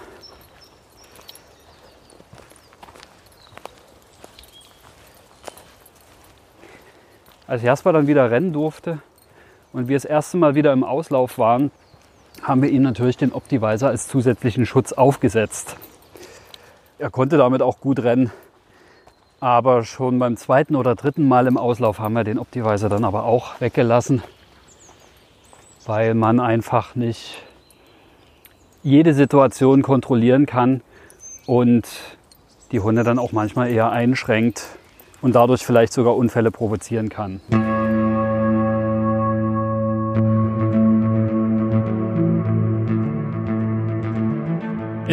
Als 7.46 7.62
Jasper 7.62 7.92
dann 7.92 8.06
wieder 8.06 8.30
rennen 8.30 8.52
durfte, 8.52 9.00
und 9.74 9.88
wir 9.88 9.96
das 9.96 10.04
erste 10.04 10.36
Mal 10.36 10.54
wieder 10.54 10.72
im 10.72 10.84
Auslauf 10.84 11.36
waren, 11.36 11.70
haben 12.42 12.62
wir 12.62 12.70
ihm 12.70 12.82
natürlich 12.82 13.16
den 13.16 13.32
Optivisor 13.32 13.88
als 13.88 14.08
zusätzlichen 14.08 14.66
Schutz 14.66 14.92
aufgesetzt. 14.92 15.76
Er 16.98 17.10
konnte 17.10 17.36
damit 17.36 17.60
auch 17.60 17.80
gut 17.80 18.02
rennen. 18.02 18.30
Aber 19.40 19.84
schon 19.84 20.18
beim 20.18 20.36
zweiten 20.36 20.76
oder 20.76 20.94
dritten 20.94 21.28
Mal 21.28 21.46
im 21.48 21.58
Auslauf 21.58 21.98
haben 21.98 22.14
wir 22.14 22.24
den 22.24 22.38
Optivisor 22.38 22.88
dann 22.88 23.04
aber 23.04 23.24
auch 23.24 23.60
weggelassen, 23.60 24.22
weil 25.84 26.14
man 26.14 26.40
einfach 26.40 26.94
nicht 26.94 27.42
jede 28.82 29.12
Situation 29.12 29.82
kontrollieren 29.82 30.46
kann 30.46 30.82
und 31.46 31.86
die 32.70 32.80
Hunde 32.80 33.02
dann 33.02 33.18
auch 33.18 33.32
manchmal 33.32 33.70
eher 33.70 33.90
einschränkt 33.90 34.62
und 35.20 35.34
dadurch 35.34 35.66
vielleicht 35.66 35.92
sogar 35.92 36.16
Unfälle 36.16 36.50
provozieren 36.50 37.08
kann. 37.08 38.03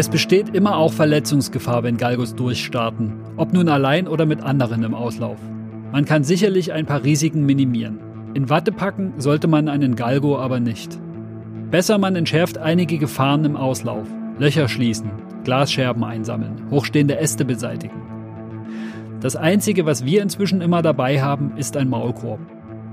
Es 0.01 0.09
besteht 0.09 0.55
immer 0.55 0.77
auch 0.77 0.93
Verletzungsgefahr, 0.93 1.83
wenn 1.83 1.97
Galgos 1.97 2.33
durchstarten, 2.33 3.13
ob 3.37 3.53
nun 3.53 3.69
allein 3.69 4.07
oder 4.07 4.25
mit 4.25 4.41
anderen 4.41 4.81
im 4.81 4.95
Auslauf. 4.95 5.37
Man 5.91 6.05
kann 6.05 6.23
sicherlich 6.23 6.73
ein 6.73 6.87
paar 6.87 7.03
Risiken 7.03 7.45
minimieren. 7.45 7.99
In 8.33 8.49
Watte 8.49 8.71
packen 8.71 9.13
sollte 9.19 9.47
man 9.47 9.67
einen 9.67 9.95
Galgo 9.95 10.39
aber 10.39 10.59
nicht. 10.59 10.99
Besser 11.69 11.99
man 11.99 12.15
entschärft 12.15 12.57
einige 12.57 12.97
Gefahren 12.97 13.45
im 13.45 13.55
Auslauf. 13.55 14.07
Löcher 14.39 14.67
schließen, 14.69 15.11
Glasscherben 15.43 16.03
einsammeln, 16.03 16.71
hochstehende 16.71 17.19
Äste 17.19 17.45
beseitigen. 17.45 18.01
Das 19.19 19.35
Einzige, 19.35 19.85
was 19.85 20.03
wir 20.03 20.23
inzwischen 20.23 20.61
immer 20.61 20.81
dabei 20.81 21.21
haben, 21.21 21.51
ist 21.57 21.77
ein 21.77 21.89
Maulkorb. 21.89 22.39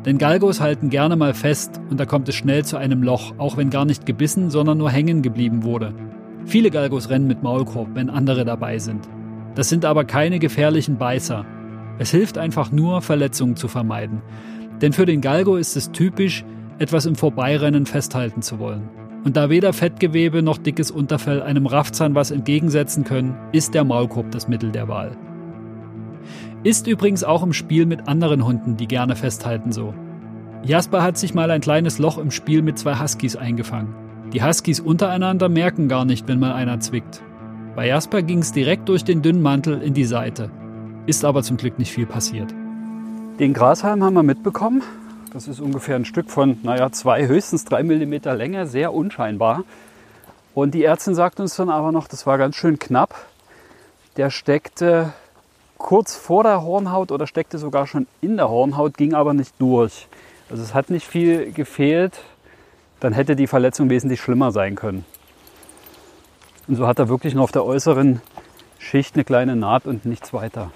Denn 0.05 0.19
Galgos 0.19 0.61
halten 0.61 0.91
gerne 0.91 1.17
mal 1.17 1.33
fest 1.33 1.81
und 1.89 1.99
da 1.99 2.05
kommt 2.05 2.29
es 2.29 2.35
schnell 2.35 2.67
zu 2.67 2.77
einem 2.77 3.03
Loch, 3.03 3.33
auch 3.39 3.57
wenn 3.57 3.71
gar 3.71 3.87
nicht 3.87 4.05
gebissen, 4.05 4.51
sondern 4.51 4.77
nur 4.77 4.91
hängen 4.91 5.23
geblieben 5.23 5.65
wurde. 5.65 5.95
Viele 6.49 6.70
Galgos 6.70 7.11
rennen 7.11 7.26
mit 7.26 7.42
Maulkorb, 7.42 7.88
wenn 7.92 8.09
andere 8.09 8.46
dabei 8.46 8.78
sind. 8.78 9.07
Das 9.55 9.68
sind 9.68 9.84
aber 9.84 10.05
keine 10.05 10.38
gefährlichen 10.38 10.96
Beißer. 10.96 11.44
Es 11.99 12.11
hilft 12.11 12.38
einfach 12.38 12.72
nur, 12.72 13.03
Verletzungen 13.03 13.55
zu 13.55 13.68
vermeiden. 13.68 14.22
Denn 14.80 14.94
für 14.94 15.05
den 15.05 15.20
Galgo 15.20 15.57
ist 15.57 15.76
es 15.76 15.92
typisch, 15.92 16.46
etwas 16.78 17.05
im 17.05 17.16
Vorbeirennen 17.16 17.84
festhalten 17.84 18.40
zu 18.40 18.59
wollen. 18.59 18.88
Und 19.24 19.36
da 19.36 19.51
weder 19.51 19.74
Fettgewebe 19.74 20.42
noch 20.42 20.57
dickes 20.57 20.90
Unterfell 20.90 21.42
einem 21.42 21.66
Raffzahn 21.66 22.14
was 22.14 22.30
entgegensetzen 22.30 23.05
können, 23.05 23.36
ist 23.53 23.74
der 23.74 23.84
Maulkorb 23.84 24.30
das 24.30 24.49
Mittel 24.49 24.72
der 24.72 24.88
Wahl. 24.88 25.18
Ist 26.64 26.86
übrigens 26.86 27.24
auch 27.24 27.42
im 27.42 27.53
Spiel 27.53 27.84
mit 27.84 28.09
anderen 28.09 28.46
Hunden, 28.46 28.78
die 28.78 28.88
gerne 28.88 29.16
festhalten, 29.16 29.70
so. 29.70 29.92
Jasper 30.64 31.03
hat 31.03 31.18
sich 31.18 31.34
mal 31.34 31.51
ein 31.51 31.61
kleines 31.61 31.99
Loch 31.99 32.16
im 32.16 32.30
Spiel 32.30 32.62
mit 32.62 32.78
zwei 32.78 32.99
Huskies 32.99 33.36
eingefangen. 33.36 34.08
Die 34.33 34.43
Huskies 34.43 34.79
untereinander 34.79 35.49
merken 35.49 35.89
gar 35.89 36.05
nicht, 36.05 36.29
wenn 36.29 36.39
mal 36.39 36.53
einer 36.53 36.81
zwickt. 36.81 37.22
Bei 37.74 37.87
Jasper 37.87 38.20
ging 38.20 38.41
es 38.41 38.53
direkt 38.53 38.87
durch 38.91 39.03
den 39.03 39.22
dünnen 39.22 39.41
Mantel 39.41 39.81
in 39.81 39.95
die 39.95 40.05
Seite. 40.05 40.51
ist 41.07 41.24
aber 41.24 41.43
zum 41.43 41.57
Glück 41.57 41.79
nicht 41.79 41.91
viel 41.91 42.05
passiert. 42.05 42.53
Den 43.39 43.55
Grashalm 43.55 44.05
haben 44.05 44.12
wir 44.12 44.22
mitbekommen. 44.22 44.83
Das 45.33 45.49
ist 45.49 45.61
ungefähr 45.61 45.97
ein 45.97 46.05
Stück 46.05 46.31
von, 46.31 46.59
naja, 46.62 46.93
zwei, 46.93 47.26
höchstens 47.26 47.64
drei 47.64 47.83
Millimeter 47.83 48.35
Länge, 48.35 48.66
sehr 48.66 48.93
unscheinbar. 48.93 49.64
Und 50.55 50.74
die 50.74 50.85
Ärztin 50.85 51.14
sagt 51.14 51.41
uns 51.41 51.57
dann 51.57 51.70
aber 51.70 51.91
noch, 51.91 52.07
das 52.07 52.26
war 52.26 52.37
ganz 52.37 52.57
schön 52.57 52.79
knapp. 52.79 53.14
Der 54.18 54.29
steckte 54.29 55.14
kurz 55.79 56.16
vor 56.16 56.43
der 56.43 56.62
Hornhaut 56.62 57.12
oder 57.12 57.26
steckte 57.26 57.57
sogar 57.57 57.87
schon 57.87 58.07
in 58.20 58.37
der 58.37 58.51
Hornhaut, 58.51 58.99
ging 58.99 59.14
aber 59.14 59.33
nicht 59.33 59.55
durch. 59.59 60.07
Also 60.51 60.62
es 60.62 60.74
hat 60.74 60.91
nicht 60.91 61.07
viel 61.07 61.53
gefehlt, 61.53 62.20
dann 63.01 63.12
hätte 63.12 63.36
die 63.36 63.46
Verletzung 63.46 63.90
wesentlich 63.90 64.20
schlimmer 64.20 64.53
sein 64.53 64.74
können. 64.74 65.05
Und 66.66 66.76
so 66.76 66.86
hat 66.86 66.99
er 66.99 67.09
wirklich 67.09 67.34
nur 67.34 67.44
auf 67.44 67.53
der 67.53 67.64
äußeren 67.64 68.20
Schicht 68.78 69.14
eine 69.14 69.24
kleine 69.24 69.57
Naht 69.57 69.86
und 69.86 70.05
nichts 70.05 70.32
weiter. 70.32 70.70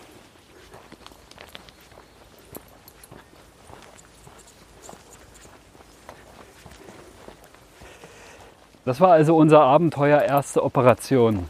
Das 8.84 9.00
war 9.00 9.12
also 9.12 9.36
unser 9.36 9.60
Abenteuer 9.60 10.22
erste 10.22 10.62
Operation. 10.64 11.46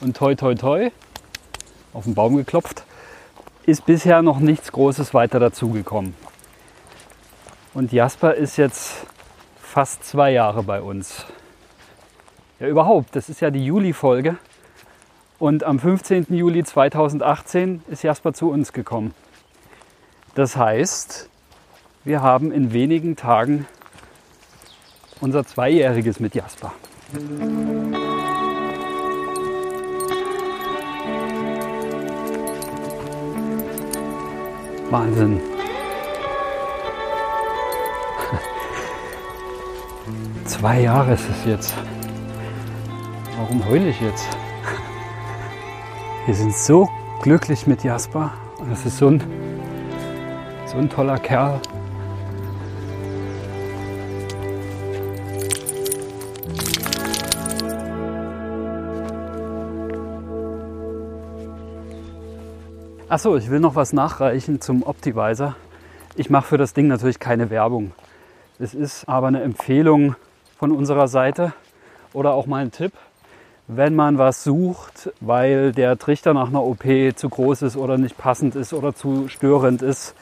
Und 0.00 0.16
toi 0.16 0.36
toi 0.36 0.54
toi, 0.54 0.90
auf 1.92 2.04
den 2.04 2.14
Baum 2.14 2.36
geklopft, 2.36 2.84
ist 3.66 3.84
bisher 3.84 4.22
noch 4.22 4.38
nichts 4.38 4.70
Großes 4.70 5.12
weiter 5.12 5.40
dazugekommen. 5.40 6.14
Und 7.74 7.92
Jasper 7.92 8.34
ist 8.34 8.56
jetzt 8.56 9.06
fast 9.68 10.02
zwei 10.04 10.32
Jahre 10.32 10.62
bei 10.62 10.80
uns. 10.80 11.26
Ja, 12.58 12.68
überhaupt, 12.68 13.14
das 13.14 13.28
ist 13.28 13.40
ja 13.40 13.50
die 13.50 13.64
Juli-Folge. 13.64 14.36
Und 15.38 15.62
am 15.62 15.78
15. 15.78 16.26
Juli 16.30 16.64
2018 16.64 17.82
ist 17.88 18.02
Jasper 18.02 18.32
zu 18.32 18.50
uns 18.50 18.72
gekommen. 18.72 19.14
Das 20.34 20.56
heißt, 20.56 21.28
wir 22.04 22.22
haben 22.22 22.50
in 22.50 22.72
wenigen 22.72 23.14
Tagen 23.14 23.66
unser 25.20 25.44
Zweijähriges 25.44 26.18
mit 26.18 26.34
Jasper. 26.34 26.72
Wahnsinn. 34.90 35.57
Zwei 40.48 40.80
Jahre 40.80 41.12
ist 41.12 41.28
es 41.28 41.44
jetzt. 41.44 41.74
Warum 43.36 43.62
heule 43.66 43.90
ich 43.90 44.00
jetzt? 44.00 44.26
Wir 46.24 46.34
sind 46.34 46.54
so 46.54 46.88
glücklich 47.20 47.66
mit 47.66 47.84
Jasper 47.84 48.32
und 48.58 48.70
das 48.70 48.86
ist 48.86 48.96
so 48.96 49.08
ein, 49.08 49.22
so 50.64 50.78
ein 50.78 50.88
toller 50.88 51.18
Kerl. 51.18 51.60
Achso, 63.10 63.36
ich 63.36 63.50
will 63.50 63.60
noch 63.60 63.74
was 63.74 63.92
nachreichen 63.92 64.62
zum 64.62 64.82
Optivisor. 64.82 65.56
Ich 66.16 66.30
mache 66.30 66.46
für 66.46 66.56
das 66.56 66.72
Ding 66.72 66.88
natürlich 66.88 67.18
keine 67.18 67.50
Werbung. 67.50 67.92
Es 68.58 68.72
ist 68.72 69.06
aber 69.06 69.26
eine 69.26 69.42
Empfehlung 69.42 70.16
von 70.58 70.72
unserer 70.72 71.08
Seite 71.08 71.52
oder 72.12 72.32
auch 72.34 72.46
mal 72.46 72.62
ein 72.62 72.72
Tipp, 72.72 72.92
wenn 73.68 73.94
man 73.94 74.18
was 74.18 74.44
sucht, 74.44 75.10
weil 75.20 75.72
der 75.72 75.98
Trichter 75.98 76.34
nach 76.34 76.48
einer 76.48 76.62
OP 76.62 76.84
zu 77.14 77.28
groß 77.28 77.62
ist 77.62 77.76
oder 77.76 77.96
nicht 77.96 78.18
passend 78.18 78.56
ist 78.56 78.72
oder 78.72 78.94
zu 78.94 79.28
störend 79.28 79.82
ist. 79.82 80.14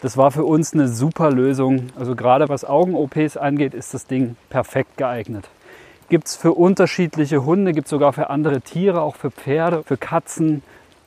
Das 0.00 0.16
war 0.16 0.30
für 0.30 0.44
uns 0.44 0.74
eine 0.74 0.88
super 0.88 1.30
Lösung. 1.30 1.88
Also 1.98 2.14
gerade 2.14 2.48
was 2.48 2.64
Augen-OPs 2.64 3.36
angeht, 3.36 3.72
ist 3.72 3.94
das 3.94 4.06
Ding 4.06 4.36
perfekt 4.50 4.96
geeignet. 4.96 5.48
Gibt 6.08 6.26
es 6.26 6.36
für 6.36 6.52
unterschiedliche 6.52 7.44
Hunde, 7.44 7.72
gibt 7.72 7.86
es 7.86 7.90
sogar 7.90 8.12
für 8.12 8.28
andere 8.28 8.60
Tiere, 8.60 9.00
auch 9.00 9.16
für 9.16 9.30
Pferde, 9.30 9.82
für 9.84 9.96
Katzen, 9.96 10.62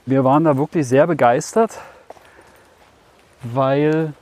wir 0.07 0.24
waren 0.24 0.43
da 0.43 0.55
wirklich 0.55 0.88
sehr 0.88 1.07
begeistert, 1.07 1.80
weil 3.41 4.13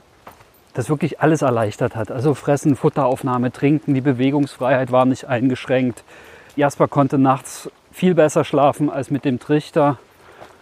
das 0.74 0.88
wirklich 0.88 1.20
alles 1.20 1.42
erleichtert 1.42 1.96
hat. 1.96 2.10
Also 2.10 2.34
Fressen, 2.34 2.76
Futteraufnahme, 2.76 3.52
Trinken, 3.52 3.94
die 3.94 4.00
Bewegungsfreiheit 4.00 4.92
war 4.92 5.06
nicht 5.06 5.26
eingeschränkt. 5.26 6.04
Jasper 6.56 6.88
konnte 6.88 7.16
nachts 7.16 7.70
viel 7.92 8.14
besser 8.14 8.44
schlafen 8.44 8.90
als 8.90 9.10
mit 9.10 9.24
dem 9.24 9.38
Trichter, 9.38 9.98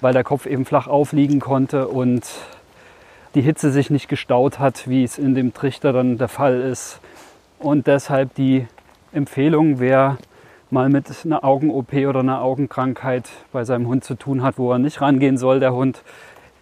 weil 0.01 0.13
der 0.13 0.23
Kopf 0.23 0.47
eben 0.47 0.67
flach 0.67 0.87
aufliegen 0.87 1.41
konnte 1.41 1.89
und 1.89 2.25
die 3.35 3.41
Hitze 3.41 3.73
sich 3.73 3.89
nicht 3.89 4.09
gestaut 4.09 4.59
hat, 4.59 4.89
wie 4.89 5.03
es 5.03 5.17
in 5.17 5.35
dem 5.35 5.55
Trichter 5.55 5.95
dann 5.95 6.19
der 6.19 6.29
Fall 6.29 6.61
ist. 6.61 7.01
Und 7.59 7.87
deshalb 7.87 8.35
die 8.35 8.67
Empfehlung, 9.13 9.81
wer 9.81 10.19
mal 10.71 10.91
mit 10.91 11.07
einer 11.25 11.45
Augen-OP 11.45 11.95
oder 11.95 12.21
einer 12.21 12.43
Augenkrankheit 12.43 13.29
bei 13.53 13.65
seinem 13.65 13.87
Hund 13.87 14.05
zu 14.05 14.15
tun 14.15 14.43
hat, 14.43 14.59
wo 14.59 14.73
er 14.73 14.79
nicht 14.79 15.01
rangehen 15.01 15.39
soll, 15.39 15.61
der 15.61 15.73
Hund, 15.73 16.03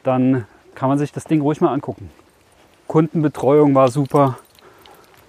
dann 0.04 0.46
kann 0.76 0.88
man 0.88 0.98
sich 0.98 1.12
das 1.12 1.24
Ding 1.24 1.40
ruhig 1.40 1.60
mal 1.60 1.72
angucken. 1.72 2.10
Kundenbetreuung 2.90 3.76
war 3.76 3.88
super. 3.88 4.40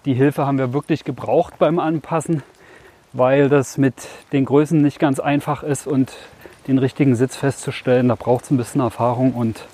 Die 0.06 0.16
Hilfe 0.16 0.48
haben 0.48 0.58
wir 0.58 0.74
wirklich 0.74 1.04
gebraucht 1.04 1.60
beim 1.60 1.78
Anpassen, 1.78 2.42
weil 3.14 3.50
das 3.50 3.78
mit 3.78 3.94
den 4.34 4.46
Größen 4.46 4.82
nicht 4.82 4.98
ganz 4.98 5.20
einfach 5.20 5.62
ist 5.62 5.86
und 5.86 6.12
den 6.68 6.80
richtigen 6.80 7.16
Sitz 7.16 7.36
festzustellen. 7.36 8.08
Da 8.08 8.16
braucht 8.16 8.46
es 8.46 8.50
ein 8.50 8.58
bisschen 8.58 8.82
Erfahrung 8.82 9.34
und 9.34 9.68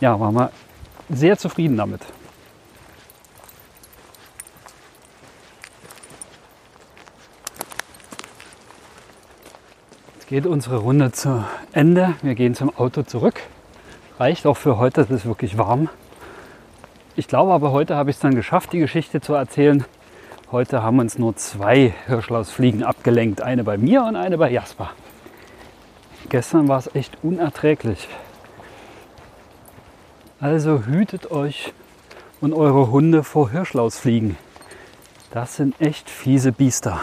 ja, 0.00 0.18
waren 0.20 0.32
wir 0.32 0.52
sehr 1.10 1.36
zufrieden 1.36 1.76
damit. 1.76 2.00
geht 10.28 10.46
unsere 10.46 10.78
Runde 10.78 11.12
zu 11.12 11.44
Ende. 11.72 12.14
Wir 12.22 12.34
gehen 12.34 12.54
zum 12.54 12.74
Auto 12.74 13.02
zurück. 13.02 13.42
Reicht 14.18 14.46
auch 14.46 14.56
für 14.56 14.78
heute, 14.78 15.02
es 15.02 15.10
ist 15.10 15.26
wirklich 15.26 15.58
warm. 15.58 15.90
Ich 17.14 17.28
glaube 17.28 17.52
aber, 17.52 17.72
heute 17.72 17.94
habe 17.94 18.08
ich 18.08 18.16
es 18.16 18.20
dann 18.20 18.34
geschafft, 18.34 18.72
die 18.72 18.78
Geschichte 18.78 19.20
zu 19.20 19.34
erzählen. 19.34 19.84
Heute 20.50 20.82
haben 20.82 20.98
uns 20.98 21.18
nur 21.18 21.36
zwei 21.36 21.92
Hirschlausfliegen 22.06 22.82
abgelenkt. 22.82 23.42
Eine 23.42 23.64
bei 23.64 23.76
mir 23.76 24.04
und 24.04 24.16
eine 24.16 24.38
bei 24.38 24.50
Jasper. 24.50 24.90
Gestern 26.30 26.68
war 26.68 26.78
es 26.78 26.94
echt 26.94 27.18
unerträglich. 27.22 28.08
Also 30.40 30.86
hütet 30.86 31.30
euch 31.30 31.74
und 32.40 32.54
eure 32.54 32.90
Hunde 32.90 33.24
vor 33.24 33.50
Hirschlausfliegen. 33.50 34.36
Das 35.30 35.56
sind 35.56 35.80
echt 35.80 36.08
fiese 36.08 36.52
Biester. 36.52 37.00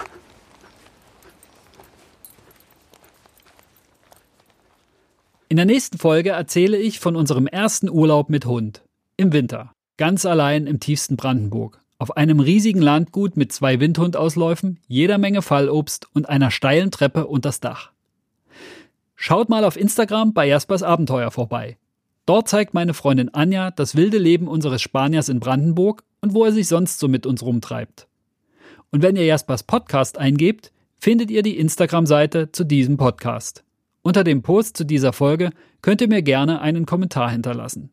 In 5.48 5.58
der 5.58 5.66
nächsten 5.66 5.98
Folge 5.98 6.32
erzähle 6.32 6.78
ich 6.78 7.00
von 7.00 7.16
unserem 7.16 7.48
ersten 7.48 7.90
Urlaub 7.90 8.30
mit 8.30 8.46
Hund. 8.46 8.84
Im 9.18 9.34
Winter. 9.34 9.72
Ganz 10.00 10.26
allein 10.26 10.66
im 10.66 10.80
tiefsten 10.80 11.18
Brandenburg. 11.18 11.82
Auf 11.98 12.16
einem 12.16 12.40
riesigen 12.40 12.82
Landgut 12.82 13.36
mit 13.36 13.52
zwei 13.52 13.82
Windhundausläufen, 13.82 14.80
jeder 14.88 15.18
Menge 15.18 15.42
Fallobst 15.42 16.08
und 16.14 16.30
einer 16.30 16.52
steilen 16.52 16.90
Treppe 16.90 17.28
unters 17.28 17.60
Dach. 17.60 17.92
Schaut 19.18 19.50
mal 19.50 19.66
auf 19.66 19.76
Instagram 19.76 20.34
bei 20.34 20.48
Jaspers 20.48 20.84
Abenteuer 20.84 21.32
vorbei. 21.32 21.78
Dort 22.26 22.48
zeigt 22.48 22.74
meine 22.74 22.94
Freundin 22.94 23.34
Anja 23.34 23.72
das 23.72 23.98
wilde 23.98 24.20
Leben 24.20 24.48
unseres 24.48 24.82
Spaniers 24.82 25.28
in 25.28 25.42
Brandenburg 25.42 26.06
und 26.22 26.34
wo 26.34 26.46
er 26.46 26.54
sich 26.54 26.70
sonst 26.70 27.00
so 27.00 27.10
mit 27.10 27.26
uns 27.26 27.44
rumtreibt. 27.44 28.08
Und 28.92 29.02
wenn 29.02 29.18
ihr 29.18 29.26
Jaspers 29.26 29.64
Podcast 29.64 30.18
eingebt, 30.18 30.72
findet 30.98 31.30
ihr 31.30 31.44
die 31.44 31.58
Instagram-Seite 31.58 32.54
zu 32.54 32.64
diesem 32.64 32.96
Podcast. 32.96 33.66
Unter 34.02 34.24
dem 34.24 34.44
Post 34.44 34.78
zu 34.78 34.86
dieser 34.86 35.12
Folge 35.12 35.50
könnt 35.82 36.00
ihr 36.00 36.08
mir 36.08 36.22
gerne 36.22 36.62
einen 36.62 36.86
Kommentar 36.86 37.32
hinterlassen. 37.32 37.92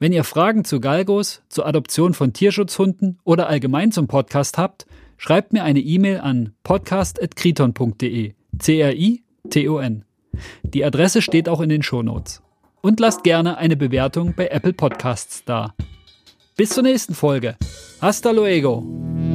Wenn 0.00 0.12
ihr 0.12 0.22
Fragen 0.22 0.64
zu 0.64 0.78
Galgos, 0.80 1.42
zur 1.48 1.66
Adoption 1.66 2.14
von 2.14 2.32
Tierschutzhunden 2.32 3.18
oder 3.24 3.48
allgemein 3.48 3.90
zum 3.90 4.06
Podcast 4.06 4.56
habt, 4.56 4.86
schreibt 5.16 5.52
mir 5.52 5.64
eine 5.64 5.80
E-Mail 5.80 6.20
an 6.20 6.54
podcast.kriton.de. 6.62 8.34
C-R-I-T-O-N. 8.58 10.04
Die 10.62 10.84
Adresse 10.84 11.20
steht 11.20 11.48
auch 11.48 11.60
in 11.60 11.68
den 11.68 11.82
Shownotes. 11.82 12.42
Und 12.80 13.00
lasst 13.00 13.24
gerne 13.24 13.58
eine 13.58 13.76
Bewertung 13.76 14.34
bei 14.36 14.46
Apple 14.46 14.72
Podcasts 14.72 15.42
da. 15.44 15.74
Bis 16.56 16.70
zur 16.70 16.84
nächsten 16.84 17.14
Folge. 17.14 17.56
Hasta 18.00 18.30
luego! 18.30 19.27